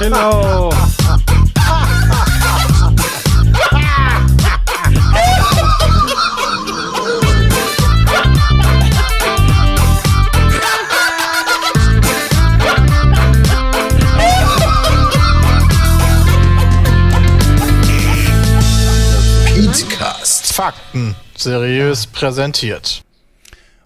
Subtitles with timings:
[0.00, 0.70] Genau.
[19.54, 20.54] Petecast.
[20.54, 23.02] Fakten seriös präsentiert.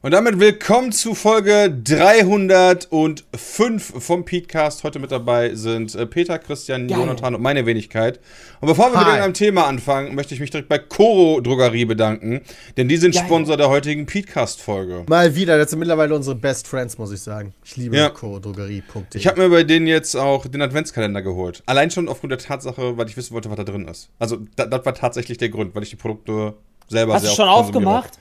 [0.05, 4.85] Und damit willkommen zu Folge 305 vom Petecast.
[4.85, 8.21] Heute mit dabei sind äh, Peter, Christian, Jonathan und meine Wenigkeit.
[8.61, 9.12] Und bevor wir mit Hi.
[9.12, 12.43] irgendeinem Thema anfangen, möchte ich mich direkt bei Coro Drogerie bedanken,
[12.76, 15.07] denn die sind Sponsor der heutigen Petecast-Folge.
[15.09, 17.54] Mal wieder, das sind mittlerweile unsere Best Friends, muss ich sagen.
[17.64, 18.11] Ich liebe Ja.
[18.11, 19.18] chorodrogerie.de.
[19.18, 21.62] Ich habe mir bei denen jetzt auch den Adventskalender geholt.
[21.64, 24.11] Allein schon aufgrund der Tatsache, weil ich wissen wollte, was da drin ist.
[24.18, 26.53] Also, da, das war tatsächlich der Grund, weil ich die Produkte
[26.89, 28.18] selber Hast sehr du schon aufgemacht?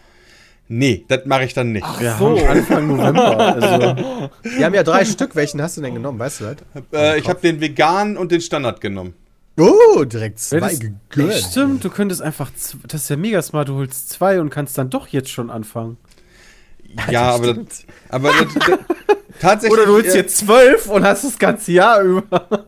[0.67, 1.85] Nee, das mache ich dann nicht.
[1.99, 2.37] Wir so.
[2.39, 3.37] haben Anfang November.
[3.37, 5.35] Also, Wir haben ja drei Stück.
[5.35, 6.19] Welchen hast du denn genommen?
[6.19, 6.83] Weißt du das?
[6.93, 9.13] Äh, ich habe den veganen und den Standard genommen.
[9.59, 11.33] Oh, direkt zwei das, gegönnt.
[11.33, 12.49] stimmt, du könntest einfach.
[12.87, 13.69] Das ist ja mega smart.
[13.69, 15.97] Du holst zwei und kannst dann doch jetzt schon anfangen.
[17.09, 18.79] Ja, aber das, aber das, das,
[19.39, 19.79] tatsächlich.
[19.79, 22.23] Oder du holst äh, jetzt zwölf und hast das ganze Jahr über.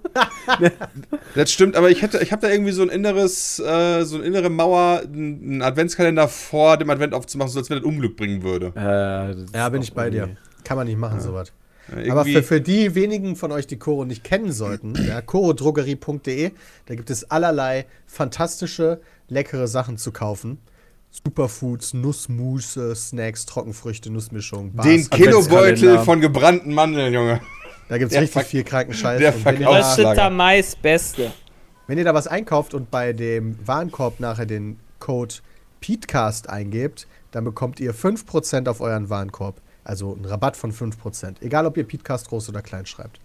[1.34, 4.26] Das stimmt, aber ich hätte, ich habe da irgendwie so ein inneres, äh, so eine
[4.26, 8.72] innere Mauer, einen Adventskalender vor dem Advent aufzumachen, so als wenn das Unglück bringen würde.
[8.76, 10.38] Äh, Ja, bin ich bei dir.
[10.64, 11.52] Kann man nicht machen, sowas.
[11.96, 16.52] Äh, Aber für, für die wenigen von euch, die Koro nicht kennen sollten, ja, chorodrogerie.de,
[16.86, 20.60] da gibt es allerlei fantastische, leckere Sachen zu kaufen.
[21.24, 24.88] Superfoods, Nussmusse, Snacks, Trockenfrüchte, Nussmischung, Bars.
[24.88, 27.42] den Kilobeutel von gebrannten Mandeln, Junge.
[27.88, 29.20] Da gibt es richtig Ver- viel kranken Scheiß.
[29.20, 30.10] der Und wenn, ihr Verkaufs- da, Auslager.
[30.10, 31.32] Rösteter Mais, Beste.
[31.88, 35.36] wenn ihr da was einkauft und bei dem Warenkorb nachher den Code
[35.82, 39.62] PETECAST eingebt, dann bekommt ihr 5% auf euren Warenkorb.
[39.84, 41.42] Also einen Rabatt von 5%.
[41.42, 43.20] Egal, ob ihr PETECAST groß oder klein schreibt.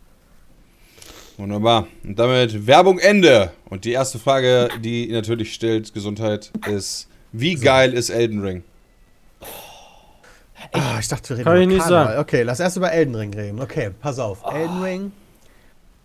[1.38, 1.86] Wunderbar.
[2.04, 3.52] Und damit Werbung Ende.
[3.70, 8.62] Und die erste Frage, die ihr natürlich stellt, Gesundheit, ist: Wie geil ist Elden Ring?
[10.72, 12.06] Ah, ich dachte, wir reden Kann über ich nicht Karneval.
[12.06, 12.20] sagen.
[12.20, 13.60] Okay, lass erst über Elden Ring reden.
[13.60, 14.44] Okay, pass auf.
[14.44, 15.12] Elden Ring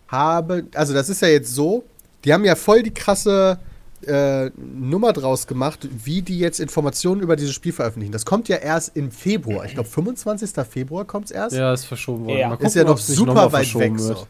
[0.08, 1.84] habe, also das ist ja jetzt so,
[2.24, 3.58] die haben ja voll die krasse
[4.06, 8.12] äh, Nummer draus gemacht, wie die jetzt Informationen über dieses Spiel veröffentlichen.
[8.12, 9.64] Das kommt ja erst im Februar.
[9.64, 10.50] Ich glaube, 25.
[10.68, 11.56] Februar kommt es erst.
[11.56, 12.38] Ja, ist verschoben worden.
[12.38, 12.48] Ja.
[12.48, 13.98] Mal ist gucken, ja noch super weit weg.
[13.98, 14.26] So.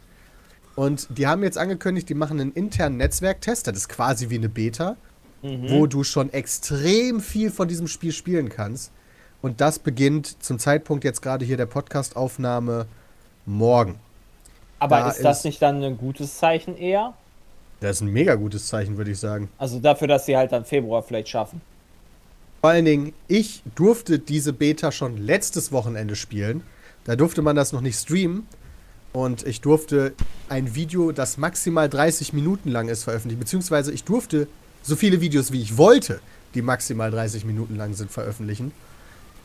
[0.76, 3.66] Und die haben jetzt angekündigt, die machen einen internen Netzwerktest.
[3.66, 4.96] Das ist quasi wie eine Beta,
[5.68, 8.90] wo du schon extrem viel von diesem Spiel spielen kannst.
[9.42, 12.86] Und das beginnt zum Zeitpunkt jetzt gerade hier der Podcast-Aufnahme
[13.44, 13.96] morgen.
[14.78, 17.14] Aber Da ist das ist- nicht dann ein gutes Zeichen eher?
[17.80, 19.50] Das ist ein mega gutes Zeichen, würde ich sagen.
[19.58, 21.60] Also dafür, dass sie halt dann Februar vielleicht schaffen.
[22.62, 26.62] Vor allen Dingen, ich durfte diese Beta schon letztes Wochenende spielen.
[27.04, 28.46] Da durfte man das noch nicht streamen.
[29.12, 30.14] Und ich durfte
[30.48, 33.40] ein Video, das maximal 30 Minuten lang ist, veröffentlichen.
[33.40, 34.48] Beziehungsweise ich durfte
[34.86, 36.20] so viele Videos, wie ich wollte,
[36.54, 38.72] die maximal 30 Minuten lang sind, veröffentlichen.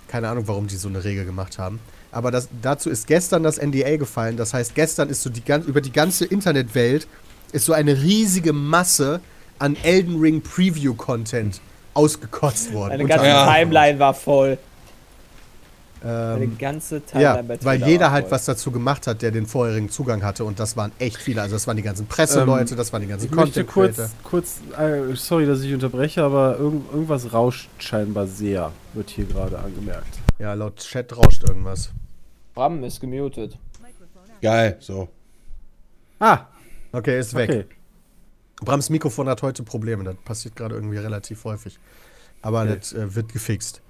[0.07, 1.79] Keine Ahnung, warum die so eine Regel gemacht haben.
[2.11, 4.35] Aber das, dazu ist gestern das NDA gefallen.
[4.37, 7.07] Das heißt, gestern ist so die, gan- über die ganze Internetwelt
[7.53, 9.21] ist so eine riesige Masse
[9.59, 11.61] an Elden Ring Preview-Content
[11.93, 13.01] ausgekotzt worden.
[13.01, 13.51] Unter ganze.
[13.51, 14.57] Timeline war voll.
[16.03, 20.23] Ähm, ganze Timeline ja, weil jeder halt was dazu gemacht hat, der den vorherigen Zugang
[20.23, 20.45] hatte.
[20.45, 21.41] Und das waren echt viele.
[21.41, 24.15] Also das waren die ganzen Presseleute, Ähm, das waren die ganzen Ich möchte kurz, Creator.
[24.23, 29.59] kurz äh, sorry, dass ich unterbreche, aber irgend, irgendwas rauscht scheinbar sehr, wird hier gerade
[29.59, 30.19] angemerkt.
[30.39, 31.91] Ja, laut Chat rauscht irgendwas.
[32.55, 33.57] Bram ist gemutet.
[34.41, 35.07] Geil, so.
[36.19, 36.47] Ah,
[36.93, 37.49] Okay, ist weg.
[37.49, 37.65] okay.
[38.59, 40.03] Brams Mikrofon hat heute Probleme.
[40.03, 41.79] Das passiert gerade irgendwie relativ häufig.
[42.41, 42.75] Aber Okay.
[42.79, 43.81] das äh, wird gefixt.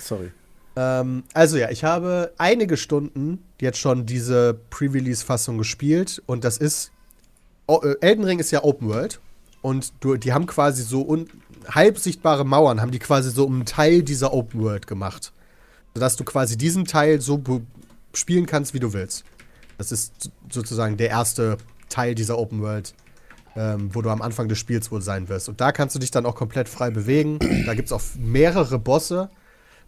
[0.00, 0.32] Sorry.
[0.76, 6.90] Ähm, also ja, ich habe einige Stunden jetzt schon diese Pre-Release-Fassung gespielt und das ist.
[7.66, 9.20] O äh, Elden Ring ist ja Open World
[9.60, 11.28] und du, die haben quasi so un
[11.68, 15.32] halb sichtbare Mauern, haben die quasi so einen Teil dieser Open World gemacht.
[15.94, 17.40] Sodass du quasi diesen Teil so
[18.14, 19.24] spielen kannst, wie du willst.
[19.78, 21.58] Das ist so- sozusagen der erste
[21.88, 22.94] Teil dieser Open World,
[23.54, 25.48] ähm, wo du am Anfang des Spiels wohl sein wirst.
[25.48, 27.38] Und da kannst du dich dann auch komplett frei bewegen.
[27.66, 29.30] Da gibt es auch mehrere Bosse,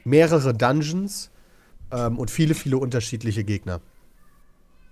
[0.04, 1.30] mehrere Dungeons
[1.90, 3.80] ähm, und viele, viele unterschiedliche Gegner.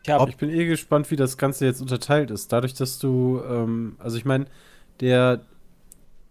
[0.03, 2.53] Ich habe Ich bin eh gespannt, wie das Ganze jetzt unterteilt ist.
[2.53, 4.47] Dadurch, dass du, ähm, also ich meine,
[5.01, 5.43] der,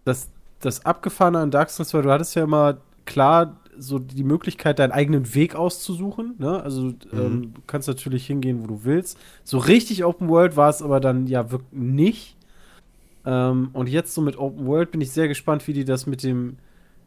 [0.03, 0.29] das,
[0.59, 4.91] das Abgefahrene an Dark Souls war, du hattest ja immer klar so die Möglichkeit, deinen
[4.91, 6.35] eigenen Weg auszusuchen.
[6.37, 6.61] Ne?
[6.61, 9.17] Also ähm, du kannst natürlich hingehen, wo du willst.
[9.43, 12.35] So richtig Open World war es aber dann ja wirklich nicht.
[13.25, 16.23] Ähm, und jetzt so mit Open World bin ich sehr gespannt, wie die das mit
[16.23, 16.57] dem,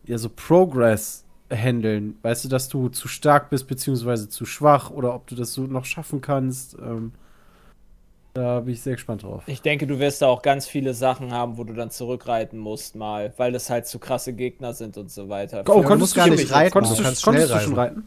[0.07, 1.24] ja, so Progress
[1.57, 2.17] handeln.
[2.23, 5.63] Weißt du, dass du zu stark bist, beziehungsweise zu schwach oder ob du das so
[5.63, 6.77] noch schaffen kannst.
[6.79, 7.13] Ähm,
[8.35, 9.45] da bin ich sehr gespannt drauf.
[9.47, 12.97] Ich denke, du wirst da auch ganz viele Sachen haben, wo du dann zurückreiten musst,
[12.97, 15.63] mal, weil das halt zu krasse Gegner sind und so weiter.
[15.69, 17.75] Oh, du konntest du gar nicht reiten, Konntest du du, kannst konntest schnell du schon
[17.75, 18.07] reiten?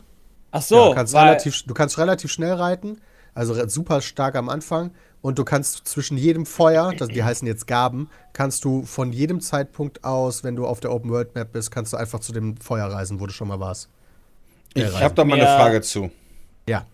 [0.52, 3.00] Ach Ja, so, du, kannst relativ, du kannst relativ schnell reiten,
[3.34, 4.92] also super stark am Anfang.
[5.28, 9.42] Und du kannst zwischen jedem Feuer, das, die heißen jetzt Gaben, kannst du von jedem
[9.42, 12.56] Zeitpunkt aus, wenn du auf der Open World Map bist, kannst du einfach zu dem
[12.56, 13.90] Feuer reisen, wo du schon mal warst.
[14.74, 15.04] Ich rein.
[15.04, 16.12] habe da mal eine Mehr- Frage zu.
[16.70, 16.86] Ja.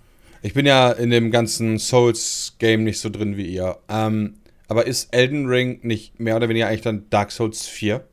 [0.42, 3.78] Ich bin ja in dem ganzen Souls-Game nicht so drin wie ihr.
[3.88, 4.38] Ähm,
[4.68, 8.04] aber ist Elden Ring nicht mehr oder weniger eigentlich dann Dark Souls 4?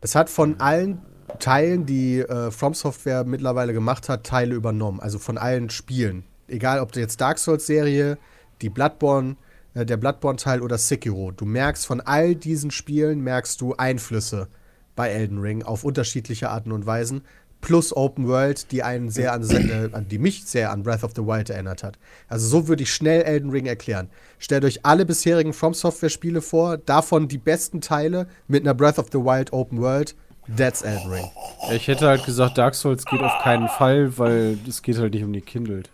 [0.00, 1.02] Es hat von allen
[1.40, 5.00] Teilen, die äh, From Software mittlerweile gemacht hat, Teile übernommen.
[5.00, 6.22] Also von allen Spielen.
[6.46, 8.16] Egal, ob du jetzt Dark Souls-Serie,
[8.62, 9.36] die Bloodborne,
[9.74, 11.32] äh, der Bloodborne-Teil oder Sekiro.
[11.32, 14.48] Du merkst von all diesen Spielen, merkst du Einflüsse
[14.94, 17.22] bei Elden Ring auf unterschiedliche Arten und Weisen.
[17.60, 21.22] Plus Open World, die einen sehr an, äh, die mich sehr an Breath of the
[21.22, 21.96] Wild erinnert hat.
[22.28, 24.10] Also so würde ich schnell Elden Ring erklären.
[24.40, 28.98] Stellt euch alle bisherigen From Software Spiele vor, davon die besten Teile mit einer Breath
[28.98, 30.16] of the Wild Open World.
[30.56, 31.30] That's Elden Ring.
[31.72, 35.22] Ich hätte halt gesagt, Dark Souls geht auf keinen Fall, weil es geht halt nicht
[35.22, 35.84] um die Kindle.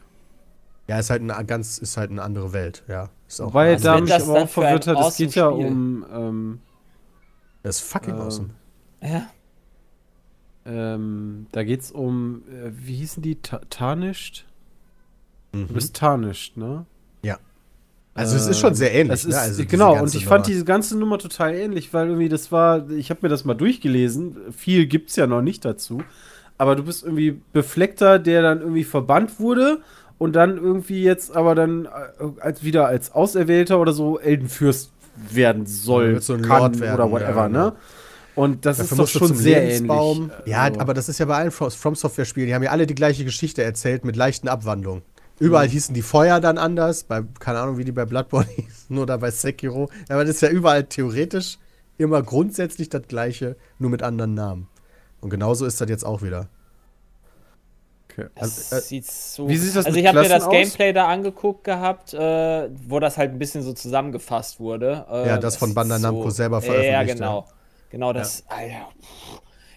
[0.88, 3.10] Ja, ist halt eine ganz, ist halt eine andere Welt, ja.
[3.28, 5.52] Ist auch Wobei Was da mich das aber auch verwirrt hat, es awesome geht ja
[5.52, 5.66] Spiel?
[5.66, 6.60] um ähm,
[7.62, 8.50] das ist fucking ähm, awesome.
[9.02, 9.30] ja,
[10.64, 13.36] ähm, da geht's um, äh, wie hießen die?
[13.36, 14.46] Ta Tarnished?
[15.52, 15.68] Du Mhm.
[15.68, 16.86] bist Tarnished, ne?
[18.14, 19.20] Also es ist schon sehr ähnlich.
[19.20, 19.38] Ist, ne?
[19.38, 20.46] also genau, und ich fand Nummer.
[20.46, 24.36] diese ganze Nummer total ähnlich, weil irgendwie das war, ich habe mir das mal durchgelesen,
[24.52, 26.02] viel gibt's ja noch nicht dazu,
[26.56, 29.82] aber du bist irgendwie Befleckter, der dann irgendwie verbannt wurde
[30.18, 31.88] und dann irgendwie jetzt aber dann äh,
[32.40, 34.90] als wieder als Auserwählter oder so Eldenfürst
[35.30, 37.66] werden soll, so ein kann werden, oder whatever, ja, genau.
[37.66, 37.72] ne?
[38.34, 40.30] Und das Dafür ist doch schon sehr Lebensbaum.
[40.30, 40.46] ähnlich.
[40.46, 42.46] Ja, Also, aber das ist ja bei allen From From Software-Spielen.
[42.46, 45.02] Die haben ja alle die gleiche Geschichte erzählt mit leichten Abwandlungen.
[45.40, 47.02] Überall hießen die Feuer dann anders.
[47.02, 49.90] Bei, keine Ahnung, wie die bei Bloodborne hießen oder bei Sekiro.
[50.08, 51.58] Aber das ist ja überall theoretisch
[51.96, 54.68] immer grundsätzlich das Gleiche, nur mit anderen Namen.
[55.20, 56.48] Und genauso ist das jetzt auch wieder.
[58.18, 58.28] Okay.
[58.34, 59.48] das also, äh, sieht so.
[59.48, 60.50] wie sieht das also ich habe mir das aus?
[60.52, 65.06] Gameplay da angeguckt gehabt, äh, wo das halt ein bisschen so zusammengefasst wurde.
[65.10, 67.46] Äh, Ja, das von ist Bandai Namco selber Ja, veröffentlicht, genau.
[67.90, 68.44] Genau das.
[68.48, 68.88] Alter.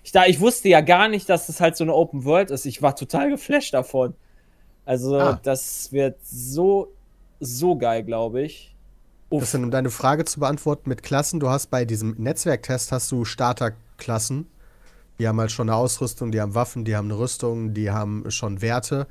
[0.04, 2.66] Ich, da, ich wusste ja gar nicht, dass das halt so eine Open World ist.
[2.66, 4.16] Ich war total geflasht davon.
[4.86, 5.40] Also, Ah.
[5.44, 6.92] das wird so,
[7.40, 8.76] so geil, glaube ich.
[9.30, 9.42] Uff.
[9.42, 13.12] Das sind, um deine Frage zu beantworten mit Klassen, du hast bei diesem Netzwerktest hast
[13.12, 14.48] du Starterklassen.
[15.21, 18.31] Die haben halt schon eine Ausrüstung, die haben Waffen, die haben eine Rüstung, die haben
[18.31, 19.06] schon Werte.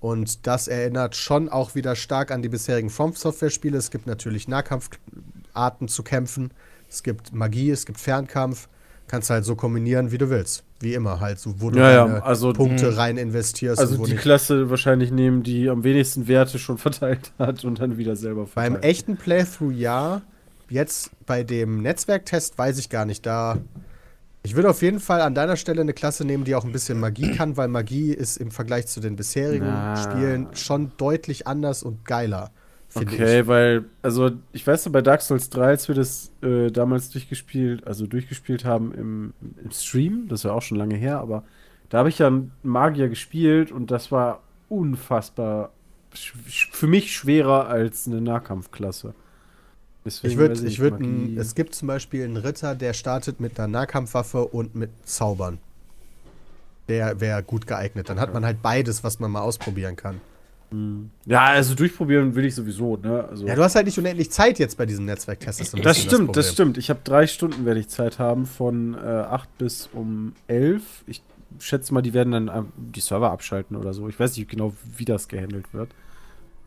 [0.00, 3.76] Und das erinnert schon auch wieder stark an die bisherigen From Software-Spiele.
[3.76, 6.50] Es gibt natürlich Nahkampfarten zu kämpfen.
[6.88, 8.68] Es gibt Magie, es gibt Fernkampf.
[9.06, 10.64] Kannst halt so kombinieren, wie du willst.
[10.78, 13.80] Wie immer halt, so, wo du Ja, ja, also- Punkte rein investierst.
[13.80, 14.16] Also die.
[14.16, 18.72] Klasse wahrscheinlich nehmen, die am wenigsten Werte schon verteilt hat und dann wieder selber verteilt.
[18.72, 20.22] Beim echten Playthrough ja.
[20.70, 23.26] Jetzt bei dem Netzwerktest weiß ich gar nicht.
[23.26, 23.58] Da.
[24.42, 26.98] Ich würde auf jeden Fall an deiner Stelle eine Klasse nehmen, die auch ein bisschen
[26.98, 29.96] Magie kann, weil Magie ist im Vergleich zu den bisherigen Na.
[29.96, 32.50] Spielen schon deutlich anders und geiler.
[32.94, 33.46] Okay, ich.
[33.46, 37.86] weil, also ich weiß noch, bei Dark Souls 3, als wir das äh, damals durchgespielt,
[37.86, 41.44] also durchgespielt haben im, im Stream, das ja auch schon lange her, aber
[41.88, 42.32] da habe ich ja
[42.62, 45.70] Magier gespielt und das war unfassbar
[46.12, 49.14] für mich schwerer als eine Nahkampfklasse.
[50.04, 53.68] Deswegen Ich würde, ich Magie- es gibt zum Beispiel einen Ritter, der startet mit einer
[53.68, 55.58] Nahkampfwaffe und mit Zaubern.
[56.88, 58.08] Der wäre gut geeignet.
[58.08, 60.20] Dann hat man halt beides, was man mal ausprobieren kann.
[61.26, 63.24] Ja, also durchprobieren will ich sowieso, ne?
[63.28, 65.58] Also, Ja, du hast halt nicht unendlich Zeit jetzt bei diesem Netzwerktest.
[65.60, 66.52] das bisschen stimmt, das, Problem.
[66.52, 66.78] stimmt.
[66.78, 70.82] Ich habe drei Stunden werde ich Zeit haben, von äh, 8 bis um 11.
[71.08, 71.22] Ich
[71.58, 74.08] schätze mal, die werden dann ähm, die Server abschalten oder so.
[74.08, 75.90] Ich weiß nicht genau, wie das gehandelt wird.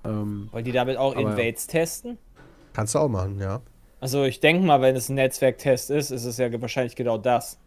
[0.03, 2.17] Ähm, Wollen die damit auch Invades testen?
[2.74, 3.62] Kannst du auch machen, ja.
[4.00, 7.58] Also, ich denke mal, wenn es ein Netzwerktest ist, ist es ja wahrscheinlich genau das.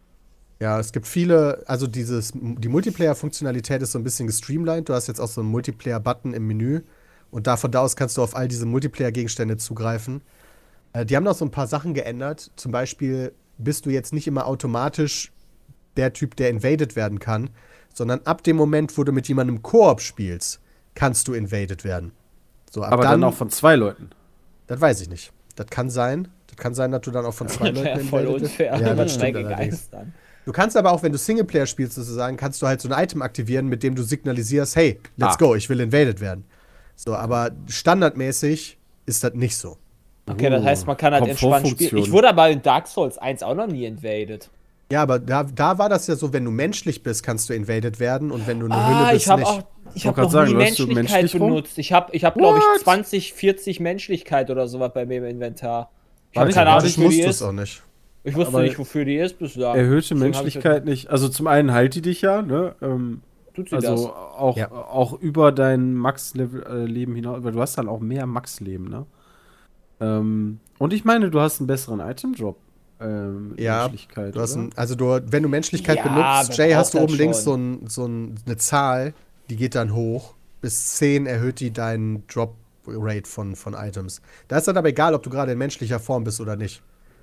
[0.59, 4.89] Ja, es gibt viele, also dieses, die Multiplayer-Funktionalität ist so ein bisschen gestreamlined.
[4.89, 6.81] Du hast jetzt auch so einen Multiplayer-Button im Menü
[7.29, 10.21] und da von da aus kannst du auf all diese Multiplayer-Gegenstände zugreifen.
[10.93, 12.51] Äh, die haben noch so ein paar Sachen geändert.
[12.55, 15.31] Zum Beispiel bist du jetzt nicht immer automatisch
[15.95, 17.49] der Typ, der invaded werden kann,
[17.93, 20.59] sondern ab dem Moment, wo du mit jemandem Koop spielst,
[20.95, 22.11] kannst du invaded werden.
[22.71, 24.09] So, ab aber dann, auch von zwei Leuten.
[24.67, 25.31] Das weiß ich nicht.
[25.55, 26.27] Das kann sein.
[26.47, 28.51] Das kann sein, dass du dann auch von zwei Leuten wäre voll invaded wirst.
[28.51, 28.79] unfair.
[28.79, 29.89] Ja, das stimmt allerdings.
[29.89, 30.13] dann.
[30.45, 33.21] Du kannst aber auch, wenn du Singleplayer spielst, sozusagen, kannst du halt so ein Item
[33.21, 35.37] aktivieren, mit dem du signalisierst, hey, let's Ah.
[35.37, 36.45] go, ich will invaded werden.
[36.95, 39.77] So, aber standardmäßig ist das nicht so.
[40.29, 41.97] Okay, das heißt, man kann halt entspannt spielen.
[41.97, 44.49] Ich wurde aber in Dark Souls 1 auch noch nie invaded.
[44.91, 47.99] Ja, aber da, da war das ja so, wenn du menschlich bist, kannst du invaded
[47.99, 49.49] werden und wenn du eine Ah, Hülle bist, ich habe nicht.
[49.51, 49.63] auch.
[49.93, 51.49] Ich wollte habe noch nie sagen, du Menschlichkeit menschlich rum?
[51.49, 51.77] benutzt.
[51.77, 52.81] Ich habe, ich hab, glaube ich, What?
[52.81, 55.91] 20, 40 Menschlichkeit oder sowas bei mir im Inventar.
[56.31, 57.25] Ich habe keine Ahnung, du ist.
[57.25, 57.81] es auch nicht.
[58.23, 59.75] Ich wusste Aber nicht, wofür die ist bislang.
[59.75, 61.09] Erhöhte Deswegen ich Menschlichkeit nicht.
[61.09, 62.75] Also zum einen heilt die dich ja, ne?
[62.81, 63.21] Ähm,
[63.53, 64.05] Tut sie also das?
[64.05, 64.71] auch, Ja.
[64.71, 69.05] auch über dein Max-Leben hinaus, weil du hast dann auch mehr Max-Leben, ne?
[69.99, 72.57] Ähm, und ich meine, du hast einen besseren Item-Drop.
[72.99, 76.03] Ähm, Ja, Menschlichkeit, Du hast ein, also du, wenn du Menschlichkeit Ja,
[76.43, 77.83] benutzt, Jay, hast du oben links so, schon?
[77.83, 79.13] ein, so ein, eine Zahl,
[79.49, 80.35] die geht dann hoch.
[80.61, 84.21] Bis 10 erhöht die deinen Drop-Rate von, von Items.
[84.47, 86.81] Da ist dann aber egal, ob du gerade in menschlicher Form bist oder nicht.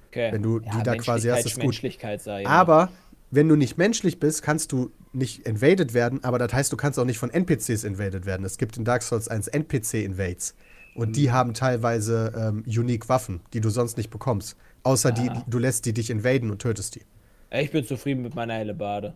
[0.09, 0.31] Okay.
[0.33, 1.64] wenn du die da quasi hast, ist gut.
[1.64, 2.43] Menschlichkeit sei.
[2.43, 2.49] ja.
[2.49, 2.90] Aber
[3.33, 7.00] wenn du nicht menschlich bist, kannst du nicht invaded werden, aber das heißt, du kannst
[7.00, 8.47] auch nicht von NPCs invaded werden.
[8.47, 10.54] Es gibt in Dark Souls 1 NPC-Invades.
[10.95, 14.57] Und die haben teilweise ähm, unique Waffen, die du sonst nicht bekommst.
[14.85, 17.02] Außer die, du lässt die dich invaden und tötest die.
[17.50, 19.14] Ich bin zufrieden mit meiner helle Bade.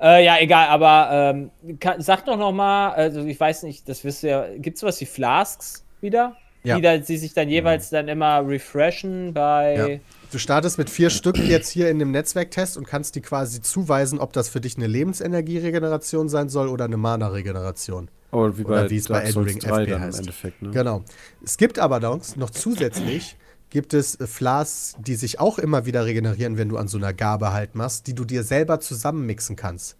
[0.00, 4.04] Äh, ja, egal, aber ähm, kann, sag doch noch mal, also ich weiß nicht, das
[4.04, 6.36] wisst ihr ja, gibt es sowas wie Flasks wieder?
[6.62, 6.76] Ja.
[6.76, 9.74] Die, da, die sich dann jeweils dann immer refreshen bei.
[9.76, 10.00] Ja.
[10.32, 14.18] Du startest mit vier Stück jetzt hier in dem Netzwerktest und kannst die quasi zuweisen,
[14.18, 18.08] ob das für dich eine Lebensenergie-Regeneration sein soll oder eine Mana-Regeneration.
[18.32, 20.18] Oh, wie Oder bei wie es bei Elden Ring 3 FP heißt.
[20.18, 20.70] im Endeffekt, ne?
[20.70, 21.04] Genau.
[21.44, 23.36] Es gibt aber noch, noch zusätzlich
[23.74, 27.12] gibt es äh, Flasks, die sich auch immer wieder regenerieren, wenn du an so einer
[27.12, 29.96] Gabe halt machst, die du dir selber zusammenmixen kannst.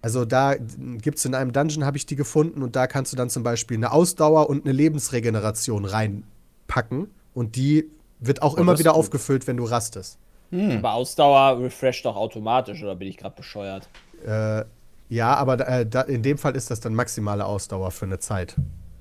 [0.00, 3.16] Also da gibt es in einem Dungeon, habe ich die gefunden, und da kannst du
[3.16, 7.08] dann zum Beispiel eine Ausdauer und eine Lebensregeneration reinpacken.
[7.34, 9.00] Und die wird auch Oh, immer wieder gut.
[9.00, 10.16] aufgefüllt, wenn du rastest.
[10.52, 13.88] Aber Ausdauer refresht doch automatisch, oder bin ich gerade bescheuert?
[14.24, 14.64] Äh,
[15.08, 18.20] ja, aber da, äh, da, in dem Fall ist das dann maximale Ausdauer für eine
[18.20, 18.54] Zeit.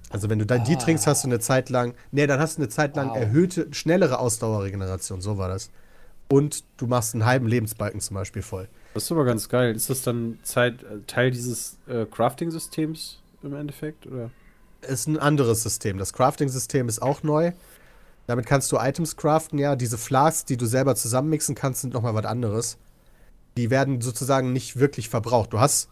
[0.10, 2.62] Also wenn du dann die trinkst, hast du eine Zeit lang, nee, dann hast du
[2.62, 3.18] eine Zeit lang Wow.
[3.18, 5.70] erhöhte, schnellere Ausdauerregeneration, so war das.
[6.30, 8.68] Und du machst einen halben Lebensbalken zum Beispiel voll.
[8.94, 9.76] Das ist aber ganz geil.
[9.76, 14.08] Ist das dann Zeit, äh, Teil dieses äh, Crafting-Systems im Endeffekt?
[14.08, 14.32] Oder?
[14.82, 15.98] Ist ein anderes System.
[15.98, 17.52] Das Crafting-System ist auch neu.
[18.28, 19.76] Damit kannst du Items craften, ja.
[19.78, 22.78] Diese Flasks, die du selber zusammenmixen kannst, sind nochmal was anderes.
[23.56, 25.54] Die werden sozusagen nicht wirklich verbraucht.
[25.54, 25.90] Du hast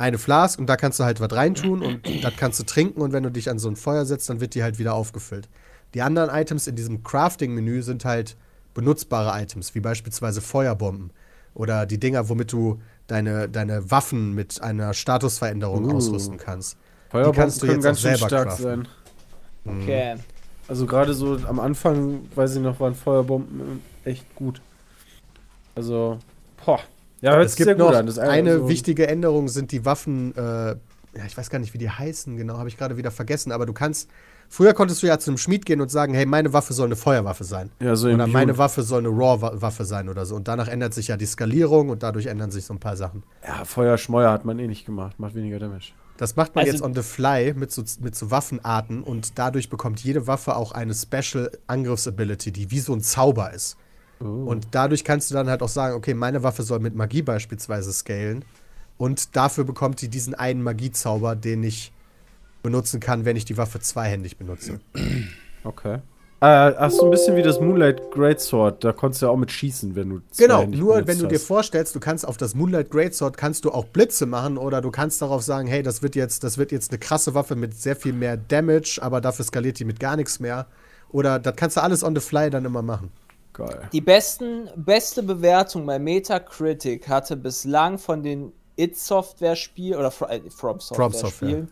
[0.00, 3.12] eine Flask und da kannst du halt was reintun und das kannst du trinken und
[3.12, 5.48] wenn du dich an so ein Feuer setzt, dann wird die halt wieder aufgefüllt.
[5.94, 8.36] Die anderen Items in diesem Crafting-Menü sind halt
[8.72, 11.10] benutzbare Items, wie beispielsweise Feuerbomben
[11.54, 15.96] oder die Dinger, womit du deine, deine Waffen mit einer Statusveränderung Uh.
[15.96, 16.78] ausrüsten kannst.
[17.10, 18.64] Feuerbomben kannst du können jetzt ganz selber stark craften.
[18.64, 18.88] sein.
[19.66, 20.16] Okay.
[20.66, 24.62] Also gerade so am Anfang, weiß ich noch, waren Feuerbomben echt gut.
[25.74, 26.18] Also,
[26.64, 26.80] boah.
[27.20, 28.06] Ja, hört Es gibt sehr noch gut an.
[28.06, 30.76] Das eine so- wichtige Änderung sind die Waffen, äh, ja,
[31.26, 33.72] ich weiß gar nicht, wie die heißen, genau, habe ich gerade wieder vergessen, aber du
[33.72, 34.08] kannst,
[34.48, 36.96] früher konntest du ja zu einem Schmied gehen und sagen, hey, meine Waffe soll eine
[36.96, 37.70] Feuerwaffe sein.
[37.80, 40.36] Ja, so Oder meine Waffe soll eine Raw-Waffe sein oder so.
[40.36, 43.22] Und danach ändert sich ja die Skalierung und dadurch ändern sich so ein paar Sachen.
[43.46, 45.18] Ja, Feuerschmeuer hat man eh nicht gemacht.
[45.18, 45.92] Macht weniger Damage.
[46.16, 49.68] Das macht man Also- jetzt on the fly mit so, mit so Waffenarten und dadurch
[49.68, 53.76] bekommt jede Waffe auch eine Special Angriffsability, die wie so ein Zauber ist.
[54.22, 54.26] Oh.
[54.26, 57.92] Und dadurch kannst du dann halt auch sagen, okay, meine Waffe soll mit Magie beispielsweise
[57.92, 58.44] scalen.
[58.98, 61.92] Und dafür bekommt die diesen einen Magiezauber, den ich
[62.62, 64.80] benutzen kann, wenn ich die Waffe zweihändig benutze.
[65.62, 65.98] Okay.
[66.42, 68.82] Äh, ach, so ein bisschen wie das Moonlight Greatsword.
[68.82, 71.44] Da konntest du ja auch mit schießen, wenn du Genau, nur wenn du dir hast.
[71.44, 75.20] vorstellst, du kannst auf das Moonlight Greatsword kannst du auch Blitze machen oder du kannst
[75.20, 78.14] darauf sagen, hey, das wird jetzt, das wird jetzt eine krasse Waffe mit sehr viel
[78.14, 80.66] mehr Damage, aber dafür skaliert die mit gar nichts mehr.
[81.10, 83.10] Oder das kannst du alles on the fly dann immer machen.
[83.52, 83.88] Geil.
[83.92, 91.10] Die besten, beste Bewertung bei Metacritic hatte bislang von den It-Software-Spielen oder äh, From Software.
[91.10, 91.70] Software-Spielen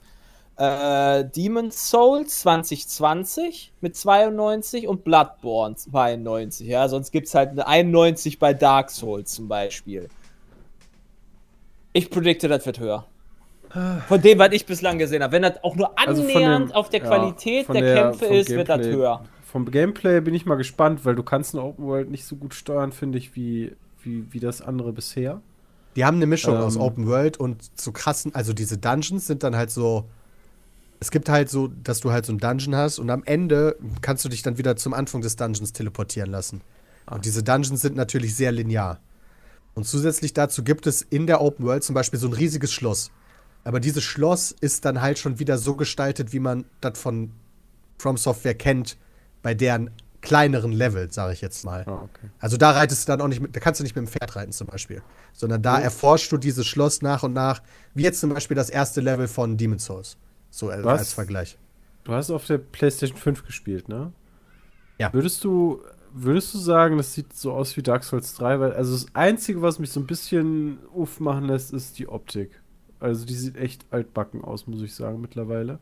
[0.57, 6.67] äh, Demon's Souls 2020 mit 92 und Bloodborne 92.
[6.67, 10.09] Ja, sonst gibt es halt eine 91 bei Dark Souls zum Beispiel.
[11.93, 13.07] Ich predikte, das wird höher.
[14.09, 15.33] Von dem, was ich bislang gesehen habe.
[15.33, 18.27] Wenn das auch nur Also annähernd dem- auf der ja, Qualität von der, der- Kämpfe
[18.27, 18.97] ist, wird das Gameplay.
[18.97, 19.25] höher.
[19.51, 22.53] Vom Gameplay bin ich mal gespannt, weil du kannst eine Open World nicht so gut
[22.53, 25.41] steuern, finde ich, wie, wie, wie das andere bisher.
[25.97, 26.61] Die haben eine Mischung Ähm.
[26.61, 30.05] aus Open World und so krassen, also diese Dungeons sind dann halt so.
[31.01, 34.23] Es gibt halt so, dass du halt so ein Dungeon hast und am Ende kannst
[34.23, 36.61] du dich dann wieder zum Anfang des Dungeons teleportieren lassen.
[37.11, 39.01] Und diese Dungeons sind natürlich sehr linear.
[39.75, 43.11] Und zusätzlich dazu gibt es in der Open World zum Beispiel so ein riesiges Schloss.
[43.65, 47.31] Aber dieses Schloss ist dann halt schon wieder so gestaltet, wie man das von
[47.97, 48.99] From Software kennt,
[49.43, 49.91] bei deren
[50.21, 51.85] kleineren Level, sage ich jetzt mal.
[51.87, 52.29] Ah, okay.
[52.41, 54.37] Also da reitest du dann auch nicht mit, da kannst du nicht mit dem Pferd
[54.37, 55.03] reiten zum Beispiel.
[55.33, 57.63] Sondern da erforschst du dieses Schloss nach und nach,
[57.95, 60.17] wie jetzt zum Beispiel das erste Level von Demon's Souls.
[60.51, 61.57] So als, als Vergleich.
[62.05, 64.13] Du hast auf der PlayStation 5 gespielt, ne?
[64.99, 65.13] Ja.
[65.13, 68.61] Würdest du, würdest du sagen, das sieht so aus wie Dark Souls 3?
[68.61, 72.61] Weil, also das Einzige, was mich so ein bisschen uff machen lässt, ist die Optik.
[72.99, 75.79] Also die sieht echt altbacken aus, muss ich sagen, mittlerweile.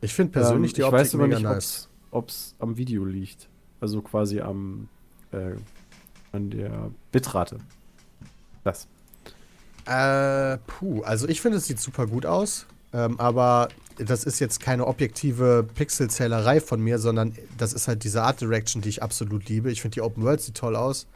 [0.00, 1.88] Ich finde persönlich Ähm, die ich Optik weiß aber mega nicht, nice.
[2.10, 3.48] Ob es am Video liegt.
[3.80, 4.88] Also quasi am
[5.32, 5.54] äh,
[6.32, 7.58] an der Bitrate.
[8.64, 8.86] Das.
[9.86, 12.66] Äh, puh, also ich finde, es sieht super gut aus.
[12.92, 18.22] Ähm, aber das ist jetzt keine objektive Pixelzählerei von mir, sondern das ist halt diese
[18.22, 19.70] Art Direction, die ich absolut liebe.
[19.70, 21.06] Ich finde die Open World sieht toll aus.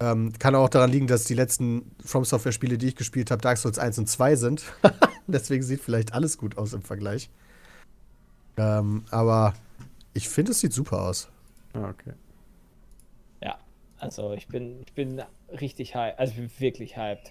[0.00, 3.42] Ähm, kann auch daran liegen, dass die letzten From Software Spiele, die ich gespielt habe,
[3.42, 4.64] Dark Souls 1 und 2 sind.
[5.26, 7.30] Deswegen sieht vielleicht alles gut aus im Vergleich.
[8.56, 9.54] Ähm, aber
[10.14, 11.28] ich finde, es sieht super aus.
[11.74, 12.12] Ah, okay.
[13.42, 13.58] Ja,
[13.98, 15.22] also ich bin, ich bin
[15.60, 16.18] richtig hyped.
[16.18, 17.30] Also ich bin wirklich hyped.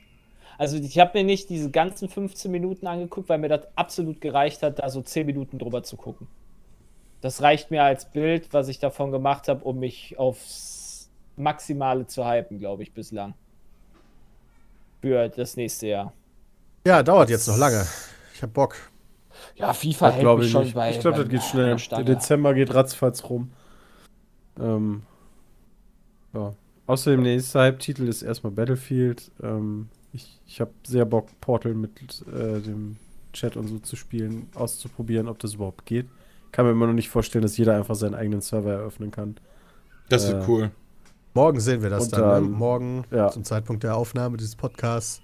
[0.57, 4.63] Also ich habe mir nicht diese ganzen 15 Minuten angeguckt, weil mir das absolut gereicht
[4.63, 6.27] hat, da so 10 Minuten drüber zu gucken.
[7.21, 12.27] Das reicht mir als Bild, was ich davon gemacht habe, um mich aufs Maximale zu
[12.27, 13.35] hypen, glaube ich, bislang.
[15.01, 16.13] Für das nächste Jahr.
[16.85, 17.85] Ja, dauert jetzt noch lange.
[18.33, 18.75] Ich hab Bock.
[19.55, 20.73] Ja, FIFA Das hält glaube mich ich schon nicht.
[20.75, 20.91] bei.
[20.91, 21.75] ich glaube, das geht schnell.
[21.75, 22.03] Der.
[22.03, 23.51] Dezember geht ratzfatz rum.
[24.59, 25.03] Ähm,
[26.33, 26.53] ja.
[26.87, 29.31] Außerdem, der nächste Hype-Titel ist erstmal Battlefield.
[29.41, 31.91] Ähm, ich ich habe sehr Bock, Portal mit
[32.27, 32.97] äh, dem
[33.33, 36.07] Chat und so zu spielen, auszuprobieren, ob das überhaupt geht.
[36.51, 39.35] Kann mir immer noch nicht vorstellen, dass jeder einfach seinen eigenen Server eröffnen kann.
[40.09, 40.71] Das Äh, ist cool.
[41.33, 42.21] Morgen sehen wir das dann.
[42.21, 42.49] dann- ne?
[42.57, 43.29] Morgen, ja.
[43.29, 45.21] zum Zeitpunkt der Aufnahme dieses Podcasts,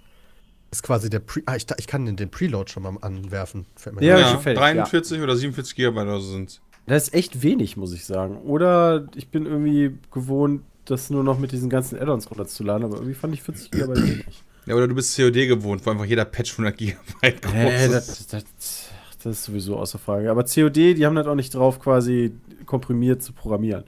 [0.72, 1.42] ist quasi der Pre.
[1.46, 3.66] Ah, ich, ich kann den, den Preload schon mal anwerfen.
[3.76, 7.14] Fällt mir Ja, Ja, schon fertig, 43 oder 47 Gigabyte oder so sind Das ist
[7.14, 8.38] echt wenig, muss ich sagen.
[8.38, 13.14] Oder ich bin irgendwie gewohnt, das nur noch mit diesen ganzen Add-ons runterzuladen, aber irgendwie
[13.14, 14.44] fand ich 40 GB wenig.
[14.66, 17.94] Ja, oder du bist COD gewohnt, wo einfach jeder Patch 100 Gigabyte groß Nee, ist.
[17.94, 18.44] das, das,
[19.24, 20.30] das ist sowieso außer Frage.
[20.30, 22.34] Aber COD, die haben das auch nicht drauf, quasi
[22.66, 23.86] komprimiert zu programmieren.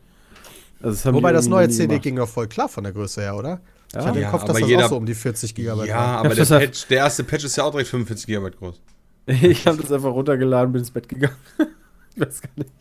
[0.81, 2.03] Also das haben Wobei das neue CD gemacht.
[2.03, 3.59] ging doch voll klar von der Größe her, oder?
[3.89, 5.53] Ich Ja, hatte Ja, im Kopf, dass aber das jeder- auch so um die 40
[5.55, 6.17] Gigabyte Ja, war.
[6.25, 8.81] aber der, Patch, der erste Patch ist ja auch direkt 45 Gigabyte groß.
[9.27, 11.35] ich habe das einfach runtergeladen, bin ins Bett gegangen.
[12.15, 12.71] ich weiß gar nicht.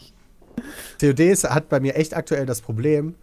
[1.01, 3.15] COD ist, hat bei mir echt aktuell das Problem,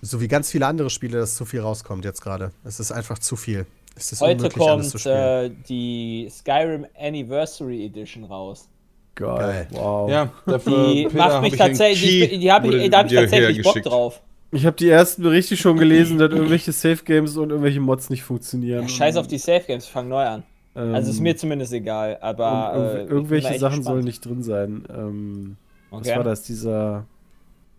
[0.00, 2.52] so wie ganz viele andere Spiele, dass zu viel rauskommt jetzt gerade.
[2.64, 3.66] Es ist einfach zu viel.
[3.96, 5.16] Es ist Heute unmöglich, alles zu kommt spielen.
[5.16, 8.68] äh, die Skyrim Anniversary Edition raus.
[9.16, 9.36] Geil.
[9.36, 9.68] Geil.
[9.72, 10.08] Wow.
[10.10, 13.62] Ja, dafür Die macht mich ich tatsächlich, die, die hab ich, da habe ich tatsächlich
[13.62, 14.22] Bock drauf.
[14.52, 18.22] Ich habe die ersten Berichte schon gelesen, dass irgendwelche Safe Games und irgendwelche Mods nicht
[18.24, 18.82] funktionieren.
[18.82, 20.42] Ja, scheiß auf die Safe Games, ich fang neu an.
[20.74, 22.72] Ähm, Also ist mir zumindest egal, aber.
[22.96, 23.84] äh, irgendwelche Sachen gespannt.
[23.84, 24.84] sollen nicht drin sein.
[24.92, 25.56] Ähm,
[25.90, 26.16] Was Okay.
[26.16, 26.42] war das?
[26.42, 27.06] Dieser.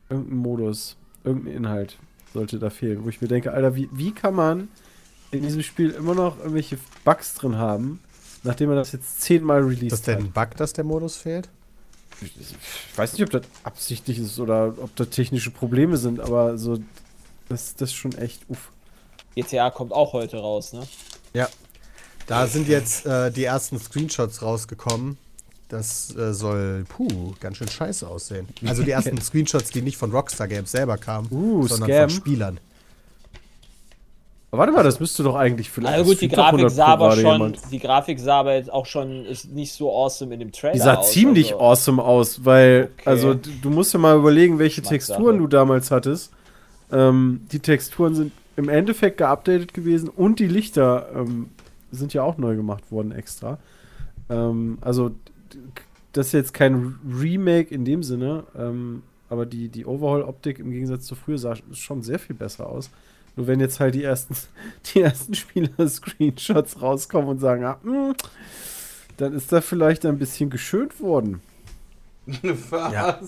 [0.09, 1.97] Irgendein Modus, irgendein Inhalt
[2.33, 3.05] sollte da fehlen.
[3.05, 4.67] Wo ich mir denke, Alter, wie, wie kann man
[5.31, 8.01] in diesem Spiel immer noch irgendwelche Bugs drin haben,
[8.43, 10.23] nachdem man das jetzt zehnmal Ist das released denn hat?
[10.23, 11.47] ein Bug, dass der Modus fehlt?
[12.21, 16.77] Ich weiß nicht, ob das absichtlich ist oder ob da technische Probleme sind, aber so.
[17.49, 18.71] Das, das ist schon echt uff.
[19.35, 20.83] GTA kommt auch heute raus, ne?
[21.33, 21.49] Ja.
[22.27, 25.17] Da sind jetzt äh, die ersten Screenshots rausgekommen.
[25.67, 28.47] Das äh, soll, puh, ganz schön scheiße aussehen.
[28.65, 32.09] Also die ersten Screenshots, die nicht von Rockstar Games selber kamen, Uh, sondern Scam.
[32.09, 32.59] von Spielern.
[34.51, 35.95] Aber warte mal, das müsste doch eigentlich vielleicht.
[35.95, 37.59] Also gut, die Grafik 100 sah aber schon, jemand.
[37.71, 40.79] die Grafik sah aber jetzt auch schon, ist nicht so awesome in dem Trailer Die
[40.79, 41.63] sah aus, ziemlich also.
[41.63, 43.09] awesome aus, weil, Okay.
[43.09, 44.81] also du, du musst ja mal überlegen, welche.
[44.81, 46.33] Texturen du damals hattest.
[46.91, 51.49] Ähm, die Texturen sind im Endeffekt geupdatet gewesen und die Lichter ähm,
[51.91, 53.57] sind ja auch neu gemacht worden extra.
[54.29, 55.11] Ähm, also
[56.11, 61.05] das ist jetzt kein Remake in dem Sinne, ähm, aber die, die Overhaul-Optik im Gegensatz
[61.05, 62.89] zu früher sah schon sehr viel besser aus.
[63.35, 64.35] Nur wenn jetzt halt die ersten,
[64.93, 68.13] die ersten Spieler-Screenshots rauskommen und sagen, ah, mh,
[69.17, 71.41] dann ist da vielleicht ein bisschen geschönt worden.
[72.69, 72.93] Was?
[72.93, 73.19] Ja.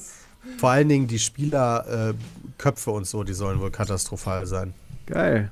[0.57, 4.73] Vor allen Dingen die Spielerköpfe äh, Köpfe und so, die sollen wohl katastrophal sein.
[5.05, 5.51] Geil.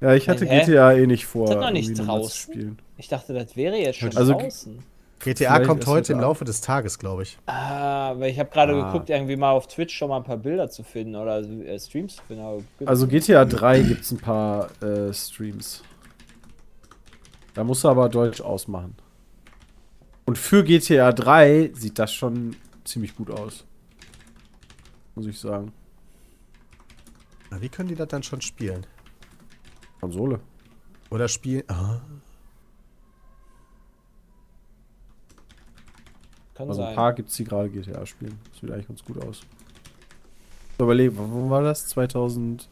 [0.00, 0.60] Ja, ich hatte Hä?
[0.64, 2.52] GTA eh nicht vor, Ist das noch nicht draußen?
[2.52, 2.78] spielen.
[2.96, 4.78] Ich dachte, das wäre jetzt schon Also- draußen.
[5.20, 7.38] GTA Vielleicht kommt heute im Laufe des Tages, glaube ich.
[7.46, 8.86] Ah, weil ich habe gerade Ah.
[8.92, 12.16] geguckt, irgendwie mal auf Twitch schon mal ein paar Bilder zu finden oder äh, Streams
[12.16, 12.42] zu finden.
[12.44, 15.82] aber gibt- Also GTA 3 gibt es ein paar äh, Streams.
[17.54, 18.94] Da musst du aber Deutsch ausmachen.
[20.24, 22.54] Und für GTA 3 sieht das schon
[22.84, 23.64] ziemlich gut aus.
[25.16, 25.72] Muss ich sagen.
[27.50, 28.86] Na, wie können die das dann schon spielen?
[30.00, 30.38] Konsole.
[31.10, 31.64] Oder spielen.
[31.68, 32.00] Ah,
[36.58, 36.94] kann Also ein sein.
[36.96, 38.38] paar gibt es, die gerade GTA spielen.
[38.50, 39.40] Das sieht eigentlich ganz gut aus.
[40.76, 41.86] So, Überlegen, wo war das?
[41.88, 42.68] 2003?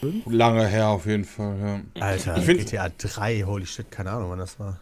[0.00, 0.26] Fünf?
[0.26, 1.56] Lange her auf jeden Fall,
[1.96, 2.04] ja.
[2.04, 4.78] Alter, Ich GTA 3, holy shit, keine Ahnung, wann das war.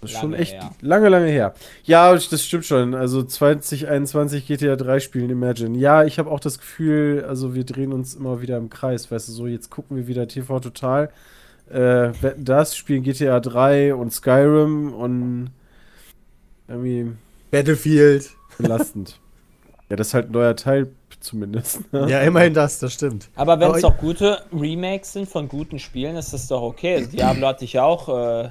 [0.00, 0.70] Das ist Lange schon echt her.
[0.80, 1.54] lange, lange her.
[1.84, 2.94] Ja, das stimmt schon.
[2.94, 5.78] Also 2021 GTA 3 spielen, Imagine.
[5.78, 9.10] Ja, ich habe auch das Gefühl, also wir drehen uns immer wieder im Kreis.
[9.10, 11.10] Weißt du, so jetzt gucken wir wieder TV Total.
[11.70, 15.50] Äh, wetten das, spielen GTA 3 und Skyrim und
[16.68, 17.12] irgendwie
[17.50, 18.30] Battlefield.
[18.58, 19.18] belastend.
[19.90, 21.92] ja, das ist halt ein neuer Teil zumindest.
[21.92, 22.08] Ne?
[22.10, 23.28] Ja, immerhin das, das stimmt.
[23.34, 26.96] Aber wenn es doch gute Remakes sind von guten Spielen, ist das doch okay.
[26.96, 28.50] Also Diablo hatte ich ja auch äh,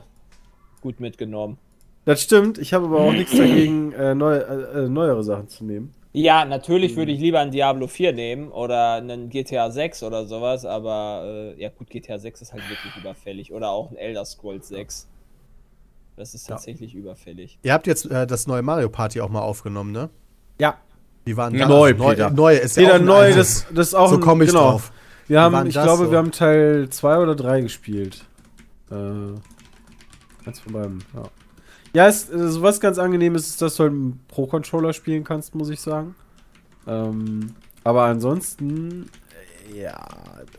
[0.82, 1.58] gut mitgenommen.
[2.06, 2.58] Das stimmt.
[2.58, 5.94] Ich habe aber auch nichts dagegen, äh, neu, äh, äh, neuere Sachen zu nehmen.
[6.18, 10.64] Ja, natürlich würde ich lieber ein Diablo 4 nehmen oder einen GTA 6 oder sowas,
[10.66, 11.24] aber
[11.58, 13.52] äh, ja gut, GTA 6 ist halt wirklich überfällig.
[13.52, 15.08] Oder auch ein Elder Scrolls 6.
[16.16, 16.56] Das ist Ja.
[16.56, 17.60] tatsächlich überfällig.
[17.64, 20.10] Ihr habt jetzt äh, das neue Mario Party auch mal aufgenommen, ne?
[20.60, 20.78] Ja.
[21.26, 22.30] Wie waren Ja, neu, neu, Peter.
[22.30, 24.52] neu ist ja Peter auch ein neu, das, das ist auch so ein- komme ich
[24.52, 24.70] genau.
[24.72, 24.94] drauf.
[25.28, 26.12] Wir haben, ich glaube, so?
[26.12, 28.24] wir haben Teil 2 oder 3 gespielt.
[28.90, 28.96] Äh,
[30.46, 31.24] eins von beiden, ja.
[31.96, 35.56] Ja, es, äh, so was ganz angenehmes ist, dass du halt einen Pro-Controller spielen kannst,
[35.56, 36.16] muss ich sagen.
[36.88, 39.10] Ähm, aber ansonsten,
[39.72, 40.08] äh, ja,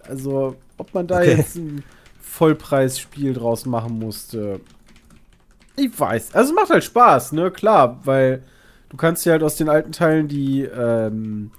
[0.09, 1.31] also, ob man da Okay.
[1.37, 1.85] jetzt ein
[2.21, 4.61] Vollpreisspiel draus machen musste,
[5.77, 6.35] ich weiß.
[6.35, 8.43] Also, macht halt Spaß, ne, klar, weil
[8.89, 11.53] du kannst dir halt aus den alten Teilen die, ähm,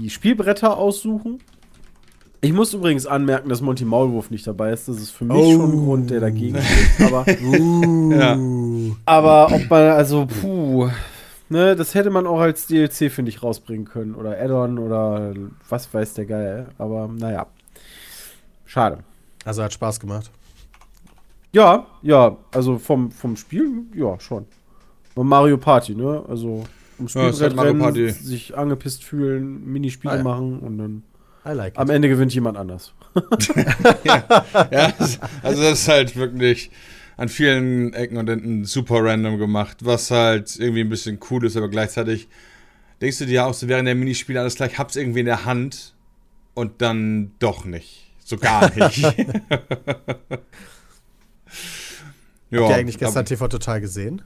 [0.00, 1.40] die Spielbretter aussuchen.
[2.44, 4.88] Ich muss übrigens anmerken, dass Monty Maulwurf nicht dabei ist.
[4.88, 5.52] Das ist für mich Oh.
[5.52, 7.12] schon ein Grund, der dagegen spricht.
[7.12, 7.24] Aber,
[8.16, 8.36] Ja.
[9.06, 10.88] aber ob man, also, puh,
[11.48, 14.16] ne, das hätte man auch als DLC, finde ich, rausbringen können.
[14.16, 15.32] Oder Add-on oder
[15.68, 16.66] was weiß der Geil.
[16.78, 17.46] Aber naja.
[18.66, 18.98] Schade.
[19.44, 20.30] Also hat Spaß gemacht.
[21.52, 24.46] Ja, ja, also vom, vom Spiel, ja, schon.
[25.14, 26.24] Mario Party, ne?
[26.28, 26.64] Also
[26.98, 30.22] um Ja, ist halt Spielbrett Mario rennen, sich angepisst fühlen, Minispiele Ah, ja.
[30.24, 31.02] machen und dann
[31.50, 31.94] like am it.
[31.96, 32.92] Ende gewinnt jemand anders.
[34.04, 36.70] ja, das- also das ist halt wirklich
[37.16, 41.56] an vielen Ecken und Enden super random gemacht, was halt irgendwie ein bisschen cool ist,
[41.56, 42.28] aber gleichzeitig
[43.00, 45.94] denkst du dir auch so während der Minispiele alles gleich, hab's irgendwie in der Hand
[46.54, 48.06] und dann doch nicht.
[48.24, 49.04] So gar nicht.
[49.04, 49.22] Habt
[52.50, 54.22] ihr eigentlich gestern TV Total gesehen?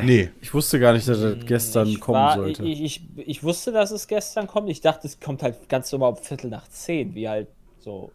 [0.00, 0.30] Nee.
[0.40, 2.64] Ich wusste gar nicht, dass das gestern ich kommen war- sollte.
[2.64, 4.70] Ich, ich, ich wusste, dass es gestern kommt.
[4.70, 7.48] Ich dachte, es kommt halt ganz normal um Viertel nach zehn, wie halt
[7.80, 8.10] so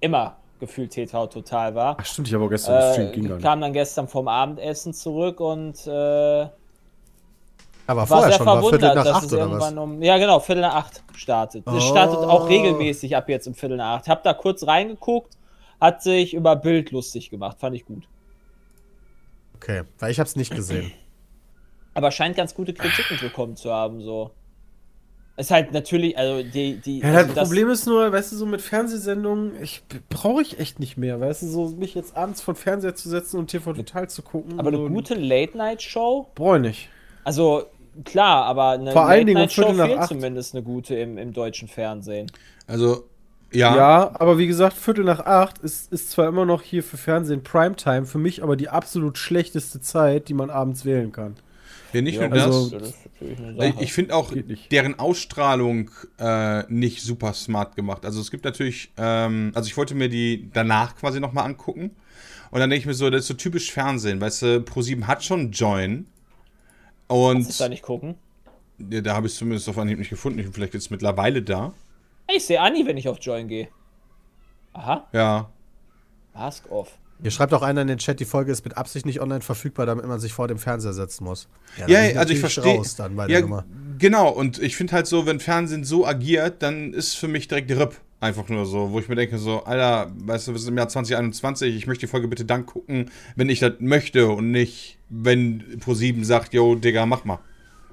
[0.00, 1.96] immer gefühlt TV total war.
[2.00, 3.44] Ach stimmt, ich habe auch gestern gestreamt, Äh, ging gar nicht.
[3.44, 6.52] kam dann gestern vom Abendessen zurück und äh, Aber
[7.88, 9.82] war vorher sehr schon, war verwundert, Viertel nach dass acht es oder irgendwann was?
[9.82, 10.02] um.
[10.02, 11.66] Ja, genau, Viertel nach acht startet.
[11.66, 11.80] Es Oh.
[11.80, 14.08] startet auch regelmäßig ab jetzt um Viertel nach acht.
[14.08, 15.36] Hab da kurz reingeguckt,
[15.80, 18.04] hat sich über Bild lustig gemacht, fand ich gut.
[19.56, 20.92] Okay, weil ich hab's nicht gesehen.
[22.00, 24.30] Aber scheint ganz gute Kritiken bekommen zu haben, so.
[25.36, 27.00] Ist halt natürlich, also die, die.
[27.00, 30.80] Ja, also das Problem ist nur, weißt du, so mit Fernsehsendungen, ich brauche ich echt
[30.80, 33.74] nicht mehr, weißt du, so mich jetzt abends vor den Fernseher zu setzen und TV
[33.74, 34.58] Total zu gucken.
[34.58, 36.28] Aber eine gute Late-Night-Show?
[36.34, 36.88] Brauche ich nicht.
[37.24, 37.64] Also,
[38.04, 40.08] klar, aber eine Vor allen Dingen Viertel nach fehlt acht.
[40.08, 42.32] zumindest eine gute im, im deutschen Fernsehen.
[42.66, 43.04] Also,
[43.52, 43.76] ja.
[43.76, 44.10] Ja.
[44.14, 48.06] aber wie gesagt, Viertel nach acht ist, ist zwar immer noch hier für Fernsehen Primetime,
[48.06, 51.36] für mich aber die absolut schlechteste Zeit, die man abends wählen kann.
[51.92, 52.44] Ja, nicht Ja, nur das.
[52.46, 53.74] also- das Sache.
[53.80, 54.32] Ich, finde auch
[54.70, 58.04] deren Ausstrahlung äh, nicht super smart gemacht.
[58.04, 61.90] Also es gibt natürlich, ähm, also ich wollte mir die danach quasi nochmal angucken.
[62.50, 65.24] Und dann denke ich mir so, das ist so typisch Fernsehen, weißt du, Pro7 hat
[65.24, 66.06] schon Join.
[67.08, 68.14] Kannst du da Und nicht gucken?
[68.90, 70.38] ja, da habe ich es zumindest auf Anhieb nicht gefunden.
[70.38, 71.72] Ich- Vielleicht ist es mittlerweile da.
[72.26, 73.68] Ey, Ich sehe Anni, wenn ich auf Join gehe.
[74.72, 75.50] Aha, Ja.
[76.34, 76.96] Mask off.
[77.22, 79.84] Hier schreibt auch einer in den Chat, die Folge ist mit Absicht nicht online verfügbar,
[79.86, 81.48] damit man sich vor dem Fernseher setzen muss.
[81.76, 82.76] Ja, bin also ich verstehe.
[82.78, 83.64] raus dann bei Ja, der Nummer.
[83.98, 84.30] genau.
[84.30, 87.96] Und ich finde halt so, wenn Fernsehen so agiert, dann ist für mich direkt RIP.
[88.20, 90.88] Einfach nur so, wo ich mir denke, so, Alter, weißt du, wir sind im Jahr
[90.88, 95.80] 2021, ich möchte die Folge bitte dann gucken, wenn ich das möchte und nicht, wenn
[95.80, 97.38] Pro7 sagt, yo, Digga, mach mal.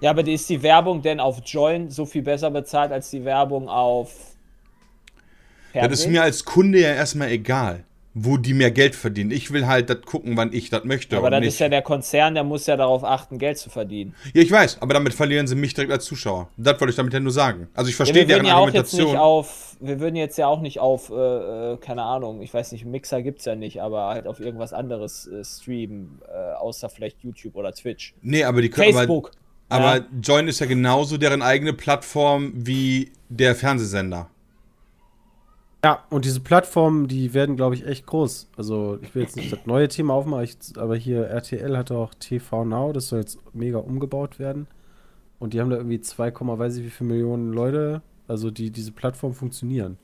[0.02, 3.24] Ja, aber die- ist die Werbung denn auf Join so viel besser bezahlt als die
[3.24, 4.12] Werbung auf
[5.72, 5.92] Fernsehen?
[5.92, 7.84] Das ist mir als Kunde ja erstmal egal,
[8.20, 9.30] wo die mehr Geld verdienen.
[9.30, 11.18] Ich will halt das gucken, wann ich das möchte.
[11.18, 14.16] aber dann ist ja der Konzern, der muss ja darauf achten, Geld zu verdienen.
[14.34, 16.50] ja, ich weiß, aber damit verlieren sie mich direkt als Zuschauer.
[16.58, 17.68] Das wollte ich damit ja nur sagen.
[17.76, 19.18] Also ich Ja, verstehe wir deren ja auch jetzt nicht Argumentation.
[19.18, 21.14] auf, wir würden jetzt ja auch nicht auf, äh,
[21.74, 25.28] äh, keine Ahnung, ich weiß nicht, Mixer gibt's ja nicht, aber halt auf irgendwas anderes
[25.28, 28.16] äh, streamen, äh, außer vielleicht YouTube oder Twitch.
[28.22, 29.32] nee, aber die können Facebook.
[29.70, 30.06] Aber, aber ja.
[30.24, 34.30] Join ist ja genauso deren eigene Plattform wie der Fernsehsender.
[35.88, 38.50] Ja, und diese Plattformen, die werden, glaube ich, echt groß.
[38.58, 42.66] Also, ich will jetzt nicht das neue Thema aufmachen, aber hier RTL hat auch TV
[42.66, 44.68] Now, das soll jetzt mega umgebaut werden.
[45.40, 48.92] Und die haben da irgendwie 2, weiß ich wie viele Millionen Leute, also die diese
[48.92, 49.98] Plattform funktionieren.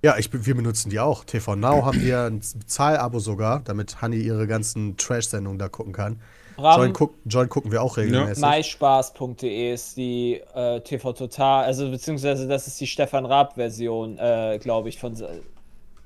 [0.00, 1.24] Ja, ich, wir benutzen die auch.
[1.24, 6.22] TV Now haben wir ein Zahlabo sogar, damit Honey ihre ganzen Trash-Sendungen da gucken kann.
[6.58, 8.42] Join, guck, Join gucken wir auch regelmäßig.
[8.42, 14.88] myspaß.de ist die äh, TV Total, also beziehungsweise das ist die Stefan Raab-Version, äh, glaube
[14.88, 15.40] ich, von äh,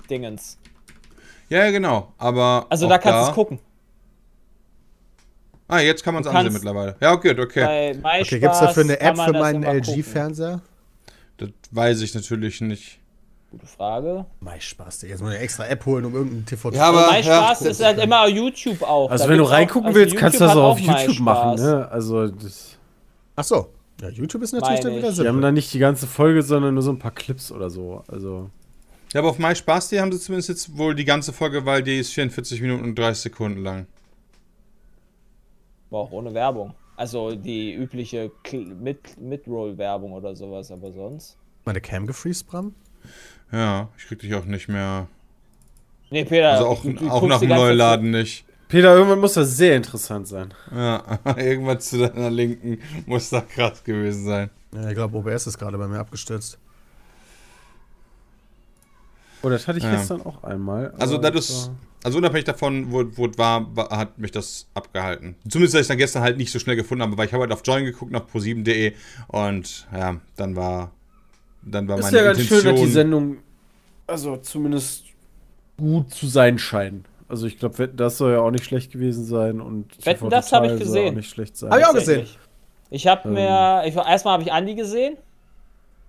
[0.08, 0.58] Dingens.
[1.48, 2.12] Ja, ja, genau.
[2.18, 2.66] Aber.
[2.68, 3.58] Also da kannst du es gucken.
[5.68, 6.96] Ah, jetzt kann man es ansehen mittlerweile.
[7.00, 7.64] Ja, gut, okay.
[7.64, 9.62] Bei MySpaß Okay, gibt es dafür eine App für meinen.
[9.62, 10.62] LG-Fernseher?
[11.36, 12.99] Das weiß ich natürlich nicht.
[13.50, 14.26] Gute Frage.
[14.38, 15.12] Mei Spaß, Digga.
[15.12, 17.70] Jetzt muss ich eine extra App holen, um irgendeinen TV Ja, aber- MySpaß ja.
[17.70, 19.10] ist halt immer YouTube auch.
[19.10, 20.96] Also Da wenn du gibt's auch- reingucken also willst, kannst du das auch auf YouTube
[21.08, 21.20] MySpaß.
[21.20, 21.88] machen, ne?
[21.90, 22.76] Also das,
[23.34, 23.68] Ach so.
[24.00, 25.16] Ja, YouTube ist natürlich dann wieder ich.
[25.18, 28.02] die haben da nicht die ganze Folge, sondern nur so ein paar Clips oder so.
[28.08, 28.50] Also
[29.12, 32.12] Ja, aber auf MySpaß.de haben sie zumindest jetzt wohl die ganze Folge, weil die ist
[32.14, 33.86] 44 Minuten und 30 Sekunden lang.
[35.90, 36.72] War auch ohne Werbung.
[36.96, 38.30] Also die übliche
[39.18, 41.36] Mid-Roll-Werbung oder sowas, aber sonst.
[41.64, 42.74] Meine Cam gefreezed, Bram?
[43.52, 45.08] Ja, ich krieg dich auch nicht mehr.
[46.10, 46.50] Nee, Peter.
[46.52, 48.44] Also auch, du- du auch nach dem Neuladen nicht.
[48.68, 50.54] Peter, irgendwann muss das sehr interessant sein.
[50.74, 51.02] Ja,
[51.36, 54.50] irgendwas zu deiner Linken muss da krass gewesen sein.
[54.72, 56.58] Ja, ich glaube, OBS ist gerade bei mir abgestürzt.
[59.42, 59.92] Oh, das hatte ich Ja.
[59.96, 60.92] gestern auch einmal.
[60.98, 61.70] Also, das das ist,
[62.04, 65.34] also unabhängig davon, wo, wo es war, war, hat mich das abgehalten.
[65.48, 67.52] Zumindest, dass ich dann gestern halt nicht so schnell gefunden habe, weil ich habe halt
[67.52, 68.92] auf Join geguckt, nach pro7.de
[69.28, 70.90] und ja, dann war,
[71.62, 72.74] dann war ist meine ja ganz schön, Intention.
[72.76, 73.36] dass die Sendung
[74.06, 75.04] also zumindest
[75.78, 77.06] gut zu sein scheint.
[77.28, 80.64] Also ich glaube, das soll ja auch nicht schlecht gewesen sein und Wetten, das hab
[80.64, 81.10] ich gesehen.
[81.12, 81.70] auch nicht schlecht sein.
[81.70, 82.26] Hab ich auch gesehen.
[82.90, 83.34] Ich habe Ähm.
[83.34, 83.82] mir.
[83.86, 85.16] Ich, erstmal habe ich Andi gesehen.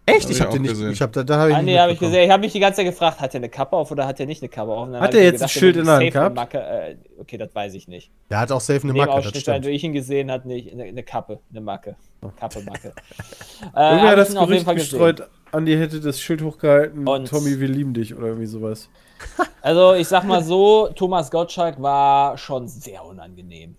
[0.08, 0.24] Echt?
[0.24, 0.72] Hab Ich ich hab auch den nicht.
[0.72, 0.92] gesehen.
[0.92, 2.24] Ich hab, da da hab ich Andi habe ich gesehen.
[2.24, 4.26] Ich habe mich die ganze Zeit gefragt, hat er eine Kappe auf oder hat er
[4.26, 4.90] nicht eine Kappe auf?
[4.90, 6.36] Hat er jetzt ein gedacht, Schild er in der Hand gehabt?
[6.36, 8.10] Macke, äh, okay, das weiß ich nicht.
[8.32, 9.66] Der hat auch safe eine Macke, das Ausschnitt, stimmt.
[9.68, 11.96] wie ich ihn gesehen hat, nicht eine, eine Kappe, eine Macke.
[12.36, 12.94] Kappe, Macke.
[13.76, 17.68] äh, Irgendwie hat das Gerücht Fall gestreut, Andi hätte das Schild hochgehalten, Und- Tommy, wir
[17.68, 18.90] lieben dich oder irgendwie sowas.
[19.64, 23.76] Also, ich sag mal so, Thomas Gottschalk war schon sehr unangenehm.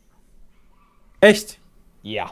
[1.20, 1.58] Echt?
[2.04, 2.30] Ja.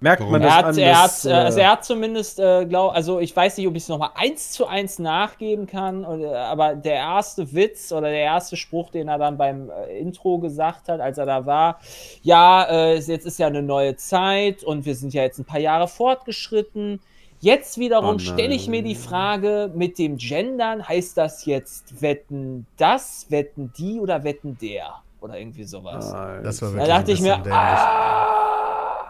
[0.00, 0.32] Merkt Warum?
[0.32, 2.94] man das Er hat, an, er, hat, äh, also äh, er hat zumindest, äh, glaub,
[2.94, 6.74] also ich weiß nicht, ob ich es nochmal eins zu eins nachgeben kann, oder, aber
[6.74, 11.00] der erste Witz oder der erste Spruch, den er dann beim äh, Intro gesagt hat,
[11.00, 11.78] als er da war,
[12.22, 15.60] ja, äh, jetzt ist ja eine neue Zeit und wir sind ja jetzt ein paar
[15.60, 17.00] Jahre fortgeschritten.
[17.42, 19.02] Jetzt wiederum Oh stelle ich mir die nein.
[19.02, 25.02] Frage mit dem Gendern, heißt das jetzt wetten das, wetten die oder wetten der?
[25.20, 26.12] Oder irgendwie sowas.
[26.12, 26.40] Alter.
[26.40, 29.06] Das war da wirklich dachte ein ich mir, ah,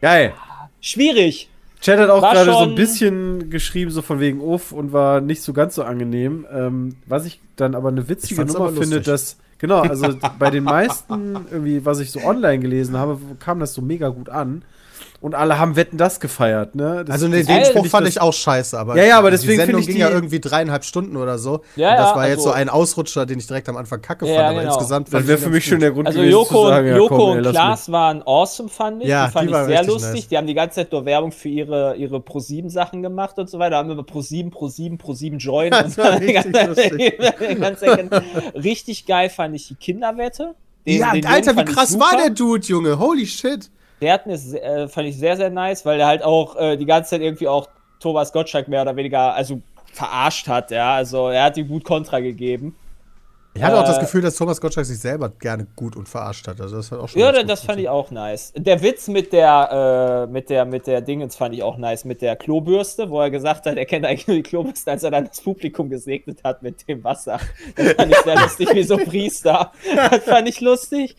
[0.00, 0.34] Geil.
[0.80, 1.48] schwierig.
[1.80, 5.42] Chat hat auch gerade so ein bisschen geschrieben, so von wegen Uff und war nicht
[5.42, 6.44] so ganz so angenehm.
[6.52, 10.08] Ähm, was ich dann aber eine witzige Nummer finde, dass, genau, also
[10.40, 14.28] bei den meisten, irgendwie, was ich so online gelesen habe, kam das so mega gut
[14.30, 14.64] an.
[15.22, 17.04] Und alle haben Wetten das gefeiert, ne?
[17.04, 19.56] Das, Also nee, den Spruch fand ich auch scheiße, aber Ja, ja, aber die deswegen
[19.60, 21.60] Sendung find ich ging die- ja irgendwie dreieinhalb Stunden oder so.
[21.76, 24.02] Ja, und das ja, war jetzt also- so ein Ausrutscher, den ich direkt am Anfang
[24.02, 24.74] kacke Ja, fand, aber genau.
[24.74, 27.16] insgesamt Das wäre für mich schon der Grund Also gewesen Joko, zu sagen, ja, Joko
[27.16, 29.08] komm, ey, und Klaas waren awesome, fand ich.
[29.08, 30.12] Ja, die fand die ich waren sehr lustig.
[30.14, 30.28] nice.
[30.28, 33.76] Die haben die ganze Zeit nur Werbung für ihre, ihre Pro7-Sachen gemacht und so weiter.
[33.76, 35.70] Haben immer Pro7, Pro7, Pro7 Join.
[35.70, 36.96] Das und war die richtig lustig.
[36.98, 40.56] die richtig geil fand ich die Kinderwette.
[40.86, 42.98] Den- Ja, den Alter, wie krass war der Dude, Junge?
[42.98, 43.70] Holy shit.
[44.02, 46.76] Der hat mir, se- äh, fand ich sehr, sehr nice, weil der halt auch äh,
[46.76, 47.68] die ganze Zeit irgendwie auch
[48.00, 49.62] Thomas Gottschalk mehr oder weniger, also
[49.92, 50.94] verarscht hat, ja.
[50.94, 52.76] Also er hat ihm gut Kontra gegeben.
[53.54, 56.48] Ich hatte auch das Äh, Gefühl, dass Thomas Gottschalk sich selber gerne gut und verarscht
[56.48, 56.58] hat.
[56.58, 58.50] Also das hat auch schon Ja, das, fand ich auch nice.
[58.56, 62.22] Der Witz mit der, äh, mit der, mit der Dingens fand ich auch nice, mit
[62.22, 65.26] der Klobürste, wo er gesagt hat, er kennt eigentlich nur die Klobürste, als er dann
[65.26, 67.38] das Publikum gesegnet hat mit dem Wasser.
[67.76, 69.70] Das fand ich sehr lustig, wie so Priester.
[70.10, 71.14] Das fand ich lustig.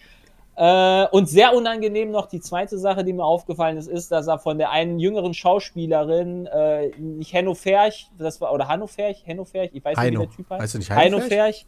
[0.56, 4.38] Äh, und sehr unangenehm noch die zweite Sache, die mir aufgefallen ist, ist, dass er
[4.38, 9.46] von der einen jüngeren Schauspielerin, äh, nicht Henno Ferch, das war, oder Hanno Ferch, Henno
[9.46, 10.22] Ferch, ich weiß nicht, Heino.
[10.22, 10.62] wie der Typ heißt.
[10.62, 11.66] Heißt du nicht Heino Heino Ferch?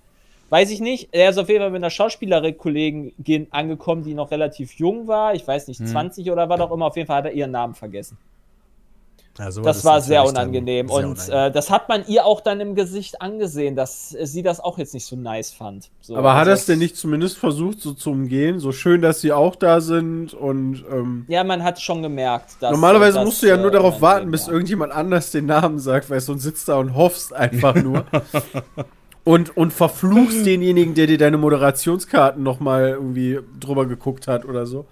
[0.50, 1.10] Weiß ich nicht.
[1.12, 5.34] Er ist auf jeden Fall mit einer Schauspielerin-Kollegin angekommen, die noch relativ jung war.
[5.34, 6.86] Ich weiß nicht, 20 oder was auch immer.
[6.86, 8.20] Auf jeden Fall hat er ihren Namen vergessen.
[9.38, 10.88] Ja, Das war sehr unangenehm.
[10.88, 11.38] sehr Und unangenehm.
[11.38, 14.94] Äh, das hat man ihr auch dann im Gesicht angesehen, dass sie das auch jetzt
[14.94, 15.90] nicht so nice fand.
[16.00, 18.60] So, Aber hat also er es denn nicht zumindest versucht, so zu umgehen?
[18.60, 22.72] So schön, dass sie auch da sind und ähm, Ja, man hat schon gemerkt, dass.
[22.72, 24.54] Normalerweise dass, musst du ja nur äh, darauf warten, bis war.
[24.54, 28.06] irgendjemand anders den Namen sagt, weil sonst sitzt da und hoffst einfach nur.
[29.26, 34.86] und, und verfluchst denjenigen, der dir deine Moderationskarten nochmal irgendwie drüber geguckt hat oder so.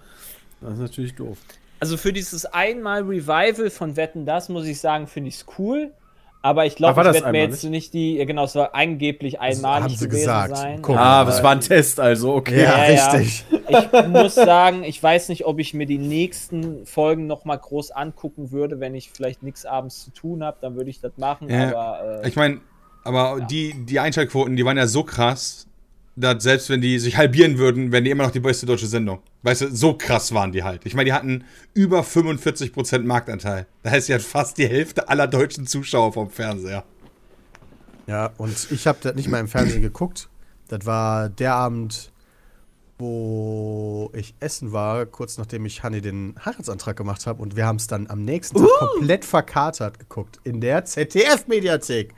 [0.60, 1.38] Das ist natürlich doof.
[1.84, 5.90] Also für dieses einmal Revival von Wetten, das muss ich sagen, finde ich es cool.
[6.40, 8.54] Aber ich Ah, glaube, war ich das werde mir jetzt nicht die, ja, genau, es
[8.54, 10.56] war angeblich einmalig haben sie gewesen gesagt.
[10.56, 10.78] sein.
[10.80, 10.96] Guck.
[10.96, 12.62] Ah, aber- es war ein Test, also, okay.
[12.62, 13.10] Ja, Ja, ja.
[13.12, 13.44] richtig.
[13.68, 17.90] Ich muss sagen, ich weiß nicht, ob ich mir die nächsten Folgen noch mal groß
[17.90, 21.50] angucken würde, wenn ich vielleicht nichts abends zu tun habe, dann würde ich das machen.
[21.50, 22.60] Ja, aber äh, Ich meine,
[23.04, 25.66] Aber die, die Einschaltquoten, die waren ja so krass,
[26.16, 29.20] dass selbst wenn die sich halbieren würden, wären die immer noch die beste deutsche Sendung.
[29.42, 30.86] Weißt du, so krass waren die halt.
[30.86, 33.66] Ich meine, die hatten über 45% Marktanteil.
[33.82, 36.84] Das heißt, die hat fast die Hälfte aller deutschen Zuschauer vom Fernseher.
[38.06, 40.28] Ja, und ich habe das nicht mal im Fernsehen geguckt.
[40.68, 42.12] Das war der Abend,
[42.98, 47.42] wo ich essen war, kurz nachdem ich Hanni den Heiratsantrag gemacht habe.
[47.42, 50.38] Und wir haben es dann am nächsten Tag komplett verkatert geguckt.
[50.44, 52.14] In der ZDF-Mediathek.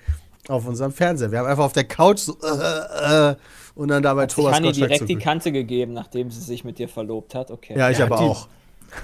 [0.48, 1.32] Auf unserem Fernseher.
[1.32, 3.36] Wir haben einfach auf der Couch so äh, äh,
[3.76, 5.24] und dann dabei Hat Thomas Hanni Gottschalk direkt die zugeguckt.
[5.24, 7.50] Kante gegeben, nachdem sie sich mit dir verlobt hat.
[7.52, 7.78] Okay.
[7.78, 8.48] Ja, ich Ja, aber die- auch.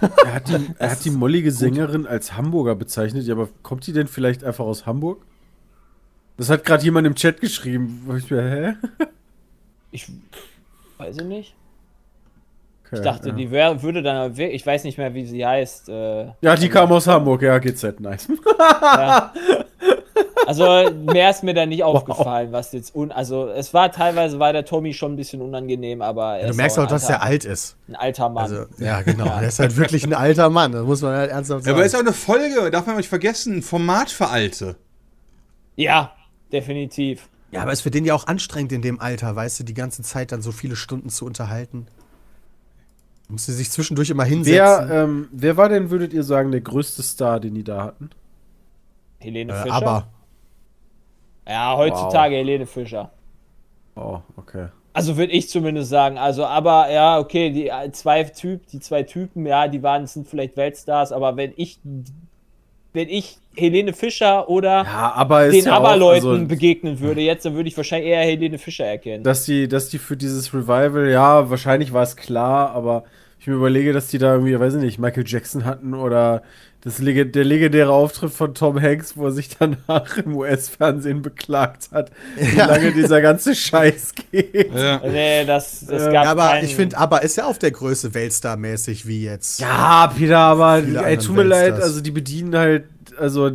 [0.01, 3.93] Er hat die, er hat die mollige Sängerin als Hamburger bezeichnet, ja, aber kommt die
[3.93, 5.25] denn vielleicht einfach aus Hamburg?
[6.37, 8.09] Das hat gerade jemand im Chat geschrieben.
[8.17, 9.07] Ich mir, hä?
[9.91, 10.07] Ich
[10.99, 11.55] weiß ich nicht.
[12.87, 13.35] Okay, Ich dachte, ja.
[13.35, 15.89] die wär, würde dann, ich weiß nicht mehr, wie sie heißt.
[15.89, 18.29] Äh, Ja, die kam aus Hamburg, ja, GZ, nice.
[18.59, 19.33] ja.
[20.47, 24.53] Also mehr ist mir da nicht aufgefallen, was jetzt un, also es war teilweise war
[24.53, 27.09] der Tommy schon ein bisschen unangenehm, aber er Du ist merkst auch auch, ein dass
[27.09, 27.77] er alt ist.
[27.89, 28.43] ein alter Mann.
[28.45, 29.27] Also, ja, genau.
[29.27, 30.73] Er ist halt wirklich ein alter Mann.
[30.73, 31.77] Das muss man halt ernsthaft Ja, sagen.
[31.77, 34.77] aber ist auch eine Folge, darf man nicht vergessen, ein Format für Alte.
[35.77, 36.13] ja,
[36.53, 37.29] definitiv.
[37.53, 40.03] Ja, aber ist für den ja auch anstrengend in dem Alter, weißt du, die ganze
[40.03, 41.87] Zeit dann so viele Stunden zu unterhalten.
[43.29, 44.55] Musste sich zwischendurch immer hinsetzen.
[44.59, 48.11] Wer, ähm, wer war denn, würdet ihr sagen, der größte Star, den die da hatten?
[49.19, 49.75] Helene äh, Fischer.
[49.75, 50.09] aber
[51.49, 53.11] ja, heutzutage Helene Fischer.
[53.97, 54.69] Oh, okay.
[54.95, 56.19] Also würde ich zumindest sagen.
[56.19, 60.29] Also, aber ja, okay, die äh, zwei Typ, die zwei Typen, ja, die waren sind
[60.29, 61.79] vielleicht Weltstars, aber wenn ich
[62.93, 67.55] wenn ich Helene Fischer oder Ja, aber den ja Aberleuten also, begegnen würde jetzt, dann
[67.55, 69.25] würde ich wahrscheinlich eher Helene Fischer erkennen.
[69.25, 73.05] dass die, dass die für dieses Revival, ja, wahrscheinlich war es klar, aber
[73.43, 76.43] ich mir überlege, dass die da irgendwie, weiß ich nicht, Michael Jackson hatten oder
[76.85, 82.11] das der legendäre Auftritt von Tom Hanks, wo er sich danach im US-Fernsehen beklagt hat,
[82.37, 82.67] wie Ja.
[82.67, 84.73] lange dieser ganze Scheiß geht.
[84.75, 85.01] Ja.
[85.07, 88.15] nee, das, das Äh, gab aber keinen- ich finde, aber ist ja auf der Größe
[88.15, 89.61] Weltstar-mäßig wie jetzt.
[89.61, 92.85] Ja, Peter, aber ey, tut mir leid, also die bedienen halt,
[93.17, 93.51] also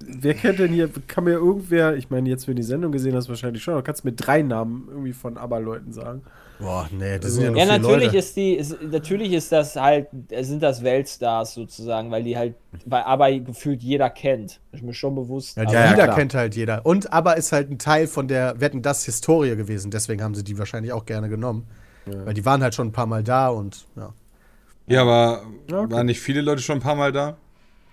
[0.00, 3.14] wer kennt denn hier, kann mir irgendwer, ich meine, jetzt wenn du die Sendung gesehen
[3.14, 6.22] hast, wahrscheinlich schon, aber kannst mir drei Namen irgendwie von ABBA-Leuten sagen.
[6.62, 8.18] Boah, nee, das sind ja nur Ja, natürlich Leute.
[8.18, 10.08] ist die, ist, natürlich ist das halt,
[10.42, 12.54] sind das Weltstars sozusagen, weil die halt,
[12.86, 14.60] weil aber gefühlt jeder kennt.
[14.72, 15.56] Ist mir schon bewusst.
[15.56, 16.16] Ja, die Ja, ja, Lieder klar.
[16.16, 16.86] kennt halt jeder.
[16.86, 19.90] Und aber ist halt ein Teil von der Wetten das Historie gewesen.
[19.90, 21.66] Deswegen haben sie die wahrscheinlich auch gerne genommen.
[22.06, 24.12] Weil die waren halt schon ein paar Mal da und ja.
[24.88, 25.92] Ja, aber Ja, okay.
[25.94, 27.36] waren nicht viele Leute schon ein paar Mal da?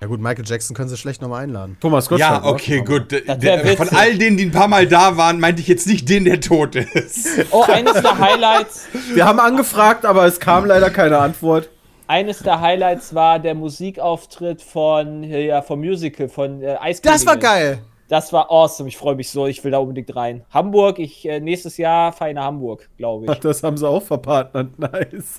[0.02, 1.76] Ja gut, Michael Jackson können sie schlecht nochmal einladen.
[1.82, 2.44] Thomas Gottschalk.
[2.44, 2.54] ja, ne?
[2.54, 3.12] okay, gut.
[3.12, 6.24] Der, von all denen, die ein paar Mal da waren, meinte ich jetzt nicht den,
[6.24, 7.28] der tot ist.
[7.52, 11.70] Oh, eines der Highlights, Wir haben angefragt, aber es kam leider keine Antwort.
[12.08, 17.12] eines der Highlights war der Musikauftritt von, ja, vom Musical, von äh, Eiskönigin.
[17.12, 17.80] Das war geil!
[18.08, 18.90] Das war awesome.
[18.90, 19.46] Ich freue mich so.
[19.46, 20.44] Ich will da unbedingt rein.
[20.50, 23.40] Hamburg, ich äh, nächstes Jahr fahre ich nach Hamburg, glaube ich.
[23.40, 25.38] Das haben sie auch verpartnert, nice.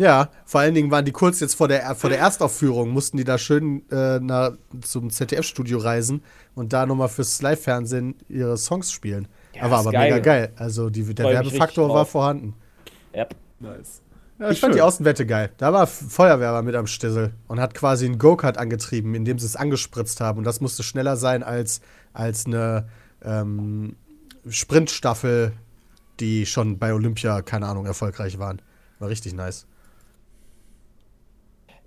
[0.00, 3.24] Ja, vor allen Dingen waren die kurz jetzt vor der, vor der Erstaufführung, mussten die
[3.24, 6.22] da schön äh, nach, zum ZDF-Studio reisen
[6.54, 9.28] und da nochmal fürs Live-Fernsehen ihre Songs spielen.
[9.54, 10.10] Ja, aber aber geil.
[10.10, 10.52] mega geil.
[10.56, 12.54] Also die, der Freu Werbefaktor war vorhanden.
[13.14, 13.34] Yep.
[13.58, 14.00] nice.
[14.38, 15.50] Ja, ich fand die Außenwette geil.
[15.58, 19.44] Da war F- Feuerwehr mit am Stissel und hat quasi einen Go-Kart angetrieben, indem sie
[19.44, 20.38] es angespritzt haben.
[20.38, 21.82] Und das musste schneller sein als,
[22.14, 22.88] als eine
[23.22, 23.96] ähm,
[24.48, 25.52] Sprintstaffel,
[26.20, 28.62] die schon bei Olympia, keine Ahnung, erfolgreich waren.
[28.98, 29.66] War richtig nice.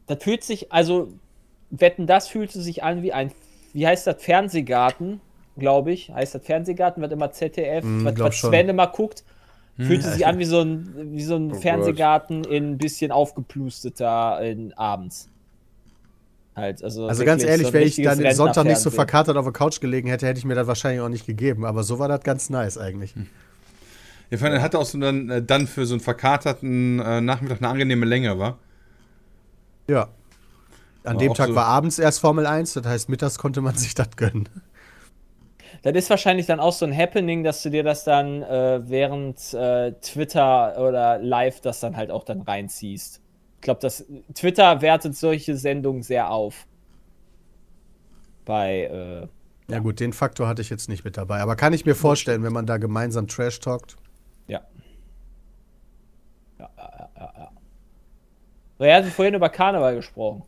[0.08, 1.10] Das fühlt sich, also,
[1.70, 3.32] wetten, das fühlte sich an wie ein,
[3.74, 5.22] wie heißt das, Fernsehgarten,
[5.58, 6.10] glaube ich.
[6.12, 8.40] Heißt das Fernsehgarten, was immer ZDF, Mm, was, was.
[8.42, 9.24] Sven immer guckt.
[9.76, 11.62] Fühlte sich an wie so ein, wie so ein Gott.
[11.62, 15.30] Fernsehgarten in ein bisschen aufgeplusteter in abends.
[16.56, 19.46] Halt, also, Also ganz ehrlich, so wenn ich dann richtiges Sonntag nicht so verkatert auf
[19.46, 21.66] der Couch gelegen hätte, hätte ich mir das wahrscheinlich auch nicht gegeben.
[21.66, 23.16] Aber so war das ganz nice eigentlich.
[24.30, 27.58] Ich fand, er hatte auch so dann, äh, dann für so einen verkaterten äh, Nachmittag
[27.58, 28.60] eine angenehme Länge, war.
[29.90, 30.10] Ja.
[31.04, 33.76] An War dem Tag so- war abends erst Formel 1, das heißt, mittags konnte man
[33.76, 34.48] sich das gönnen.
[35.82, 39.54] Das ist wahrscheinlich dann auch so ein Happening, dass du dir das dann äh, während
[39.54, 43.20] äh, Twitter oder live das dann halt auch dann reinziehst.
[43.56, 46.68] Ich glaube, das Twitter wertet solche Sendungen sehr auf.
[48.46, 49.28] Bei äh,
[49.74, 51.42] Ja gut, den Faktor hatte ich jetzt nicht mit dabei.
[51.42, 53.96] Aber kann ich mir vorstellen, wenn man da gemeinsam Trash talkt.
[54.48, 54.62] ja,
[56.60, 56.70] ja.
[58.78, 60.44] So, er hat vorhin über Karneval gesprochen.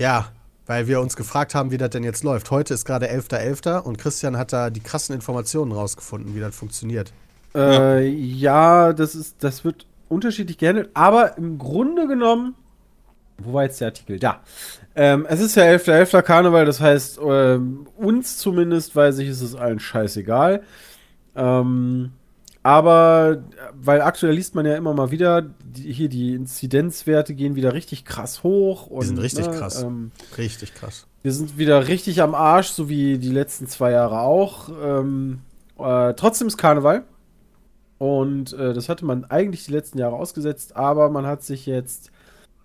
[0.00, 0.28] Ja,
[0.66, 2.50] weil wir uns gefragt haben, wie das denn jetzt läuft.
[2.50, 3.80] Heute ist gerade 11.11.
[3.80, 7.12] und Christian hat da die krassen Informationen rausgefunden, wie das funktioniert.
[7.54, 12.54] Äh, ja, das ist, das wird unterschiedlich gehandelt, aber im Grunde genommen
[13.38, 14.18] Wo war jetzt der Artikel?
[14.18, 14.40] Da.
[14.94, 16.10] Ähm, es ist ja 11.11.
[16.10, 16.22] .11.
[16.22, 20.62] Karneval, das heißt, ähm, uns zumindest, weiß ich, ist es allen scheißegal.
[21.36, 22.12] Ähm,
[22.64, 23.44] aber,
[23.74, 28.06] weil aktuell liest man ja immer mal wieder, die, hier die Inzidenzwerte gehen wieder richtig
[28.06, 28.86] krass hoch.
[28.86, 29.82] Und, Die sind richtig ne, krass.
[29.82, 31.06] Ähm, Richtig krass.
[31.22, 34.70] wir sind wieder richtig am Arsch, so wie die letzten zwei Jahre auch.
[34.82, 35.40] Ähm,
[35.78, 37.04] äh, trotzdem ist Karneval.
[37.98, 42.10] Und äh, das hatte man eigentlich die letzten Jahre ausgesetzt, aber man hat sich jetzt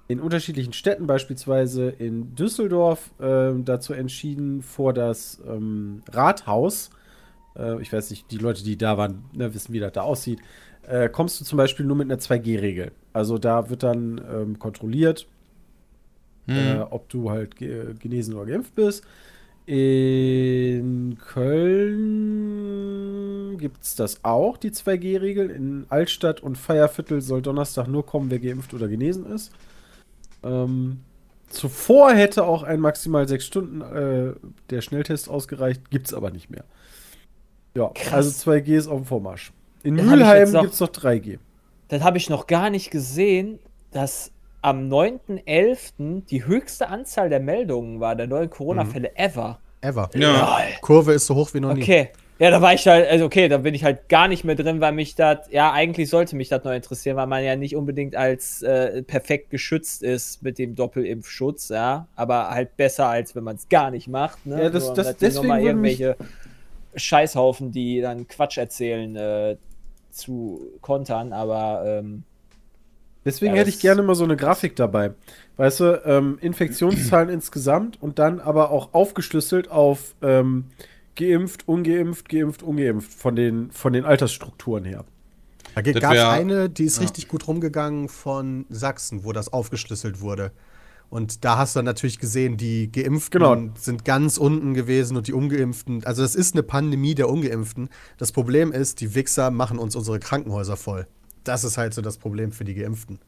[0.08, 6.90] in unterschiedlichen Städten, beispielsweise in Düsseldorf, äh, dazu entschieden, vor das ähm, Rathaus,
[7.60, 10.40] äh, ich weiß nicht, die Leute, die da waren, ne, wissen, wie das da aussieht,
[10.88, 12.92] äh, kommst du zum Beispiel nur mit einer 2G-Regel.
[13.14, 15.28] Also da wird dann ähm, kontrolliert,
[16.48, 19.06] äh, ob du halt ge genesen oder geimpft bist.
[19.68, 22.00] In Köln
[23.60, 25.52] gibt es das auch, die 2G-Regel.
[25.52, 29.52] In Altstadt und Feierviertel soll Donnerstag nur kommen, wer geimpft oder genesen ist.
[30.42, 31.02] Ähm,
[31.50, 34.34] zuvor hätte auch ein maximal sechs Stunden äh,
[34.72, 36.64] der Schnelltest ausgereicht, gibt es aber nicht mehr.
[37.76, 38.14] Ja, Krass.
[38.14, 39.52] also 2G ist auf dem Vormarsch.
[39.84, 41.38] In Das Mülheim gibt es noch 3G.
[41.88, 43.60] Das habe ich noch gar nicht gesehen,
[43.92, 46.26] dass am 9.11.
[46.30, 49.60] die höchste Anzahl der Meldungen war, der neuen Corona-Fälle ever.
[49.82, 50.10] Ever.
[50.14, 50.60] Ja.
[50.82, 51.82] Kurve ist so hoch wie noch nie.
[51.84, 52.10] Okay.
[52.40, 54.80] Ja, da war ich halt, also okay, da bin ich halt gar nicht mehr drin,
[54.80, 58.16] weil mich das, ja, eigentlich sollte mich das noch interessieren, weil man ja nicht unbedingt
[58.16, 63.58] als äh, perfekt geschützt ist mit dem Doppelimpfschutz, ja, aber halt besser, als wenn man
[63.58, 64.64] es gar nicht macht, ne?
[64.64, 66.30] Ja, das- Nur, das- deswegen nochmal würde mich- irgendwelche
[67.00, 69.58] Scheißhaufen, die dann Quatsch erzählen, äh,
[70.12, 72.24] zu kontern, aber ähm,
[73.26, 75.12] Deswegen Ja, hätte ich gerne mal so eine Grafik dabei.
[75.58, 80.66] Weißt du, ähm, Infektionszahlen insgesamt und dann aber auch aufgeschlüsselt auf ähm,
[81.16, 85.04] geimpft, ungeimpft, geimpft, ungeimpft von den, von den Altersstrukturen her.
[85.76, 87.04] Da gab es eine, die ist ja.
[87.04, 90.52] richtig gut rumgegangen von Sachsen, wo das aufgeschlüsselt wurde.
[91.10, 93.72] Und da hast du dann natürlich gesehen, die Geimpften Genau.
[93.80, 96.04] sind ganz unten gewesen und die Ungeimpften.
[96.06, 97.90] Also, das ist eine Pandemie der Ungeimpften.
[98.18, 101.08] Das Problem ist, die Wichser machen uns unsere Krankenhäuser voll.
[101.44, 103.20] Das ist halt so das Problem für die Geimpften.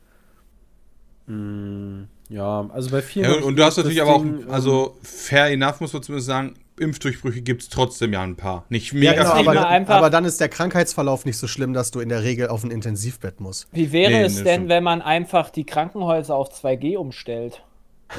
[2.30, 3.30] Ja, also bei vielen.
[3.32, 6.28] Ja, ich und du hast natürlich aber auch, ähm, also fair enough muss man zumindest
[6.28, 8.66] sagen, Impfdurchbrüche gibt es trotzdem ja ein paar.
[8.70, 9.66] Nicht mega genau, viele.
[9.68, 12.64] aber- aber, dann ist der Krankheitsverlauf nicht so schlimm, dass du in der Regel auf
[12.64, 13.68] ein Intensivbett musst.
[13.72, 17.64] wie wäre Nee, es denn, wenn man einfach die Krankenhäuser auf 2G umstellt?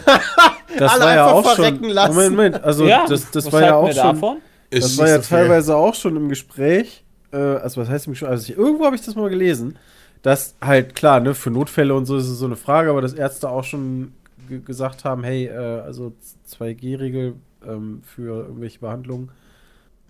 [0.79, 1.65] das alle war ja einfach auch schon.
[1.65, 2.15] verrecken lassen.
[2.15, 3.97] Moment, Moment, also ja, das, das war ja auch schon.
[3.97, 4.37] davon?
[4.71, 7.05] Ist Das war ja so teilweise auch schon im Gespräch.
[7.33, 8.31] Äh, also was heißt im Gespräch?
[8.31, 9.77] Also ich, irgendwo habe ich das mal gelesen,
[10.23, 13.13] dass halt klar, ne, für Notfälle und so ist es so eine Frage, aber dass
[13.13, 14.13] Ärzte auch schon
[14.49, 16.13] ge- gesagt haben, hey, äh, also
[16.51, 17.35] 2G-Regel
[17.67, 19.31] ähm, für irgendwelche Behandlungen.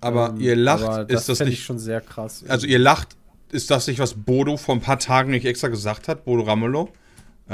[0.00, 1.54] aber Ähm, ihr lacht, aber ist das nicht.
[1.54, 2.44] ich schon sehr krass.
[2.48, 3.16] Also ihr lacht,
[3.50, 6.88] ist das nicht, was Bodo vor ein paar Tagen nicht extra gesagt hat, Bodo Ramelow?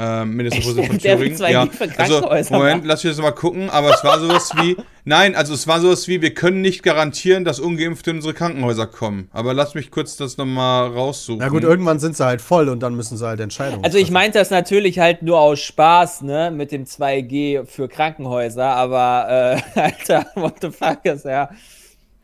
[0.01, 1.37] Ähm, Ministerpräsident von Thüringen.
[1.37, 5.35] 2G Ja, also, Moment, lass mich das mal gucken, aber es war sowas wie, nein,
[5.35, 9.27] also es war sowas wie, wir können nicht garantieren, dass Ungeimpfte in unsere Krankenhäuser kommen.
[9.33, 11.39] Aber lass mich kurz das nochmal raussuchen.
[11.39, 14.09] Na gut, irgendwann sind sie halt voll und dann müssen sie halt Entscheidungen Also ich
[14.09, 19.79] meinte das natürlich halt nur aus Spaß, ne, mit dem 2G für Krankenhäuser, aber äh,
[19.81, 21.49] Alter, what the fuck ist ja.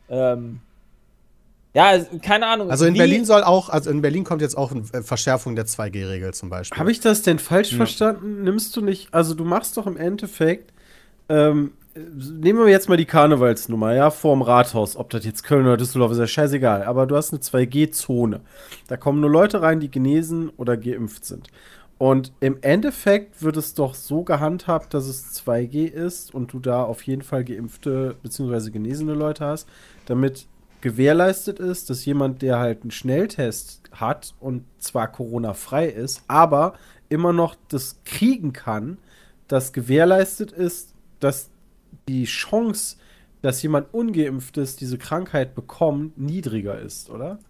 [0.08, 0.60] Ähm,
[1.76, 2.70] ja, keine Ahnung.
[2.70, 5.54] Also in wie- Berlin soll auch, also in Berlin kommt jetzt auch eine äh, Verschärfung
[5.56, 6.78] der 2G-Regel zum Beispiel.
[6.78, 8.42] Habe ich das denn falsch verstanden?
[8.44, 10.72] Nimmst du nicht, also du machst doch im Endeffekt,
[11.28, 15.66] ähm, äh, nehmen wir jetzt mal die Karnevalsnummer, ja, vorm Rathaus, ob das jetzt Köln
[15.66, 18.40] oder Düsseldorf ist, ja scheißegal, aber du hast eine 2G-Zone.
[18.88, 21.48] Da kommen nur Leute rein, die genesen oder geimpft sind.
[21.98, 26.82] Und im Endeffekt wird es doch so gehandhabt, dass es 2G ist und du da
[26.84, 28.70] auf jeden Fall geimpfte bzw.
[28.70, 29.66] genesene Leute hast,
[30.06, 30.46] damit
[30.86, 36.74] gewährleistet ist, dass jemand, der halt einen Schnelltest hat und zwar Corona-frei ist, aber
[37.08, 38.98] immer noch das kriegen kann,
[39.48, 41.50] dass gewährleistet ist, dass
[42.08, 42.98] die Chance,
[43.42, 47.40] dass jemand ungeimpftes diese Krankheit bekommt, niedriger ist, oder?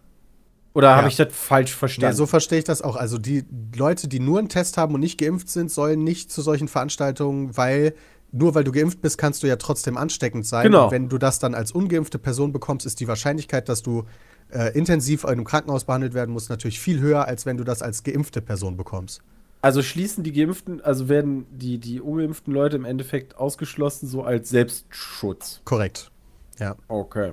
[0.73, 1.09] Oder habe Ja.
[1.09, 2.17] ich das falsch Ja, verstanden?
[2.17, 2.97] so verstehe ich das auch.
[2.97, 3.45] Also die
[3.77, 7.55] Leute, die nur einen Test haben und nicht geimpft sind, sollen nicht zu solchen Veranstaltungen,
[7.57, 7.95] weil
[8.33, 10.65] nur weil du geimpft bist, kannst du ja trotzdem ansteckend sein.
[10.65, 10.87] Genau.
[10.87, 14.05] Und wenn du das dann als ungeimpfte Person bekommst, ist die Wahrscheinlichkeit, dass du
[14.51, 17.83] äh, intensiv in einem Krankenhaus behandelt werden musst, natürlich viel höher, als wenn du das
[17.83, 19.23] als geimpfte Person bekommst.
[19.63, 24.51] Also schließen die Geimpften, also werden die, die ungeimpften Leute im Endeffekt ausgeschlossen, so als
[24.51, 25.61] Selbstschutz.
[25.65, 26.11] Korrekt.
[26.59, 26.77] Ja.
[26.89, 27.33] Okay.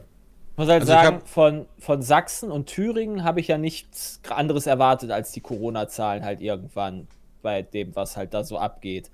[0.54, 4.68] Ich muss halt Also sagen, von, von Sachsen und Thüringen habe ich ja nichts anderes
[4.68, 7.08] erwartet als die Corona-Zahlen halt irgendwann
[7.42, 9.10] bei dem, was halt da so abgeht.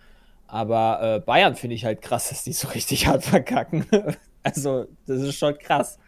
[0.50, 3.86] Aber äh, Bayern finde ich halt krass, dass die so richtig hart verkacken.
[4.43, 6.00] also, das ist schon krass,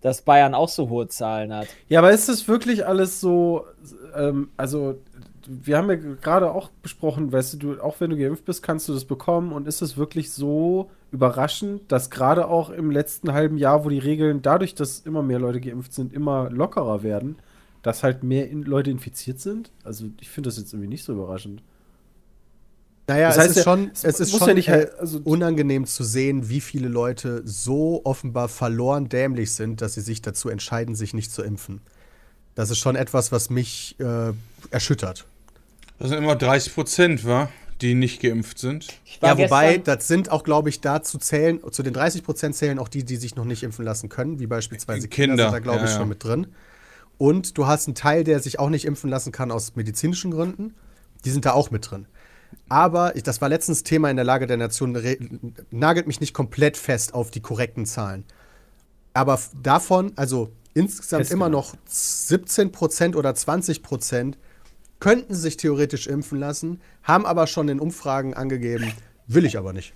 [0.00, 1.68] dass Bayern auch so hohe Zahlen hat.
[1.88, 3.66] Ja, aber ist das wirklich alles so,
[4.14, 4.98] ähm, also
[5.46, 8.88] wir haben ja gerade auch besprochen, weißt du, du, auch wenn du geimpft bist, kannst
[8.88, 9.52] du das bekommen.
[9.52, 13.98] Und ist es wirklich so überraschend, dass gerade auch im letzten halben Jahr, wo die
[13.98, 17.36] Regeln dadurch, dass immer mehr Leute geimpft sind, immer lockerer werden,
[17.82, 19.72] dass halt mehr in Leute infiziert sind?
[19.82, 21.62] Also ich finde das jetzt irgendwie nicht so überraschend.
[23.10, 24.98] Naja, Das es heißt ist ja, schon, es es ist schon ja nicht äh, halt-
[25.00, 30.22] also- unangenehm zu sehen, wie viele Leute so offenbar verloren dämlich sind, dass sie sich
[30.22, 31.80] dazu entscheiden, sich nicht zu impfen.
[32.54, 34.32] Das ist schon etwas, was mich äh,
[34.70, 35.26] erschüttert.
[35.98, 37.48] Das sind immer 30 Prozent, wa?
[37.80, 38.86] Die nicht geimpft sind.
[39.22, 42.88] Ja, wobei, das sind auch, glaube ich, dazu zählen, zu den 30 Prozent zählen auch
[42.88, 45.78] die, die sich noch nicht impfen lassen können, wie beispielsweise Kinder, Kinder, sind da, glaube
[45.78, 45.96] ja, ich, ja.
[45.96, 46.46] schon mit drin.
[47.18, 50.74] Und du hast einen Teil, der sich auch nicht impfen lassen kann aus medizinischen Gründen.
[51.24, 52.06] Die sind da auch mit drin.
[52.68, 55.18] Aber, ich, das war letztens Thema in der Lage der Nation, re-
[55.70, 58.24] nagelt mich nicht komplett fest auf die korrekten Zahlen.
[59.12, 64.38] Aber davon, also insgesamt immer noch 17 Prozent oder 20 Prozent
[65.00, 68.92] könnten sich theoretisch impfen lassen, haben aber schon in Umfragen angegeben,
[69.26, 69.94] will ich aber nicht.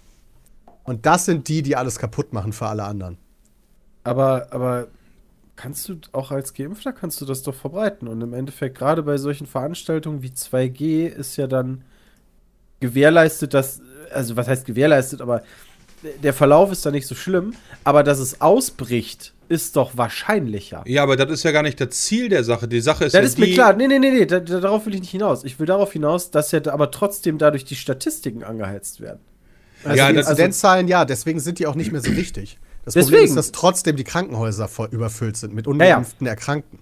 [0.83, 3.19] Und das sind die, die alles kaputt machen für alle anderen.
[4.03, 4.89] Aber, aber
[5.57, 8.09] kannst du auch als Geimpfter kannst du das doch verbreiten.
[8.09, 11.85] Und im Endeffekt, gerade bei solchen Veranstaltungen wie 2G, ist ja dann
[12.81, 13.81] gewährleistet, dass,
[14.13, 15.43] also was heißt gewährleistet, aber
[16.23, 17.55] der Verlauf ist da nicht so schlimm.
[17.83, 20.83] Aber dass es ausbricht, ist doch wahrscheinlicher.
[20.87, 22.67] Ja, aber das ist ja gar nicht das Ziel der Sache.
[22.69, 23.73] Die Sache ist Das ja ist mir klar.
[23.75, 25.45] Nee, nee, nee, nee, da, da, darauf will ich nicht hinaus.
[25.45, 29.21] Ich will darauf hinaus, dass ja aber trotzdem dadurch die Statistiken angeheizt werden.
[29.85, 32.59] Also Ja, die das- Inzidenzzahlen, ja, deswegen sind die auch nicht mehr so wichtig.
[32.85, 33.11] Das Deswegen.
[33.17, 35.73] Problem ist, dass trotzdem die Krankenhäuser voll überfüllt sind mit ja.
[35.73, 36.79] ungeimpften Erkrankten.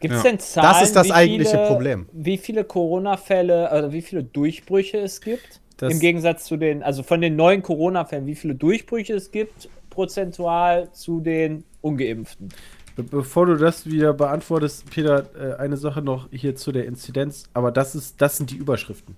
[0.00, 0.30] Gibt es Ja.
[0.30, 0.68] denn Zahlen?
[0.68, 2.06] Das ist das wie eigentliche viele, Problem.
[2.12, 5.60] Wie viele Corona-Fälle, oder wie viele Durchbrüche es gibt?
[5.78, 9.68] Das- Im Gegensatz zu den, also von den neuen Corona-Fällen, wie viele Durchbrüche es gibt,
[9.90, 12.48] prozentual zu den Ungeimpften?
[12.96, 17.44] Be bevor du das wieder beantwortest, Peter, äh, eine Sache noch hier zu der Inzidenz.
[17.52, 19.16] Aber das ist, das sind die Überschriften.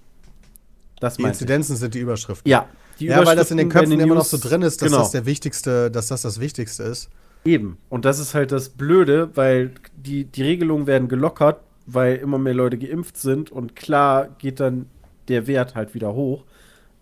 [0.99, 1.43] Das Die meinte ich.
[1.43, 2.51] Inzidenzen sind die Überschriften.
[2.51, 2.67] Ja,
[2.99, 4.89] die Ja, weil das in den Köpfen bei immer noch News- so drin ist, dass
[4.91, 7.09] genau, das der wichtigste, dass das das Wichtigste ist.
[7.45, 7.79] Eben.
[7.89, 12.55] Und das ist halt das Blöde, weil die, die Regelungen werden gelockert, weil immer mehr
[12.55, 14.87] Leute geimpft sind und klar geht dann
[15.29, 16.45] der Wert halt wieder hoch.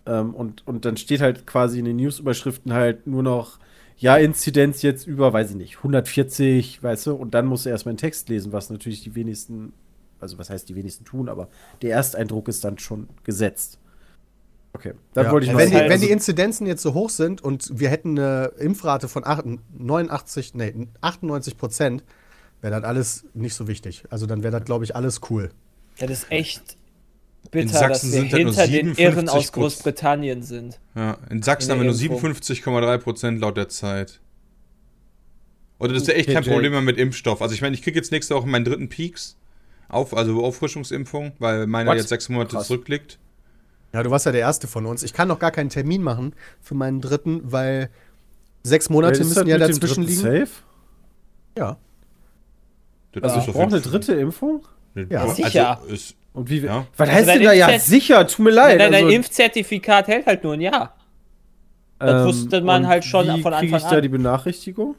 [0.05, 3.59] Ähm, und, und dann steht halt quasi in den News-Überschriften halt nur noch,
[3.97, 7.91] ja, Inzidenz jetzt über, weiß ich nicht, 140, weißt du, und dann musst du erstmal
[7.91, 9.73] einen Text lesen, was natürlich die wenigsten,
[10.19, 11.49] also was heißt die wenigsten tun, aber
[11.81, 13.79] der Ersteindruck ist dann schon gesetzt.
[14.77, 15.31] Okay, dann Ja.
[15.31, 17.79] wollte ich noch wenn, die, sagen, wenn die also- Inzidenzen jetzt so hoch sind und
[17.79, 19.43] wir hätten eine Impfrate von acht-
[19.77, 22.03] 89, nee, 98 Prozent,
[22.61, 24.03] wäre das alles nicht so wichtig.
[24.09, 25.49] Also dann wäre das, glaube ich, alles cool.
[25.97, 26.77] Ja, das ist echt
[27.49, 29.51] bitter, Sachsen dass wir sind da nur hinter den 57 Irren aus.
[29.51, 30.79] Großbritannien sind.
[30.95, 32.31] Ja, in Sachsen In haben wir nur Impfung.
[32.33, 34.19] 57,3 Prozent laut der Zeit.
[35.79, 37.41] Oder das ist ja echt kein Problem mehr mit Impfstoff.
[37.41, 39.37] Also ich meine, ich kriege jetzt nächste Woche meinen dritten Peaks.
[39.89, 41.97] Auf, also Auffrischungsimpfung, weil meiner What?
[41.97, 42.67] jetzt sechs Monate Krass.
[42.67, 43.17] zurückliegt.
[43.97, 45.01] Ja, du warst ja der Erste von uns.
[45.01, 47.89] Ich kann noch gar keinen Termin machen für meinen dritten, weil
[48.61, 50.21] sechs Monate Ist das müssen ja mit dem dazwischen liegen.
[50.21, 50.47] Safe?
[51.57, 51.77] Ja.
[53.13, 54.67] Das Also ist ich brauche eine dritte Impfung?
[55.09, 55.21] Ja.
[55.21, 55.81] also Sicher.
[55.87, 56.85] ist, Und wie Ja.
[56.95, 58.27] Was Also heißt denn da ja sicher?
[58.27, 58.79] Tut mir leid.
[58.79, 60.95] Dein, dein also, Impfzertifikat hält halt nur ein Jahr.
[61.97, 64.01] das wusste man halt schon wie von Anfang ich da an.
[64.03, 64.93] die Benachrichtigung?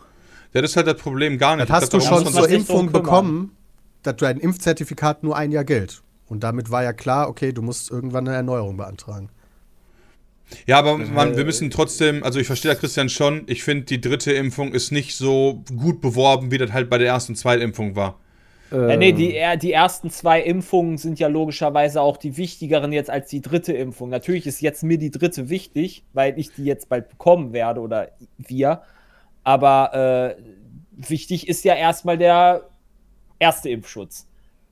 [0.55, 1.70] ja, das ist halt das Problem gar nicht.
[1.70, 3.55] Das hast du Ich glaub, schon zur Impfung bekommen,
[4.03, 6.03] dass dein Impfzertifikat nur ein Jahr gilt.
[6.29, 9.31] Und damit war ja klar, okay, du musst irgendwann eine Erneuerung beantragen.
[10.66, 14.01] Ja, aber man, wir müssen trotzdem, also ich verstehe da Christian schon, ich finde, die
[14.01, 17.62] dritte Impfung ist nicht so gut beworben, wie das halt bei der ersten und zweiten
[17.62, 18.18] Impfung war.
[18.87, 22.93] Ja, nee, Ähm, die, er- die ersten zwei Impfungen sind ja logischerweise auch die wichtigeren
[22.93, 24.09] jetzt als die dritte Impfung.
[24.09, 28.11] Natürlich ist jetzt mir die dritte wichtig, weil ich die jetzt bald bekommen werde oder
[28.39, 28.83] wir.
[29.45, 30.43] Aber äh,
[30.93, 32.68] wichtig ist ja erstmal der
[33.41, 34.28] erste Impfschutz.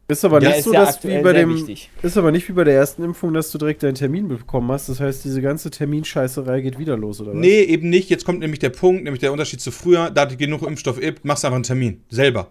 [0.08, 1.52] Ist aber Der nicht ist so, ja dass wie bei dem.
[1.52, 1.90] wichtig.
[2.00, 4.88] Ist aber nicht wie bei der ersten Impfung, dass du direkt deinen Termin bekommen hast.
[4.88, 7.38] Das heißt, diese ganze Terminscheißerei geht wieder los, oder was?
[7.38, 8.08] Nee, eben nicht.
[8.08, 10.10] Jetzt kommt nämlich der Punkt, nämlich der Unterschied zu früher.
[10.10, 12.02] Da du genug Impfstoff gibt, machst du einfach einen Termin.
[12.08, 12.48] Selber.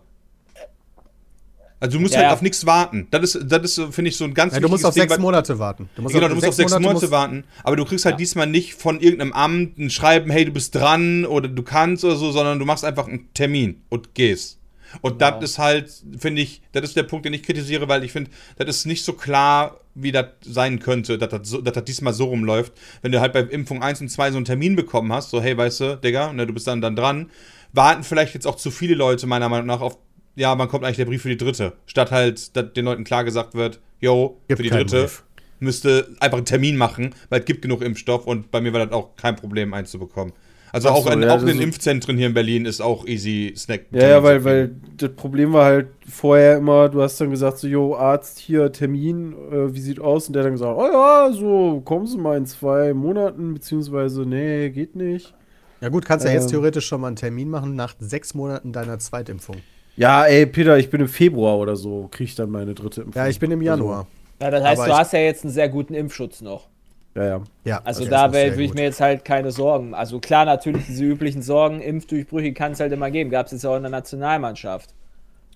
[1.80, 2.34] Also du musst Ja, halt ja.
[2.34, 3.08] auf nichts warten.
[3.12, 5.08] Das ist, das ist so, finde ich, so ein ganz Ja, du musst auf Ding,
[5.08, 5.89] sechs Monate warten.
[5.95, 8.18] Du musst Genau, du musst auf sechs Monate, musst- warten, aber du kriegst halt Ja.
[8.18, 12.16] diesmal nicht von irgendeinem Amt ein Schreiben, hey, du bist dran oder du kannst oder
[12.16, 14.58] so, sondern du machst einfach einen Termin und gehst.
[15.01, 15.39] Und Genau.
[15.39, 18.31] das ist halt, finde ich, das ist der Punkt, den ich kritisiere, weil ich finde,
[18.57, 22.13] das ist nicht so klar, wie das sein könnte, dass das, so, dass das diesmal
[22.13, 22.73] so rumläuft.
[23.01, 25.55] Wenn du halt bei Impfung 1 und 2 so einen Termin bekommen hast, so, hey,
[25.57, 27.29] weißt du, Digga, ne, du bist dann, dann dran,
[27.73, 29.97] warten vielleicht jetzt auch zu viele Leute, meiner Meinung nach, auf,
[30.35, 31.73] ja, wann kommt eigentlich der Brief für die dritte?
[31.85, 35.23] Statt halt, dass den Leuten klar gesagt wird, yo, Gibt für die dritte Brief.
[35.59, 38.93] müsste einfach einen Termin machen, weil es gibt genug Impfstoff und bei mir war das
[38.93, 40.33] auch kein Problem einzubekommen.
[40.72, 43.05] Also Ach auch, so, in, ja, auch in den Impfzentren hier in Berlin ist auch
[43.07, 43.86] easy Snack.
[43.91, 47.68] Ja, ja, weil, weil das Problem war halt vorher immer, du hast dann gesagt, so,
[47.68, 50.28] jo, Arzt, hier, Termin, äh, wie sieht aus?
[50.28, 54.24] Und der hat dann gesagt, oh ja, so, kommen Sie mal in zwei Monaten, beziehungsweise,
[54.24, 55.34] nee, geht nicht.
[55.82, 56.51] Ja gut, kannst ja jetzt Ähm.
[56.51, 59.57] theoretisch schon mal einen Termin machen nach sechs Monaten deiner Zweitimpfung.
[59.97, 63.22] Ja, ey, Peter, ich bin im Februar oder so, krieg ich dann meine dritte Impfung.
[63.22, 64.07] Ja, ich bin im Januar.
[64.41, 66.68] Ja, das heißt, Aber du hast ja jetzt einen sehr guten Impfschutz noch.
[67.16, 67.43] Ja, ja.
[67.63, 69.93] Ja, Also okay, da will ich mir jetzt halt keine Sorgen.
[69.93, 73.30] Also klar, natürlich diese üblichen Sorgen, Impfdurchbrüche kann es halt immer geben.
[73.30, 74.93] Gab es jetzt ja auch in der Nationalmannschaft.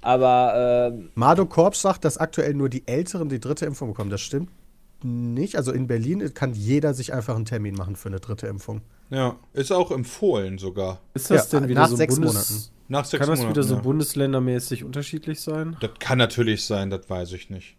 [0.01, 4.09] Aber ähm, Mado Korps sagt, dass aktuell nur die Älteren die dritte Impfung bekommen.
[4.09, 4.49] Das stimmt
[5.03, 5.57] nicht.
[5.57, 8.81] Also in Berlin kann jeder sich einfach einen Termin machen für eine dritte Impfung.
[9.09, 11.01] Ja, ist auch empfohlen sogar.
[11.13, 12.73] Ist das Ja, denn wieder nach so sechs Bundes Monaten.
[12.87, 13.81] Nach sechs Kann das Monaten, wieder so ja.
[13.81, 15.77] bundesländermäßig unterschiedlich sein?
[15.79, 17.75] Das kann natürlich sein, das weiß ich nicht.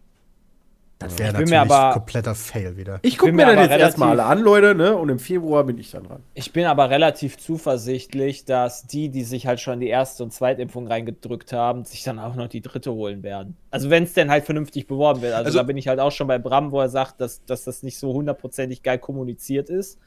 [1.01, 2.99] Das wäre Ich bin natürlich mir aber- kompletter Fail wieder.
[3.01, 4.95] Ich guck gucke mir mir das jetzt erstmal alle relativ- an, Leute, ne?
[4.97, 6.23] Und im Februar bin ich dann dran.
[6.33, 10.61] ich bin aber relativ zuversichtlich, dass die, die sich halt schon die erste und zweite
[10.61, 13.55] Impfung reingedrückt haben, sich dann auch noch die dritte holen werden.
[13.71, 15.33] Also wenn es denn halt vernünftig beworben wird.
[15.33, 17.63] Also, Also- da bin ich halt auch schon bei Bram, wo er sagt, dass, dass
[17.63, 19.97] das nicht so hundertprozentig geil kommuniziert ist.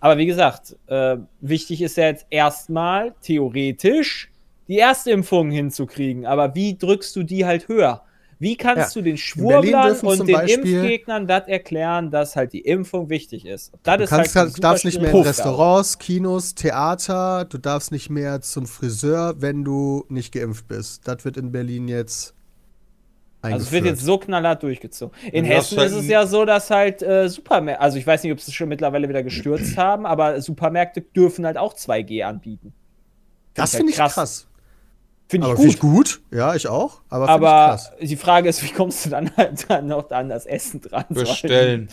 [0.00, 4.30] Aber wie gesagt, äh, wichtig ist ja jetzt erstmal theoretisch
[4.68, 6.26] die erste Impfung hinzukriegen.
[6.26, 8.02] Aber wie drückst du die halt höher?
[8.40, 9.00] Wie kannst Ja.
[9.00, 13.72] du den Schwurblern und den Beispiel- Impfgegnern das erklären, dass halt die Impfung wichtig ist?
[13.82, 17.90] Das Du ist kannst, halt halt, darfst nicht mehr in Restaurants, Kinos, Theater, du darfst
[17.90, 21.08] nicht mehr zum Friseur, wenn du nicht geimpft bist.
[21.08, 22.34] Das wird in Berlin jetzt
[23.42, 25.16] Also es wird jetzt so knallhart durchgezogen.
[25.32, 28.22] In darfst Hessen halt ist es ja so, dass halt äh, Supermärkte, also ich weiß
[28.22, 32.22] nicht, ob sie es schon mittlerweile wieder gestürzt haben, aber Supermärkte dürfen halt auch 2G
[32.24, 32.72] anbieten.
[33.54, 34.47] Das halt finde ich krass.
[35.28, 35.62] Finde ich Aber gut.
[35.62, 36.20] finde ich gut.
[36.30, 37.02] Ja, ich auch.
[37.10, 37.92] Aber, ich aber krass.
[38.00, 41.04] die Frage ist, wie kommst du dann halt dann noch an das Essen dran?
[41.10, 41.88] Bestellen.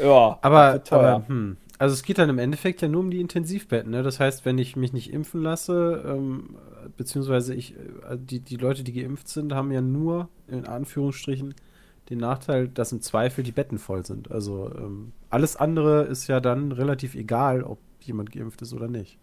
[0.00, 1.56] Ja, Aber, aber hm.
[1.78, 3.90] also es geht dann im Endeffekt ja nur um die Intensivbetten.
[3.90, 4.02] Ne?
[4.02, 6.56] Das heißt, wenn ich mich nicht impfen lasse, ähm,
[6.96, 11.54] beziehungsweise ich, äh, die, die Leute, die geimpft sind, haben ja nur in Anführungsstrichen
[12.08, 14.30] den Nachteil, dass im Zweifel die Betten voll sind.
[14.30, 19.18] Also ähm, alles andere ist ja dann relativ egal, ob jemand geimpft ist oder nicht.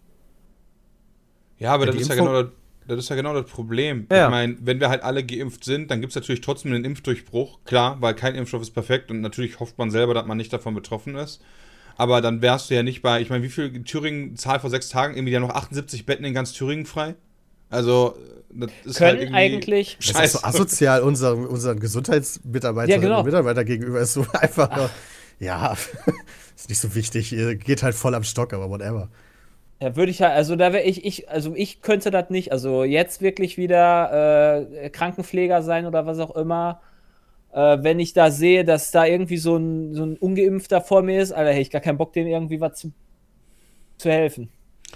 [1.58, 2.50] Ja, aber Ja, das, ist ja genau
[2.88, 4.06] das, ist ja genau das Problem.
[4.10, 4.24] Ja.
[4.26, 7.60] Ich meine, wenn wir halt alle geimpft sind, dann gibt es natürlich trotzdem einen Impfdurchbruch.
[7.64, 10.74] Klar, weil kein Impfstoff ist perfekt und natürlich hofft man selber, dass man nicht davon
[10.74, 11.40] betroffen ist.
[11.96, 14.70] Aber dann wärst du ja nicht bei, ich meine, wie viel in Thüringen, Zahl vor
[14.70, 17.14] sechs Tagen, irgendwie ja noch 78 Betten in ganz Thüringen frei?
[17.70, 18.16] Also,
[18.50, 20.38] das ist Können halt irgendwie eigentlich- Das ist Scheiße.
[20.38, 23.18] so asozial unseren, unseren Gesundheitsmitarbeiterinnen Ja, genau.
[23.20, 24.00] und Mitarbeitern gegenüber.
[24.00, 24.90] Ist so einfach nur,
[25.40, 25.74] ja,
[26.56, 27.32] ist nicht so wichtig.
[27.32, 29.08] Ihr Geht halt voll am Stock, aber whatever.
[29.80, 32.50] Ja, würde ich ja, also da wäre ich, ich, also ich könnte das nicht.
[32.52, 36.80] Also jetzt wirklich wieder äh, Krankenpfleger sein oder was auch immer.
[37.52, 41.20] Äh, wenn ich da sehe, dass da irgendwie so ein, so ein Ungeimpfter vor mir
[41.20, 42.92] ist, Alter, hätte ich gar keinen Bock, dem irgendwie was zu,
[43.98, 44.48] zu helfen.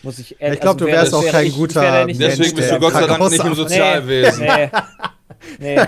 [0.02, 2.56] Muss ich Ja, ich glaub, du wärst auch kein guter wär da nicht der Deswegen
[2.56, 4.44] bist du Gott sei Dank nicht im Sozialwesen.
[4.46, 4.70] Nee,
[5.58, 5.80] nee.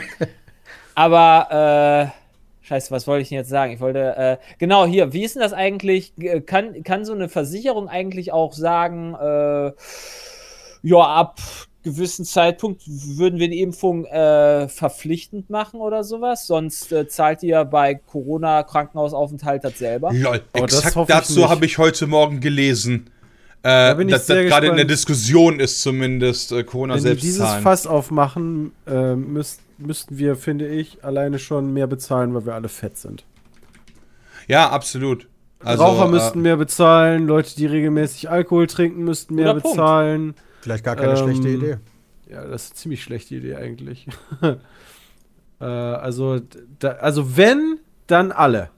[0.95, 2.22] Aber, äh,
[2.63, 3.73] scheiße, was wollte ich denn jetzt sagen?
[3.73, 6.13] Ich wollte, äh, genau, hier, wie ist denn das eigentlich?
[6.19, 9.73] Äh, Kann, kann so eine Versicherung eigentlich auch sagen, äh,
[10.85, 11.39] ja, ab
[11.85, 16.47] gewissen Zeitpunkt würden wir die Impfung äh, verpflichtend machen oder sowas?
[16.47, 20.13] Sonst äh, zahlt ihr bei Corona-Krankenhausaufenthalt das selber?
[20.13, 23.11] Lol, Oh, das exakt dazu habe ich heute Morgen gelesen.
[23.65, 24.85] Äh, ich dass das gerade in der.
[24.85, 27.63] Diskussion ist zumindest äh, Corona Wenn die selbst dieses zahlen.
[27.63, 32.68] Fass aufmachen, äh, müsst, müssten wir, finde ich, alleine schon mehr bezahlen, weil wir alle
[32.68, 33.24] fett sind.
[34.49, 35.28] Ja, absolut.
[35.61, 39.76] Also, Raucher äh, müssten mehr bezahlen, Leute, die regelmäßig Alkohol trinken, müssten mehr Guter Punkt.
[39.76, 40.35] bezahlen.
[40.61, 41.76] Vielleicht gar keine Ähm, schlechte Idee.
[42.28, 44.07] Ja, das ist eine ziemlich schlechte Idee eigentlich.
[45.61, 46.41] äh, also,
[46.78, 48.70] da, also wenn, dann alle.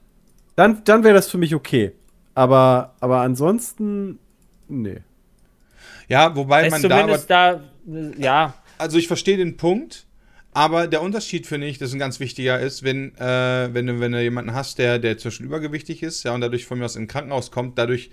[0.55, 1.93] Dann, dann wäre das für mich okay.
[2.33, 4.19] Aber, aber ansonsten,
[4.67, 5.01] nee.
[6.07, 7.61] Ja, wobei man da, aber, da,
[8.17, 10.04] ja, also ich verstehe den Punkt,
[10.55, 14.13] aber der Unterschied finde ich, das ein ganz wichtiger ist, wenn, äh, wenn, du, wenn
[14.13, 17.07] du jemanden hast, der, der zwischen übergewichtig ist, ja, und dadurch von mir aus in
[17.07, 18.09] Krankenhaus kommt, dadurch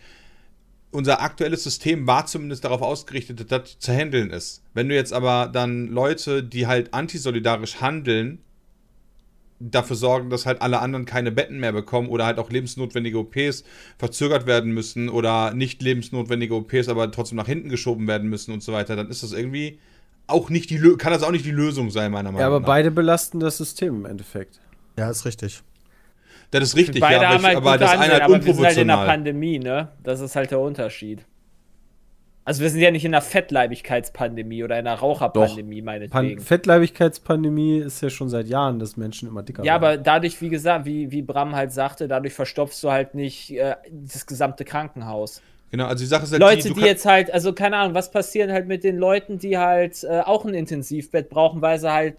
[0.91, 4.65] unser aktuelles System war zumindest darauf ausgerichtet, dass das zu handeln ist.
[4.75, 8.41] Wenn du jetzt aber dann Leute, die halt antisolidarisch handeln,
[9.61, 13.63] dafür sorgen, dass halt alle anderen keine Betten mehr bekommen oder halt auch lebensnotwendige OPs
[13.99, 18.65] verzögert werden müssen oder nicht lebensnotwendige OPs aber trotzdem nach hinten geschoben werden müssen und
[18.65, 19.79] so weiter, dann ist das irgendwie
[20.33, 22.67] auch nicht die kann das auch nicht die Lösung sein, meiner Meinung Ja, aber nach.
[22.67, 24.61] beide belasten das System im Endeffekt.
[24.99, 25.63] Ja, ist richtig.
[26.51, 28.23] Das ist richtig, beide ja, aber, haben ich, halt aber gute das eine Ansätze, halt
[28.25, 28.97] aber wir sind halt in der.
[28.97, 29.89] Pandemie, ne?
[30.03, 31.25] Das ist halt der Unterschied.
[32.45, 36.41] Also wir sind ja nicht in einer Fettleibigkeitspandemie oder in einer Raucherpandemie, Pan meinetwegen.
[36.41, 39.85] Fettleibigkeitspandemie ist ja schon seit Jahren, dass Menschen immer dicker Ja, werden.
[39.85, 43.77] aber dadurch, wie gesagt, wie, wie Bram halt sagte, dadurch verstopfst du halt nicht äh,
[43.91, 45.41] das gesamte Krankenhaus.
[45.73, 48.11] Genau, also die Sache ist halt Leute, die kann- jetzt halt, also keine Ahnung, was
[48.11, 52.17] passiert halt mit den Leuten, die halt äh, auch ein Intensivbett brauchen, weil sie halt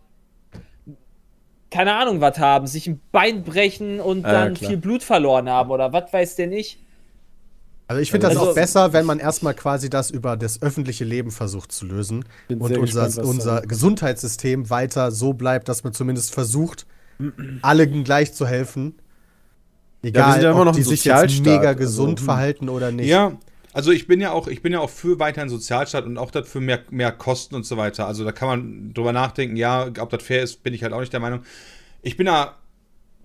[1.70, 4.70] keine Ahnung was haben, sich ein Bein brechen und Ah, dann klar.
[4.70, 6.80] viel Blut verloren haben oder was weiß der nicht.
[7.88, 11.04] Also ich finde das Also- auch besser, wenn man erstmal quasi das über das öffentliche
[11.04, 16.34] Leben versucht zu lösen und unser, gespannt, unser Gesundheitssystem weiter so bleibt, dass man zumindest
[16.34, 16.86] versucht,
[17.62, 18.96] allen gleich zu helfen.
[20.04, 22.26] Egal, sind ja immer ob noch die sich jetzt Sozialstaat, mega also, gesund hm.
[22.26, 23.08] verhalten oder nicht.
[23.08, 23.38] Ja,
[23.74, 26.62] also ich bin ja auch, ich bin ja auch für weiterhin Sozialstaat und auch dafür
[26.62, 28.06] mehr, mehr Kosten und so weiter.
[28.06, 31.00] Also da kann man drüber nachdenken, ja, ob das fair ist, bin ich halt auch
[31.00, 31.42] nicht der Meinung.
[32.04, 32.58] Ich bin da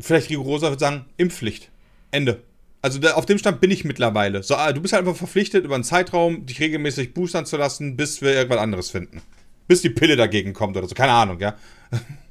[0.00, 1.70] vielleicht rigoroser, würde sagen, Impfpflicht.
[2.10, 2.42] Ende.
[2.80, 4.42] Also da, auf dem Stand bin ich mittlerweile.
[4.42, 7.96] So, ah, du bist halt einfach verpflichtet, über einen Zeitraum dich regelmäßig boostern zu lassen,
[7.96, 9.20] bis wir irgendwas anderes finden.
[9.66, 10.94] Bis die Pille dagegen kommt oder so.
[10.94, 11.56] Keine Ahnung, ja.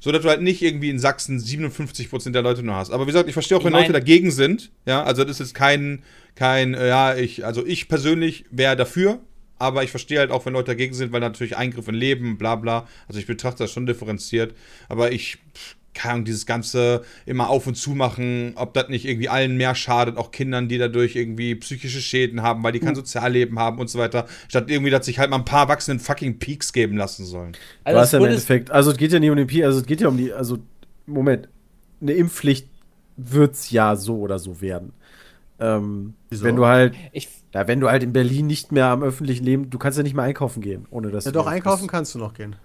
[0.00, 2.90] So dass du halt nicht irgendwie in Sachsen 57% der Leute nur hast.
[2.90, 4.70] Aber wie gesagt, ich verstehe auch, Ich wenn mein- Leute dagegen sind.
[4.86, 6.02] Ja, also das ist jetzt kein,
[6.34, 9.20] kein, äh, ja, ich, also ich persönlich wäre dafür,
[9.58, 12.56] aber ich verstehe halt auch, wenn Leute dagegen sind, weil natürlich Eingriff in Leben, bla
[12.56, 12.88] bla.
[13.08, 14.54] Also ich betrachte das schon differenziert.
[14.88, 15.36] Aber ich,
[15.94, 19.74] keine Ahnung, dieses ganze immer auf und zu machen, ob das nicht irgendwie allen mehr
[19.74, 23.90] schadet, auch Kindern, die dadurch irgendwie psychische Schäden haben, weil die kein Sozialleben haben und
[23.90, 24.26] so weiter.
[24.48, 27.56] Statt irgendwie, dass sich halt mal ein paar Erwachsenen fucking Peaks geben lassen sollen.
[27.84, 29.80] Also das was ja im Endeffekt, also es geht ja nicht um den Pi, also
[29.80, 30.58] es geht ja um die, also
[31.06, 31.48] Moment,
[32.00, 32.68] eine Impfpflicht
[33.16, 34.92] wird's ja so oder so werden.
[35.60, 36.44] Ähm, Wieso?
[36.44, 39.70] wenn du halt, ich, ja, wenn du halt in Berlin nicht mehr am öffentlichen Leben,
[39.70, 41.54] du kannst ja nicht mehr einkaufen gehen, ohne dass Ja, du doch, impfst.
[41.56, 42.56] einkaufen kannst du noch gehen.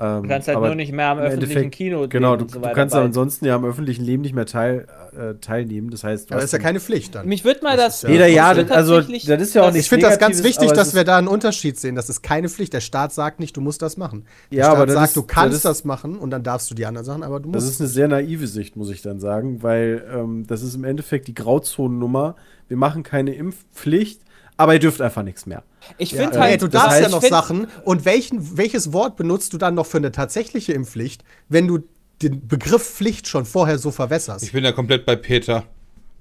[0.00, 2.50] Ähm, du kannst halt aber nur nicht mehr am öffentlichen Endeffekt- Kino Genau, du, und
[2.52, 4.86] so du kannst ja ansonsten ja am öffentlichen Leben nicht mehr teil,
[5.16, 5.90] äh, teilnehmen.
[5.90, 7.26] Das heißt, du Aber hast das ist ja keine Pflicht dann.
[7.26, 8.10] Mich würde mal Das das.
[8.10, 10.70] Jeder Ja, das, also das ist ja auch das- nicht Ich finde das ganz wichtig,
[10.70, 11.96] dass wir da einen Unterschied sehen.
[11.96, 12.72] Das ist keine Pflicht.
[12.74, 14.24] Der Staat sagt nicht, du musst das machen.
[14.52, 16.70] Der Ja, Staat aber das sagt, ist- du kannst das das, machen und dann darfst
[16.70, 17.74] du die anderen Sachen, aber du Das musst.
[17.74, 21.26] ist eine sehr naive Sicht, muss ich dann sagen, weil ähm, das ist im Endeffekt
[21.26, 22.36] die Grauzonennummer.
[22.68, 24.20] Wir machen keine Impfpflicht,
[24.58, 25.62] aber ihr dürft einfach nichts mehr.
[25.96, 26.62] Ich ja, finde nee, halt.
[26.62, 27.68] du das darfst heißt, ja noch Sachen.
[27.84, 31.78] Und welchen, welches Wort benutzt du dann noch für eine tatsächliche Impfpflicht, wenn du
[32.20, 34.44] den Begriff Pflicht schon vorher so verwässerst?
[34.44, 35.64] Ich bin da komplett bei Peter.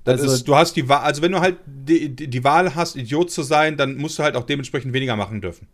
[0.03, 2.75] Das Also- ist, du hast die Wahl, also wenn du halt die, die, die Wahl
[2.75, 5.67] hast, Idiot zu sein, dann musst du halt auch dementsprechend weniger machen dürfen.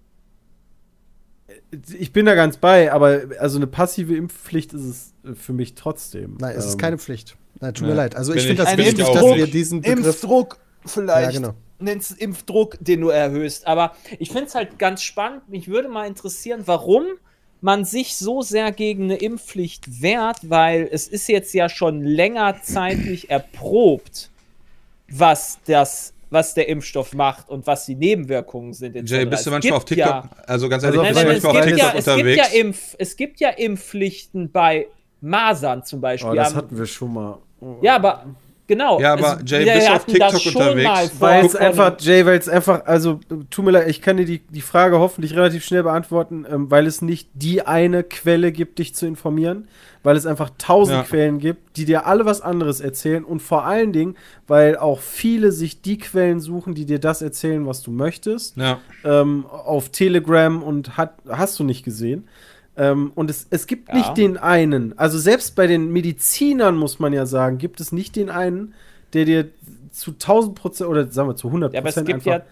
[2.00, 5.76] Ich bin da ganz bei, aber also eine passive Impfpflicht ist es äh, für mich
[5.76, 6.38] trotzdem.
[6.40, 7.36] Nein, es ist Ähm, keine Pflicht.
[7.60, 7.98] Nein, tut mir nee.
[7.98, 8.16] leid.
[8.16, 10.06] Also Bin ich finde das wichtig, dass wir diesen Begriff.
[10.06, 11.34] Impfdruck vielleicht.
[11.34, 11.54] Ja, genau.
[11.80, 13.68] Nennst es Impfdruck, den du erhöhst.
[13.68, 15.50] Aber ich finde es halt ganz spannend.
[15.50, 17.04] Mich würde mal interessieren, warum
[17.64, 22.62] man sich so sehr gegen eine Impfpflicht wehrt, weil es ist jetzt ja schon länger
[22.62, 24.30] zeitlich erprobt,
[25.10, 28.96] was das, was der Impfstoff macht und was die Nebenwirkungen sind.
[28.98, 29.12] etc.
[29.12, 30.08] Jay, bist du manchmal auf TikTok?
[30.08, 32.38] Ja, also ganz Also ehrlich, nein, bist du manchmal auf gibt, ja, TikTok es, gibt
[32.38, 32.54] ja unterwegs?
[32.54, 34.88] Impf, es gibt ja Impfpflichten bei
[35.22, 36.32] Masern zum Beispiel.
[36.32, 37.38] Oh, das hatten wir schon mal.
[37.62, 37.78] Oh.
[37.82, 38.26] ja, aber
[38.74, 39.00] genau.
[39.00, 41.12] Ja, aber Jay, wir bist du auf TikTok unterwegs?
[41.20, 43.20] Weil es einfach, Jay, weil es einfach, also
[43.50, 46.88] tut mir leid, ich kann dir die, die Frage hoffentlich relativ schnell beantworten, ähm, weil
[46.88, 49.68] es nicht die eine Quelle gibt, dich zu informieren,
[50.04, 51.04] weil es einfach tausend Ja.
[51.04, 54.16] Quellen gibt, die dir alle was anderes erzählen und vor allen Dingen,
[54.48, 58.80] weil auch viele sich die Quellen suchen, die dir das erzählen, was du möchtest, Ja.
[59.06, 62.28] ähm, auf Telegram und hat, hast du nicht gesehen.
[62.76, 63.96] Ähm, und es, es gibt Ja.
[63.96, 68.16] nicht den einen, also selbst bei den Medizinern muss man ja sagen, gibt es nicht
[68.16, 68.74] den einen,
[69.14, 69.50] der dir
[69.92, 72.44] zu 1000 Prozent oder sagen wir zu 100 Ja, aber es Prozent einfach, ja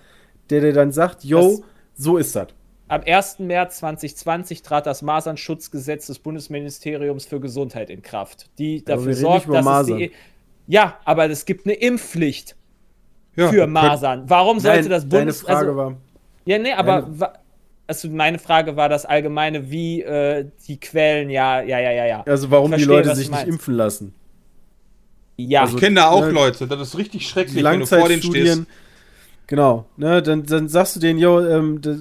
[0.51, 1.63] der dir dann sagt, yo,
[1.95, 2.47] so ist das.
[2.87, 3.39] Am 1.
[3.39, 9.63] März 2020 trat das Masernschutzgesetz des Bundesministeriums für Gesundheit in Kraft, die dafür sorgt, dass
[9.63, 9.93] Masern.
[9.93, 10.11] es die.
[10.67, 12.57] Ja, aber es gibt eine Impfpflicht
[13.35, 14.25] ja für Masern.
[14.27, 15.41] Warum sollte das deine Bundes...
[15.41, 15.97] Frage also, war,
[16.45, 17.33] ja, nee, aber...
[17.91, 22.23] Also meine Frage war das allgemeine, wie äh, die Quellen, ja, ja, ja, ja, ja.
[22.25, 24.13] also warum Ich die verstehe, Leute sich nicht impfen lassen.
[25.35, 28.21] Ja, Ich kenne da auch ne, Leute, das ist richtig schrecklich, wenn du vor denen
[28.21, 28.33] stehst.
[28.33, 28.67] Langzeitstudien,
[29.45, 31.97] genau, ne, dann, dann sagst du denen, yo, ähm, das,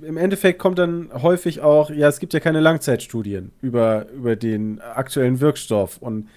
[0.00, 4.80] im Endeffekt kommt dann häufig auch, ja, es gibt ja keine Langzeitstudien über, über den
[4.80, 6.30] aktuellen Wirkstoff und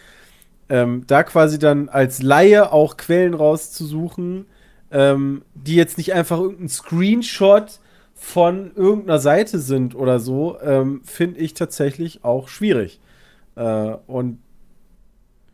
[0.68, 4.48] ähm, da quasi dann als Laie auch Quellen rauszusuchen,
[4.92, 7.80] ähm, die jetzt nicht einfach irgendein Screenshot
[8.20, 13.00] von irgendeiner Seite sind oder so, ähm, finde ich tatsächlich auch schwierig.
[13.56, 14.40] Äh, und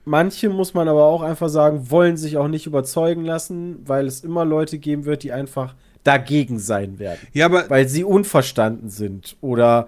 [0.05, 4.21] manche, muss man aber auch einfach sagen, wollen sich auch nicht überzeugen lassen, weil es
[4.23, 7.19] immer Leute geben wird, die einfach dagegen sein werden.
[7.33, 9.87] Ja, aber Weil sie unverstanden sind oder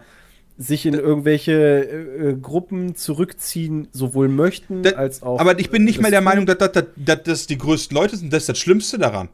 [0.58, 5.40] sich in irgendwelche äh, äh, Gruppen zurückziehen, sowohl möchten Da- als auch.
[5.40, 6.22] Aber ich bin nicht mal der.
[6.22, 8.32] Meinung, dass, dass, dass, dass das die größten Leute sind.
[8.32, 9.28] Das ist das Schlimmste daran.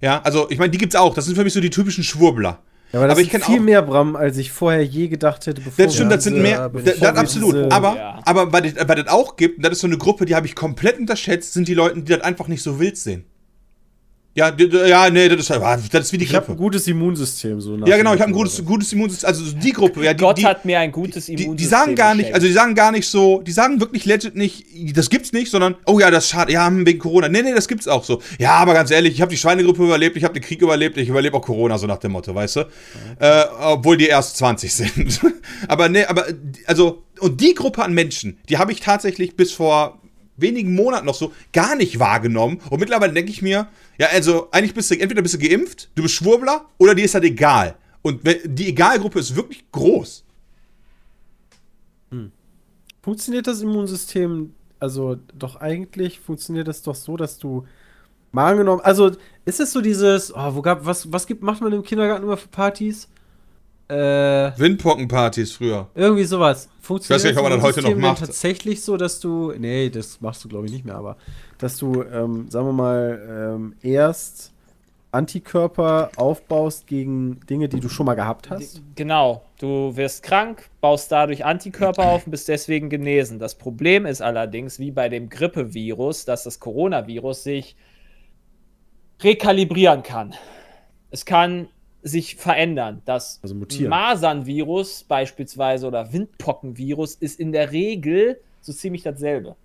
[0.00, 1.14] Ja, also ich meine, die gibt's auch.
[1.14, 2.58] Das sind für mich so die typischen Schwurbler.
[2.92, 5.08] Ja, aber das aber ich sind kenn viel auch- mehr, Bram, als ich vorher je
[5.08, 6.68] gedacht hätte, bevor Das stimmt, das sind diese- mehr.
[6.68, 7.54] bin Das, absolut.
[7.54, 8.20] diese- aber, Ja.
[8.24, 10.54] aber was das was das auch gibt, das ist so eine Gruppe, die habe ich
[10.54, 13.24] komplett unterschätzt, sind die Leute, die das einfach nicht so wild sehen.
[14.36, 14.54] Ja,
[14.86, 16.58] ja, nee, das ist, ah, das ist wie die Ich habe ein Grippe.
[16.58, 17.58] gutes Immunsystem.
[17.58, 19.26] So Ja, genau, ich habe ein gutes, gutes Immunsystem.
[19.26, 21.94] Also die Gruppe, ja, die, Gott die, hat mir ein gutes die, Immunsystem die sagen
[21.94, 25.32] gar nicht, also die sagen gar nicht so, die sagen wirklich legit nicht, das gibt's
[25.32, 27.30] nicht, sondern, oh ja, das ist schade, ja, hm, wegen Corona.
[27.30, 28.20] Nee, nee, das gibt's auch so.
[28.38, 31.08] Ja, aber ganz ehrlich, ich habe die Schweinegrippe überlebt, ich habe den Krieg überlebt, ich
[31.08, 32.60] überlebe auch Corona, so nach dem Motto, weißt du?
[33.18, 35.20] Äh, obwohl die erst 20 sind.
[35.68, 36.26] aber nee, aber,
[36.66, 39.98] also, und die Gruppe an Menschen, die habe ich tatsächlich bis vor
[40.36, 42.60] wenigen Monaten noch so gar nicht wahrgenommen.
[42.70, 43.68] Und mittlerweile denke ich mir,
[43.98, 47.14] ja, also eigentlich bist du, entweder bist du geimpft, du bist Schwurbler, oder dir ist
[47.14, 47.76] das egal.
[48.02, 50.24] Und die Egalgruppe ist wirklich groß.
[53.02, 57.66] Funktioniert das Immunsystem, also doch eigentlich funktioniert das doch so, dass du
[58.32, 59.12] mal angenommen, also
[59.44, 62.36] ist es so dieses, oh, wo gab, was, was gibt, macht man im Kindergarten immer
[62.36, 63.08] für Partys?
[63.88, 63.94] Äh,
[64.58, 65.88] Windpockenpartys früher.
[65.94, 66.68] irgendwie sowas.
[66.80, 68.18] Funktioniert Ich weiß nicht, ob man das heute noch macht.
[68.20, 71.16] tatsächlich so, dass du, nee, das machst du glaube ich nicht mehr, aber
[71.58, 74.52] dass du, ähm, sagen wir mal, ähm, erst
[75.12, 78.82] Antikörper aufbaust gegen Dinge, die du schon mal gehabt hast.
[78.96, 83.38] Genau, du wirst krank, baust dadurch Antikörper auf und bist deswegen genesen.
[83.38, 87.76] Das Problem ist allerdings, wie bei dem Grippevirus, dass das Coronavirus sich
[89.22, 90.34] rekalibrieren kann.
[91.10, 91.68] Es kann
[92.06, 93.02] sich verändern.
[93.04, 93.90] Das Also mutieren.
[93.90, 99.56] Masernvirus beispielsweise oder Windpockenvirus ist in der Regel so ziemlich dasselbe.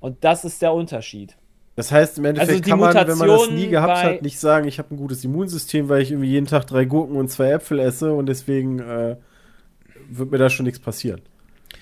[0.00, 1.36] Und das ist der Unterschied.
[1.74, 4.38] Das heißt, im Endeffekt Also die kann man, wenn man das nie gehabt hat, nicht
[4.38, 7.52] sagen, ich habe ein gutes Immunsystem, weil ich irgendwie jeden Tag drei Gurken und zwei
[7.52, 9.16] Äpfel esse und deswegen äh,
[10.10, 11.22] wird mir da schon nichts passieren.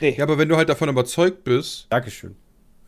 [0.00, 0.14] Nee.
[0.16, 2.36] Ja, aber wenn du halt davon überzeugt bist, Dankeschön.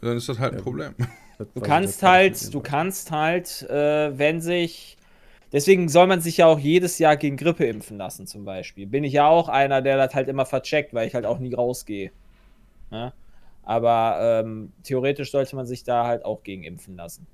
[0.00, 0.94] dann ist das halt ein Problem.
[1.38, 4.96] Das Du kannst halt, du kannst halt, äh, wenn sich.
[5.52, 8.86] Deswegen soll man sich ja auch jedes Jahr gegen Grippe impfen lassen, zum Beispiel.
[8.86, 11.52] Bin ich ja auch einer, der das halt immer vercheckt, weil ich halt auch nie
[11.52, 12.10] rausgehe.
[12.90, 13.12] Ne?
[13.62, 17.26] Aber ähm, theoretisch sollte man sich da halt auch gegen impfen lassen.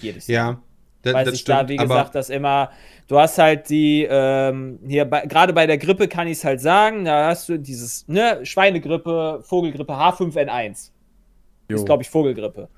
[0.00, 0.52] Jedes Jahr.
[0.52, 0.62] Ja,
[1.02, 2.70] das, Weil sich da, wie gesagt, das immer,
[3.08, 6.60] du hast halt die, ähm, hier, bei, gerade bei der Grippe kann ich es halt
[6.60, 10.90] sagen, da hast du dieses, ne, Schweinegrippe, Vogelgrippe H5N1
[11.70, 11.76] Jo.
[11.76, 12.68] ist, glaube ich, Vogelgrippe.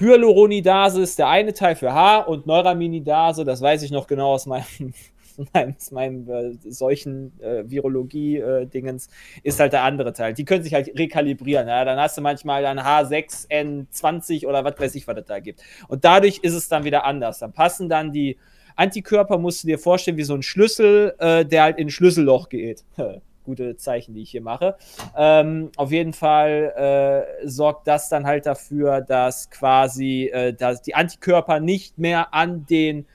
[0.00, 4.46] Hyaluronidase ist der eine Teil für H und Neuraminidase, das weiß ich noch genau aus
[4.46, 4.94] meinem,
[5.52, 9.10] aus meinem äh, solchen äh, Virologie-Dingens,
[9.42, 10.32] ist halt der andere Teil.
[10.32, 11.68] Die können sich halt rekalibrieren.
[11.68, 11.84] Ja?
[11.84, 15.62] Dann hast du manchmal dann H6N20 oder was weiß ich, was es da gibt.
[15.88, 17.38] Und dadurch ist es dann wieder anders.
[17.38, 18.38] Dann passen dann die
[18.76, 22.48] Antikörper, musst du dir vorstellen, wie so ein Schlüssel, äh, der halt in ein Schlüsselloch
[22.48, 22.84] geht.
[23.50, 24.76] Gute Zeichen, die ich hier mache.
[25.16, 30.94] Ähm, auf jeden Fall äh, sorgt das dann halt dafür, dass quasi äh, dass die
[30.94, 33.06] Antikörper nicht mehr an den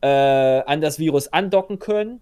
[0.00, 2.20] äh, an das Virus andocken können,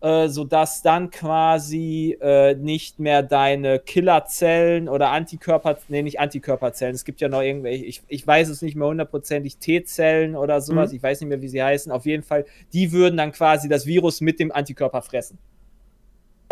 [0.00, 7.04] äh, sodass dann quasi äh, nicht mehr deine Killerzellen oder Antikörper, nee, nicht Antikörperzellen, es
[7.04, 10.96] gibt ja noch irgendwelche, ich, ich weiß es nicht mehr hundertprozentig, T-Zellen oder sowas, Mhm.
[10.96, 13.86] ich weiß nicht mehr, wie sie heißen, auf jeden Fall, die würden dann quasi das
[13.86, 15.38] Virus mit dem Antikörper fressen.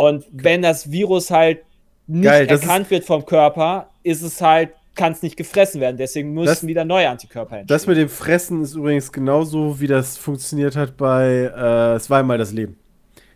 [0.01, 1.59] Und wenn das Virus halt
[2.07, 5.96] nicht Geil, erkannt wird vom Körper, ist es halt, kann es nicht gefressen werden.
[5.96, 7.74] Deswegen müssen Das- wieder neue Antikörper entstehen.
[7.76, 12.18] Das mit dem Fressen ist übrigens genauso, wie das funktioniert hat bei äh, Es war
[12.20, 12.76] einmal das Leben.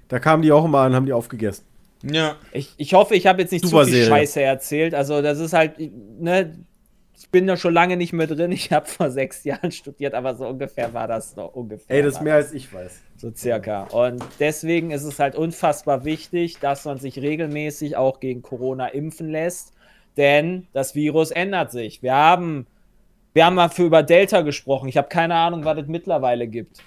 [0.08, 1.64] Da kamen die auch immer an, haben die aufgegessen.
[2.02, 2.36] ja.
[2.52, 4.08] Ich, ich hoffe, ich habe jetzt nicht Super zu viel Serie.
[4.10, 4.94] Scheiße erzählt.
[4.94, 5.72] Also, das ist halt,
[6.20, 6.54] ne,
[7.16, 8.52] ich bin da schon lange nicht mehr drin.
[8.52, 11.96] Ich habe vor sechs Jahren studiert, aber so ungefähr war das noch ungefähr.
[11.96, 13.00] Ey, das ist mehr als ich weiß.
[13.16, 13.84] So circa.
[13.84, 19.28] Und deswegen ist es halt unfassbar wichtig, dass man sich regelmäßig auch gegen Corona impfen
[19.30, 19.72] lässt,
[20.16, 22.02] denn das Virus ändert sich.
[22.02, 22.66] Wir haben,
[23.32, 24.88] wir haben mal für über Delta gesprochen.
[24.88, 26.82] Ich habe keine Ahnung, was es mittlerweile gibt.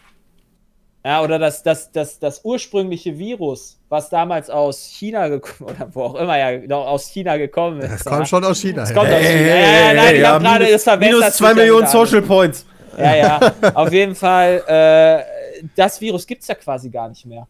[1.06, 6.04] Ja, oder das, das, das, das ursprüngliche Virus, was damals aus China gekommen oder wo
[6.04, 7.92] auch immer ja noch aus China gekommen ist.
[7.92, 8.82] Das kommt schon aus China.
[8.82, 8.96] Das ja.
[8.96, 9.40] kommt aus China.
[9.40, 11.20] Ja, ja, nein, ich habe gerade das verwechselt.
[11.20, 12.66] Minus 2 Millionen Social Points.
[12.98, 13.54] Ja, ja.
[13.74, 17.48] Auf jeden Fall, äh, das Virus gibt es ja quasi gar nicht mehr.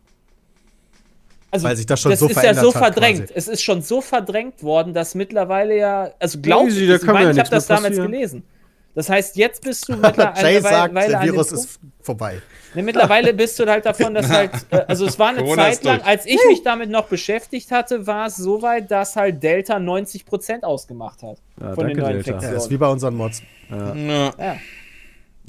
[1.50, 3.20] Also, Weil sich das schon das so ist ja verändert so hat verdrängt.
[3.28, 3.34] quasi.
[3.34, 7.26] Es ist schon so verdrängt worden, dass mittlerweile ja, also glaub Easy, ich, ich meine,
[7.26, 8.44] ja ich habe das damals gelesen.
[8.98, 12.42] Das heißt, jetzt bist du mittlerweile Jay sagt, Weile der Virus ist vorbei.
[12.74, 15.84] Ne, mittlerweile bist du halt davon, dass halt, äh, also es war eine Corona Zeit
[15.84, 19.78] lang, als ich mich damit noch beschäftigt hatte, war es so weit, dass halt Delta
[19.78, 22.32] 90% ausgemacht hat Ja, von den danke, neuen Delta.
[22.32, 22.58] Ja, Infektionen.
[22.58, 23.44] ist wie bei unseren Mods.
[23.70, 24.34] ja.
[24.40, 24.58] Ja.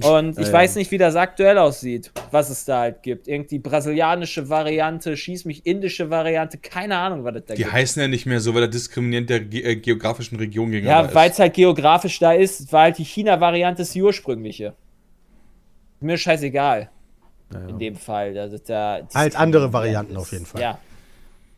[0.03, 0.79] Und ich Ja, weiß ja.
[0.79, 3.27] nicht, wie das aktuell aussieht, was es da halt gibt.
[3.27, 7.73] Irgendwie brasilianische Variante, schieß mich indische Variante, keine Ahnung, was das da Die gibt.
[7.73, 11.01] heißen ja nicht mehr so, weil er diskriminierend der ge äh, geografischen Region gegenüber Ja,
[11.07, 11.15] ist.
[11.17, 14.75] weil es halt geografisch da ist, war halt die China-Variante ist die ursprüngliche.
[16.01, 16.91] Mir scheißegal.
[17.67, 18.37] In dem Fall.
[18.37, 20.61] Ist da Halt andere Varianten auf jeden Fall.
[20.61, 20.79] Ja.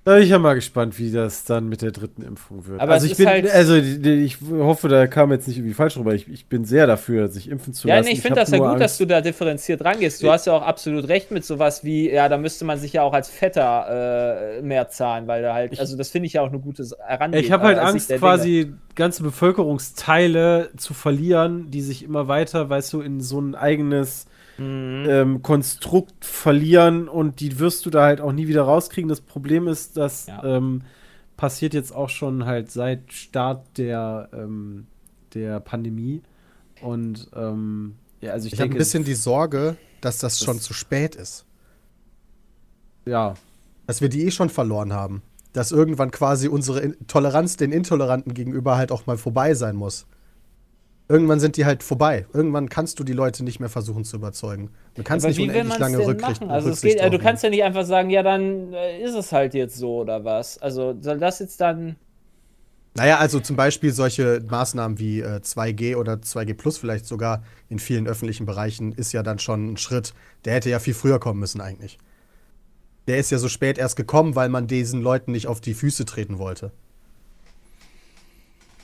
[0.03, 2.81] Da bin ich ja mal gespannt, wie das dann mit der dritten Impfung wird.
[2.81, 6.15] Aber also ich bin, halt- also ich hoffe, da kam jetzt nicht irgendwie falsch rüber.
[6.15, 8.07] Ich, ich bin sehr dafür, sich impfen zu Ja, lassen.
[8.09, 10.23] nee, ich finde das ja gut, dass Angst- du da differenziert rangehst.
[10.23, 12.95] Du Ich- hast ja auch absolut recht mit sowas wie, ja, da müsste man sich
[12.95, 16.41] ja auch als Fetter äh, mehr zahlen, weil da halt, also das finde ich ja
[16.43, 17.45] auch eine gute Herangehensweise.
[17.45, 22.93] Ich habe halt Sicht Angst, quasi ganze Bevölkerungsteile zu verlieren, die sich immer weiter, weißt
[22.95, 24.27] du, in so ein eigenes.
[24.61, 25.07] Mhm.
[25.09, 29.09] ähm, Konstrukt verlieren und die wirst du da halt auch nie wieder rauskriegen.
[29.09, 30.45] Das Problem ist, das Ja.
[30.45, 30.83] ähm,
[31.37, 34.87] passiert jetzt auch schon halt seit Start der, ähm,
[35.35, 36.23] der Pandemie.
[36.83, 40.65] Und ähm, ja, also ich, Ich habe ein bisschen die Sorge, dass das schon Das-
[40.65, 41.47] zu spät ist.
[43.07, 43.35] ja,
[43.87, 45.23] Dass wir die eh schon verloren haben.
[45.53, 50.07] Dass irgendwann quasi unsere Toleranz den Intoleranten gegenüber halt auch mal vorbei sein muss.
[51.11, 52.25] Irgendwann sind die halt vorbei.
[52.33, 54.71] Irgendwann kannst du die Leute nicht mehr versuchen zu überzeugen.
[54.95, 56.53] Du kannst Aber nicht unendlich lange Rücksicht machen?
[56.53, 59.55] Also geht, äh, du kannst ja nicht einfach sagen, ja, dann äh, ist es halt
[59.55, 60.59] jetzt so oder was.
[60.59, 61.97] Also soll das jetzt dann.
[62.95, 67.81] Naja, also zum Beispiel solche Maßnahmen wie äh, 2G oder 2G Plus vielleicht sogar in
[67.81, 70.15] vielen öffentlichen Bereichen ist ja dann schon ein Schritt.
[70.45, 71.99] Der hätte ja viel früher kommen müssen eigentlich.
[73.09, 76.05] Der ist ja so spät erst gekommen, weil man diesen Leuten nicht auf die Füße
[76.05, 76.71] treten wollte.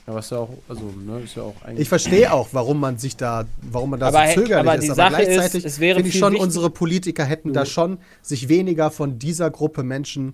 [0.07, 1.81] Ja, was ja auch, also, ne, ist ja auch eigentlich.
[1.81, 4.85] Ich verstehe auch, warum man sich da, warum man da Aber so zögerlich aber die
[4.87, 7.97] ist, aber Sache ist, gleichzeitig es wäre finde ich schon, unsere Politiker hätten da schon
[8.21, 10.33] sich weniger von dieser Gruppe Menschen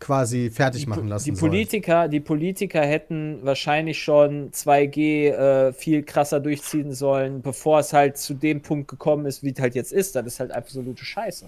[0.00, 1.50] quasi fertig machen lassen die sollen.
[1.52, 8.18] Politiker, die Politiker hätten wahrscheinlich schon 2G äh, viel krasser durchziehen sollen, bevor es halt
[8.18, 10.16] zu dem Punkt gekommen ist, wie es halt jetzt ist.
[10.16, 11.46] Das ist halt absolute Scheiße.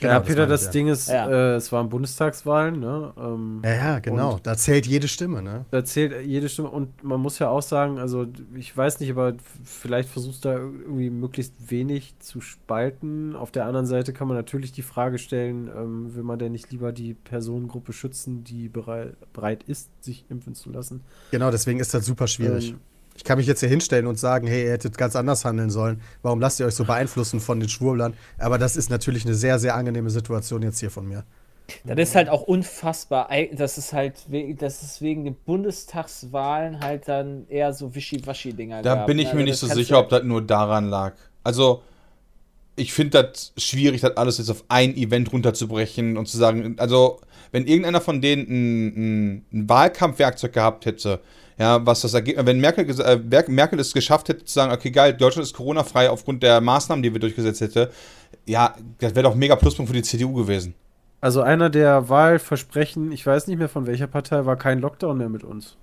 [0.00, 0.70] Genau, ja, das Peter, das ja.
[0.70, 1.28] Ding ist, Ja.
[1.28, 3.12] äh, es waren Bundestagswahlen, ne?
[3.18, 4.38] Ähm, Ja, ja, genau.
[4.42, 5.66] Da zählt jede Stimme, ne?
[5.70, 9.34] Da zählt jede Stimme und man muss ja auch sagen, also ich weiß nicht, aber
[9.62, 13.36] vielleicht versuchst du da irgendwie möglichst wenig zu spalten.
[13.36, 16.70] Auf der anderen Seite kann man natürlich die Frage stellen, ähm, will man denn nicht
[16.72, 21.02] lieber die Personengruppe schützen, die bereit, bereit ist, sich impfen zu lassen?
[21.30, 22.70] Genau, deswegen ist das super schwierig.
[22.70, 22.80] Ähm,
[23.20, 26.00] ich kann mich jetzt hier hinstellen und sagen, hey, ihr hättet ganz anders handeln sollen.
[26.22, 28.14] Warum lasst ihr euch so beeinflussen von den Schwurblern?
[28.38, 31.24] Aber das ist natürlich eine sehr, sehr angenehme Situation jetzt hier von mir.
[31.84, 33.30] Das ist halt auch unfassbar.
[33.30, 38.80] Ei- Das ist halt, we- das ist wegen den Bundestagswahlen halt dann eher so Wischi-Waschi-Dinger.
[38.80, 39.34] Da gab, bin ich ne?
[39.34, 41.12] mir Also nicht so sicher, ob das nur daran lag.
[41.44, 41.82] Also,
[42.76, 47.20] ich finde das schwierig, das alles jetzt auf ein Event runterzubrechen und zu sagen, also,
[47.52, 51.20] wenn irgendeiner von denen ein, ein, ein Wahlkampfwerkzeug gehabt hätte,
[51.60, 54.90] ja, was das Ergebnis, wenn Merkel, äh, Mer- Merkel es geschafft hätte, zu sagen, okay,
[54.90, 57.90] geil, Deutschland ist Corona-frei aufgrund der Maßnahmen, die wir durchgesetzt hätte,
[58.46, 60.74] ja, das wäre doch ein mega Pluspunkt für die CDU gewesen.
[61.20, 65.28] Also einer der Wahlversprechen, ich weiß nicht mehr von welcher Partei, war kein Lockdown mehr
[65.28, 65.76] mit uns.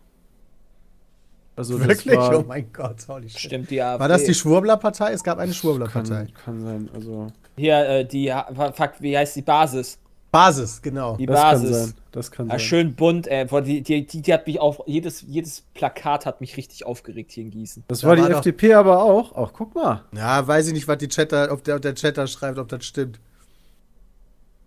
[1.55, 2.17] Also das Wirklich?
[2.17, 3.39] war, oh mein Gott, holy shit.
[3.41, 3.99] Stimmt, die AfD.
[3.99, 5.11] War das die Schwurbler-Partei?
[5.13, 6.25] Es gab eine Schwurbler-Partei.
[6.25, 8.34] kann, kann sein, also Hier, äh, die,
[8.73, 9.97] fuck, wie heißt die Basis?
[10.32, 11.15] Basis, genau.
[11.17, 11.78] Die das kann Basis.
[11.86, 12.59] sein, das kann Ja, sein.
[12.59, 13.45] schön bunt, ey.
[13.45, 14.82] Boah, die, die, die, die hat mich auf.
[14.86, 17.84] Jedes, jedes Plakat hat mich richtig aufgeregt hier in Gießen.
[17.88, 19.32] Das Da war die war doch- FDP aber auch.
[19.36, 20.03] Ach, guck mal.
[20.13, 22.86] Ja, weiß ich nicht, was die Chatter, ob der, ob der Chatter schreibt, ob das
[22.86, 23.19] stimmt.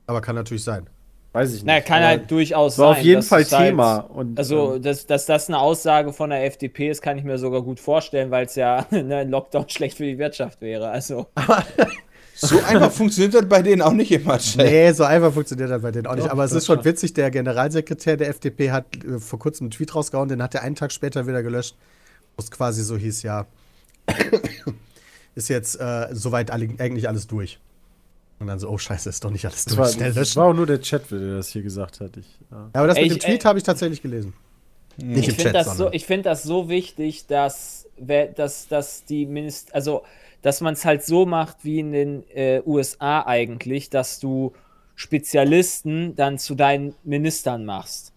[0.07, 0.89] Aber kann natürlich sein.
[1.33, 1.67] Weiß ich nicht.
[1.67, 2.99] Na, kann aber halt durchaus war sein.
[2.99, 3.99] auf jeden Fall halt- Thema.
[3.99, 7.39] Und, Also, ähm, dass, dass das eine Aussage von der FDP ist, kann ich mir
[7.39, 10.89] sogar gut vorstellen, weil es ja ne, ein Lockdown schlecht für die Wirtschaft wäre.
[10.91, 11.27] Also,
[12.43, 14.57] So einfach funktioniert das bei denen auch nicht immer, Chat.
[14.65, 16.27] Nee, so einfach funktioniert das bei denen auch nicht.
[16.27, 19.65] Doch, Aber es das ist schon witzig, der Generalsekretär der FDP hat äh, vor kurzem
[19.67, 21.77] einen Tweet rausgehauen, den hat er einen Tag später wieder gelöscht.
[22.37, 23.47] Wo es quasi so hieß, ja,
[25.35, 27.59] ist jetzt äh, soweit alle, eigentlich alles durch.
[28.39, 29.79] Und dann so, oh scheiße, ist doch nicht alles das durch.
[29.79, 32.17] war, Schnell das war auch nur der Chat, der das hier gesagt hat.
[32.17, 32.57] Ich, ja.
[32.57, 34.33] Ja, aber das Ey, mit dem ich- Tweet habe ich tatsächlich gelesen.
[34.97, 39.05] Nicht ich im finde Chat, das, so, ich find das so wichtig, dass, dass, dass
[39.05, 40.03] die Minister, also
[40.43, 44.53] dass man es halt so macht wie in den äh, USA eigentlich, dass du
[44.95, 48.13] Spezialisten dann zu deinen Ministern machst.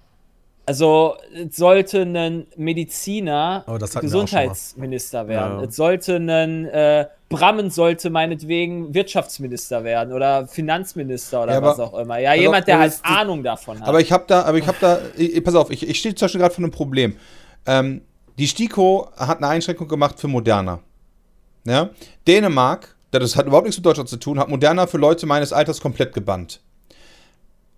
[0.66, 3.78] Also es sollte ein Mediziner Oh.
[4.00, 5.60] Gesundheitsminister werden.
[5.60, 5.66] Ja.
[5.66, 11.94] Es sollte ein äh, Brammen sollte meinetwegen Wirtschaftsminister werden oder Finanzminister oder Ja, was auch
[11.96, 12.20] immer.
[12.20, 13.88] Ja, jemand, der halt die- Ahnung davon hat.
[13.90, 16.26] Aber ich habe da, aber ich habe da, ich, pass auf, ich, ich stehe zum
[16.28, 17.18] Beispiel gerade vor einem Problem.
[17.66, 18.02] Ähm,
[18.38, 20.80] die STIKO hat eine Einschränkung gemacht für Moderna.
[21.66, 21.90] Ja?
[22.28, 25.82] Dänemark, das hat überhaupt nichts mit Deutschland zu tun, hat Moderna für Leute meines Alters
[25.82, 26.62] komplett gebannt.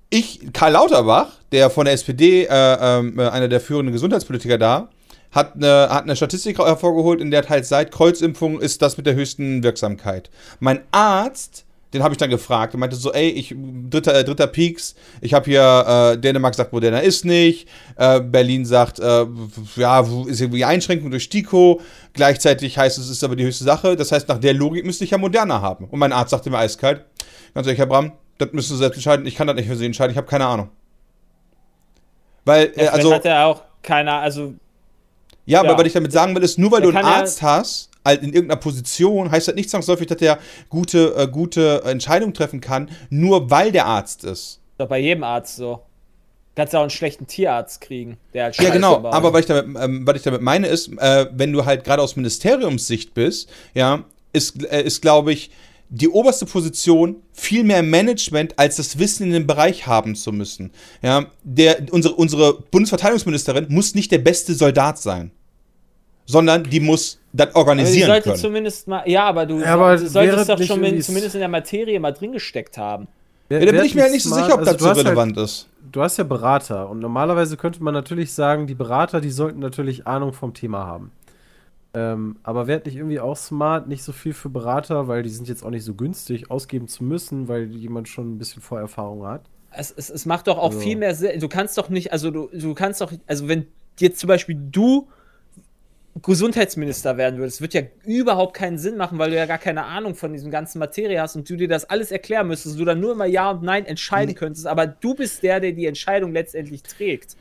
[0.09, 4.89] Ich, Karl Lauterbach, der von der SPD, äh, ähm, äh, einer der führenden Gesundheitspolitiker da,
[5.31, 9.15] hat eine, hat eine Statistik hervorgeholt, in der halt seit Kreuzimpfung ist das mit der
[9.15, 10.29] höchsten Wirksamkeit.
[10.59, 11.64] Mein Arzt,
[11.95, 13.55] den habe ich dann gefragt, und meinte so, ey, ich,
[13.89, 18.65] dritter, äh, dritter Peaks, ich habe hier, äh, Dänemark sagt, Moderna ist nicht, äh, Berlin
[18.65, 19.25] sagt, äh,
[19.77, 21.79] ja, ist irgendwie Einschränkung durch STIKO,
[22.13, 25.05] gleichzeitig heißt es, es ist aber die höchste Sache, das heißt, nach der Logik müsste
[25.05, 25.85] ich ja Moderna haben.
[25.85, 27.05] Und mein Arzt sagte mir eiskalt,
[27.53, 29.85] ganz ehrlich, Herr Bram, das müssen Sie selbst entscheiden, ich kann das nicht für Sie
[29.85, 30.69] entscheiden, ich habe keine Ahnung.
[32.43, 34.53] Weil, äh, also, hat er auch keiner, also
[35.45, 35.77] ja, aber ja.
[35.77, 38.33] was ich damit sagen will, ist, nur weil du einen kann ja- Arzt hast, in
[38.33, 40.39] irgendeiner Position, heißt das nicht zwangsläufig, dass der
[40.69, 44.59] gute, äh, gute Entscheidungen treffen kann, nur weil der Arzt ist.
[44.77, 45.81] doch bei jedem Arzt so.
[46.55, 48.99] Kannst du auch einen schlechten Tierarzt kriegen, der halt Ja, genau.
[48.99, 49.13] baut.
[49.13, 52.01] Aber was ich damit, ähm, was ich damit meine, ist, äh, wenn du halt gerade
[52.01, 55.51] aus Ministeriumssicht bist, ja, ist, äh, ist glaube ich,
[55.89, 60.71] die oberste Position viel mehr Management, als das Wissen in dem Bereich haben zu müssen.
[61.01, 65.31] Ja, der, unsere, unsere Bundesverteidigungsministerin muss nicht der beste Soldat sein,
[66.25, 68.35] sondern die muss das aber die organisieren sollte können.
[68.37, 71.49] zumindest mal, ja, aber du, Ja, aber du solltest doch schon in, zumindest in der
[71.49, 73.07] Materie mal drin gesteckt haben.
[73.49, 74.97] Wer- Ja, da bin ich mir halt nicht so sicher, ob also das so halt-
[74.99, 75.67] relevant ist.
[75.91, 80.05] Du hast ja Berater und normalerweise könnte man natürlich sagen, die Berater, die sollten natürlich
[80.07, 81.11] Ahnung vom Thema haben.
[81.93, 85.47] Ähm, aber wäre nicht irgendwie auch smart, nicht so viel für Berater, weil die sind
[85.47, 89.43] jetzt auch nicht so günstig, ausgeben zu müssen, weil jemand schon ein bisschen Vorerfahrung hat.
[89.71, 91.39] Es, es, es macht doch auch Also- viel mehr Sinn.
[91.39, 93.67] Du kannst doch nicht, also du, du kannst doch, also wenn
[93.99, 95.07] jetzt zum Beispiel du
[96.21, 100.15] Gesundheitsminister werden würdest, wird ja überhaupt keinen Sinn machen, weil du ja gar keine Ahnung
[100.15, 103.11] von diesem ganzen Materie hast und du dir das alles erklären müsstest, du dann nur
[103.13, 107.35] immer Ja und Nein entscheiden könntest, aber du bist der, der die Entscheidung letztendlich trägt.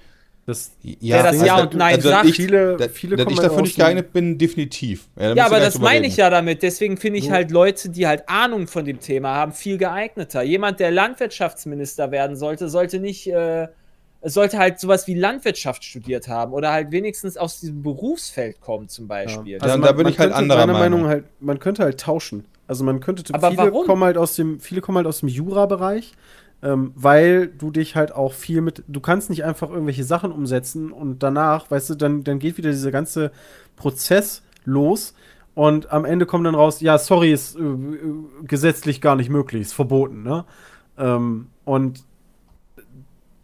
[0.46, 2.26] Das, Der das Ding Ja ist, und Nein sagt.
[2.28, 5.08] ich, Viele- da- viele dass ich ja dafür nicht geeignet bin, definitiv.
[5.14, 6.04] wir Ja, aber das meine reden.
[6.04, 6.62] ich ja damit.
[6.62, 10.42] Deswegen finde ich halt Leute, die halt Ahnung von dem Thema haben, viel geeigneter.
[10.42, 13.68] Jemand, der Landwirtschaftsminister werden sollte, sollte nicht, äh,
[14.24, 19.06] sollte halt sowas wie Landwirtschaft studiert haben oder halt wenigstens aus diesem Berufsfeld kommen, zum
[19.06, 19.58] Beispiel.
[19.62, 21.02] Ja, und da bin ich halt anderer meiner Meinung.
[21.02, 22.46] Meinung halt, man könnte halt tauschen.
[22.66, 23.86] Also man könnte Aber viele warum?
[23.86, 26.12] kommen halt aus dem, viele kommen halt aus dem Jura-Bereich,
[26.62, 30.90] ähm, weil du dich halt auch viel mit, du kannst nicht einfach irgendwelche Sachen umsetzen
[30.90, 33.32] und danach, weißt du, dann, dann geht wieder dieser ganze
[33.76, 35.14] Prozess los
[35.54, 37.96] und am Ende kommt dann raus, ja, sorry, ist äh, äh,
[38.44, 40.46] gesetzlich gar nicht möglich, ist verboten, ne?
[40.96, 42.02] Ähm, und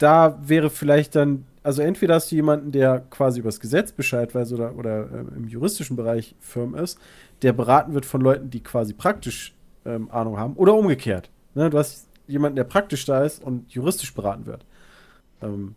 [0.01, 4.53] da wäre vielleicht dann, also entweder hast du jemanden, der quasi übers Gesetz Bescheid weiß
[4.55, 6.99] oder, oder äh, im juristischen Bereich firm ist,
[7.43, 11.31] der beraten wird von Leuten, die quasi praktisch ähm, Ahnung haben, oder umgekehrt.
[11.55, 11.69] Ne?
[11.69, 14.65] Du hast jemanden, der praktisch da ist und juristisch beraten wird.
[15.43, 15.75] Ähm,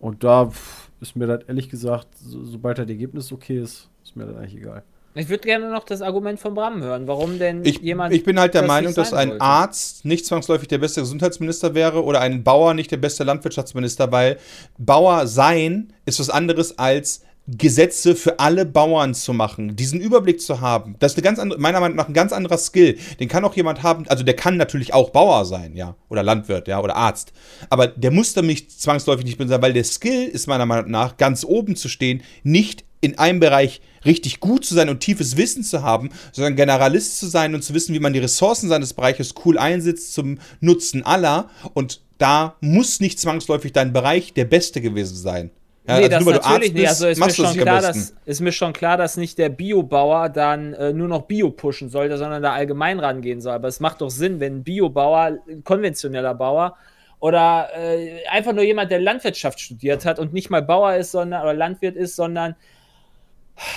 [0.00, 4.16] und da pff, ist mir das ehrlich gesagt, so, sobald das Ergebnis okay ist, ist
[4.16, 4.82] mir das eigentlich egal.
[5.14, 7.08] Ich würde gerne noch das Argument von Bram hören.
[7.08, 8.14] Warum denn Ich, jemand.
[8.14, 9.44] ich bin halt der das Meinung, dass ein sollte?
[9.44, 14.38] Arzt nicht zwangsläufig der beste Gesundheitsminister wäre oder ein Bauer nicht der beste Landwirtschaftsminister, weil
[14.78, 20.60] Bauer sein ist was anderes als Gesetze für alle Bauern zu machen, diesen Überblick zu
[20.60, 20.94] haben.
[21.00, 22.96] Das ist eine ganz andere, meiner Meinung nach ein ganz anderer Skill.
[23.18, 26.68] Den kann auch jemand haben, also der kann natürlich auch Bauer sein, ja, oder Landwirt,
[26.68, 27.32] ja, oder Arzt.
[27.68, 31.16] Aber der muss dann nicht zwangsläufig nicht sein, weil der Skill ist meiner Meinung nach
[31.16, 35.62] ganz oben zu stehen, nicht in einem Bereich richtig gut zu sein und tiefes Wissen
[35.62, 39.34] zu haben, sondern Generalist zu sein und zu wissen, wie man die Ressourcen seines Bereiches
[39.44, 41.50] cool einsetzt zum Nutzen aller.
[41.74, 45.50] Und da muss nicht zwangsläufig dein Bereich der beste gewesen sein.
[45.86, 46.88] Ja, nee, also das nur natürlich nicht.
[46.88, 50.74] Also ist mir, schon klar, dass, ist mir schon klar, dass nicht der Biobauer dann
[50.74, 53.54] äh, nur noch Bio pushen sollte, sondern da allgemein rangehen soll.
[53.54, 56.76] Aber es macht doch Sinn, wenn ein Biobauer, ein konventioneller Bauer
[57.18, 61.42] oder äh, einfach nur jemand, der Landwirtschaft studiert hat und nicht mal Bauer ist, sondern
[61.42, 62.56] oder Landwirt ist, sondern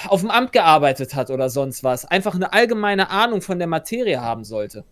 [0.07, 4.21] auf dem Amt gearbeitet hat oder sonst was, einfach eine allgemeine Ahnung von der Materie
[4.21, 4.84] haben sollte.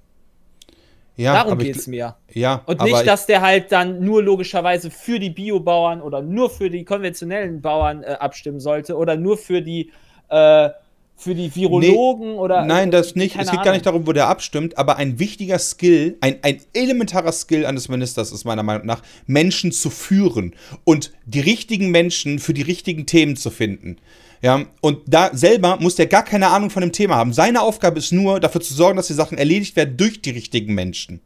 [1.18, 2.16] Ja, Darum geht es mir.
[2.34, 6.50] Ja, Und nicht, ich- dass der halt dann nur logischerweise für die Biobauern oder nur
[6.50, 9.92] für die konventionellen Bauern äh, abstimmen sollte oder nur für die,
[10.30, 10.70] äh,
[11.18, 12.66] für die Virologen oder.
[12.66, 13.34] Nein, das nicht.
[13.34, 14.06] keine es geht gar nicht Ahnung.
[14.06, 18.46] darum, wo der abstimmt, aber ein wichtiger Skill, ein, ein elementarer Skill eines Ministers ist
[18.46, 23.52] meiner Meinung nach, Menschen zu führen und die richtigen Menschen für die richtigen Themen zu
[23.52, 23.98] finden.
[24.42, 27.32] Ja, und da selber muss der gar keine Ahnung von dem Thema haben.
[27.34, 30.74] Seine Aufgabe ist nur, dafür zu sorgen, dass die Sachen erledigt werden durch die richtigen
[30.74, 31.22] Menschen.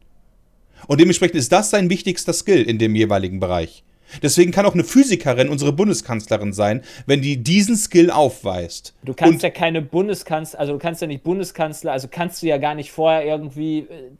[0.86, 3.84] Und dementsprechend ist das sein wichtigster Skill in dem jeweiligen Bereich.
[4.22, 8.94] Deswegen kann auch eine Physikerin unsere Bundeskanzlerin sein, wenn die diesen Skill aufweist.
[9.02, 12.46] Du kannst Und- ja keine Bundeskanzler, also du kannst ja nicht Bundeskanzler, also kannst du
[12.46, 13.78] ja gar nicht vorher irgendwie.
[13.80, 14.10] Äh,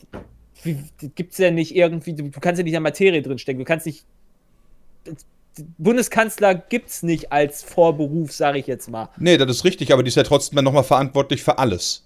[0.64, 0.78] wie,
[1.14, 3.86] gibt's ja nicht irgendwie, du, du kannst ja nicht in der Materie drinstecken, du kannst
[3.86, 4.04] nicht.
[5.78, 9.08] Bundeskanzler gibt's nicht als Vorberuf, sage ich jetzt mal.
[9.18, 12.04] Nee, das ist richtig, aber die ist ja trotzdem dann nochmal verantwortlich für alles.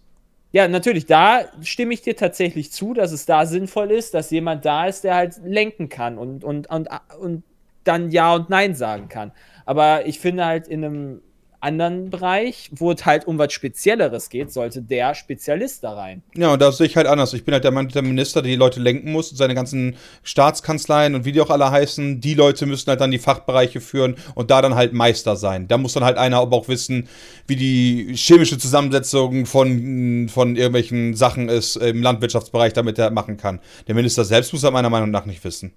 [0.53, 4.65] Ja, natürlich, da stimme ich dir tatsächlich zu, dass es da sinnvoll ist, dass jemand
[4.65, 6.89] da ist, der halt lenken kann und, und, und,
[7.21, 7.45] und
[7.85, 9.33] dann Ja und Nein sagen kann.
[9.65, 11.23] Aber ich finde halt in einem
[11.61, 16.23] anderen Bereich, wo es halt um was Spezielleres geht, sollte der Spezialist da rein.
[16.35, 17.33] Ja, und da sehe ich halt anders.
[17.35, 21.15] Ich bin halt der Mann, der Minister, der die Leute lenken muss, seine ganzen Staatskanzleien
[21.15, 24.51] und wie die auch alle heißen, die Leute müssen halt dann die Fachbereiche führen und
[24.51, 25.69] da dann halt Meister sein.
[25.69, 27.09] Da muss dann halt einer aber auch wissen,
[27.47, 33.61] wie die chemische Zusammensetzung von, von irgendwelchen Sachen ist im Landwirtschaftsbereich, damit er machen kann.
[33.87, 35.73] Der Minister selbst muss er meiner Meinung nach nicht wissen.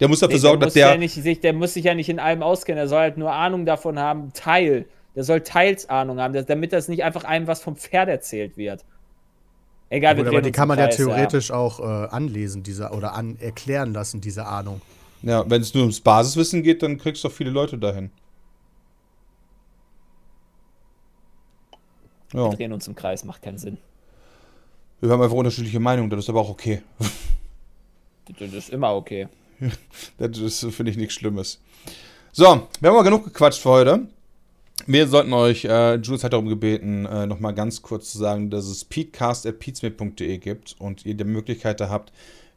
[0.00, 0.98] Der muss dafür Nee, sorgen, der, dass muss ja der.
[0.98, 2.78] nicht, sich, der muss sich ja nicht in allem auskennen.
[2.78, 4.86] Er soll halt nur Ahnung davon haben, Teil.
[5.14, 8.56] Der soll teils Ahnung haben, dass- damit das nicht einfach einem was vom Pferd erzählt
[8.58, 8.84] wird.
[9.88, 13.36] Egal, Gut, aber die kann man ja Kreis, theoretisch auch äh, anlesen, diese, oder an,
[13.38, 14.82] erklären lassen, diese Ahnung.
[15.22, 18.10] Ja, wenn es nur ums Basiswissen geht, dann kriegst du auch viele Leute dahin.
[22.32, 23.78] Ja, Wir drehen uns im Kreis, macht keinen Sinn.
[25.00, 26.82] wir haben einfach unterschiedliche Meinungen, das ist aber auch okay.
[28.38, 29.28] Das ist immer okay.
[30.18, 31.60] Das finde ich, nichts Schlimmes.
[32.32, 34.08] So, wir haben aber genug gequatscht für heute.
[34.86, 38.66] Wir sollten euch, äh, Jules hat darum gebeten, äh, nochmal ganz kurz zu sagen, dass
[38.66, 42.12] es peatcast.peatsmith.de gibt und ihr die Möglichkeit da habt,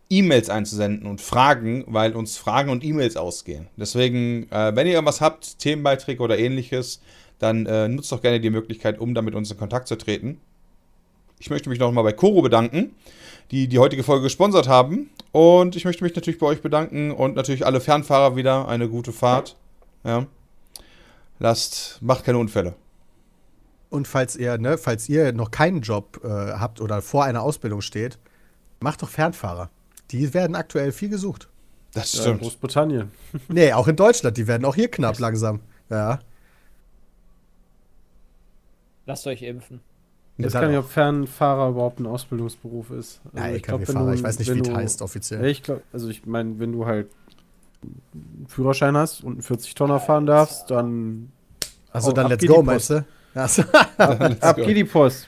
[0.09, 3.67] E-Mails einzusenden und Fragen, weil uns Fragen und E-Mails ausgehen.
[3.77, 7.01] Deswegen, äh, wenn ihr irgendwas habt, Themenbeiträge oder ähnliches,
[7.37, 10.41] dann äh, nutzt doch gerne die Möglichkeit, um damit uns in Kontakt zu treten.
[11.39, 12.95] Ich möchte mich nochmal bei Koro bedanken,
[13.51, 15.09] die die heutige Folge gesponsert haben.
[15.31, 19.11] Und ich möchte mich natürlich bei euch bedanken und natürlich alle Fernfahrer wieder eine gute
[19.13, 19.55] Fahrt.
[20.03, 20.25] Ja.
[21.39, 22.75] Lasst, macht keine Unfälle.
[23.89, 27.81] Und falls ihr, ne, falls ihr noch keinen Job äh, habt oder vor einer Ausbildung
[27.81, 28.19] steht,
[28.79, 29.69] macht doch Fernfahrer.
[30.11, 31.47] Die werden aktuell viel gesucht.
[31.93, 32.41] Das Ja, in stimmt.
[32.41, 33.11] Großbritannien.
[33.47, 35.59] Nee, auch in Deutschland, die werden auch hier knapp langsam.
[35.89, 36.19] Ja.
[39.05, 39.81] Lasst euch impfen.
[40.39, 43.19] Ich weiß gar nicht, ob Fernfahrer überhaupt ein Ausbildungsberuf ist.
[43.25, 45.45] Also Ja, ich glaub, LKW-Fahrer, wenn ich du- weiß nicht, wie es heißt Ja, offiziell.
[45.45, 47.07] ich glaube, also ich meine, wenn du halt
[48.13, 51.31] einen Führerschein hast und einen 40-Tonner fahren darfst, dann
[51.91, 53.05] Also Oh, dann let's go, meinst du?
[53.33, 53.63] Also,
[53.97, 55.27] ab geht die Post.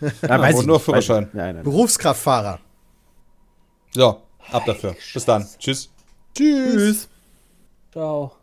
[0.00, 1.22] Ja, weiß Und ich nur nicht, Führerschein.
[1.24, 1.64] weiß ich- Nein, nein.
[1.64, 2.58] Berufskraftfahrer.
[3.92, 4.22] So,
[4.52, 4.94] ab dafür.
[5.14, 5.46] Bis dann.
[5.58, 5.90] Tschüss.
[6.34, 6.72] Tschüss.
[6.74, 7.08] Tschüss.
[7.92, 8.36] Ciao.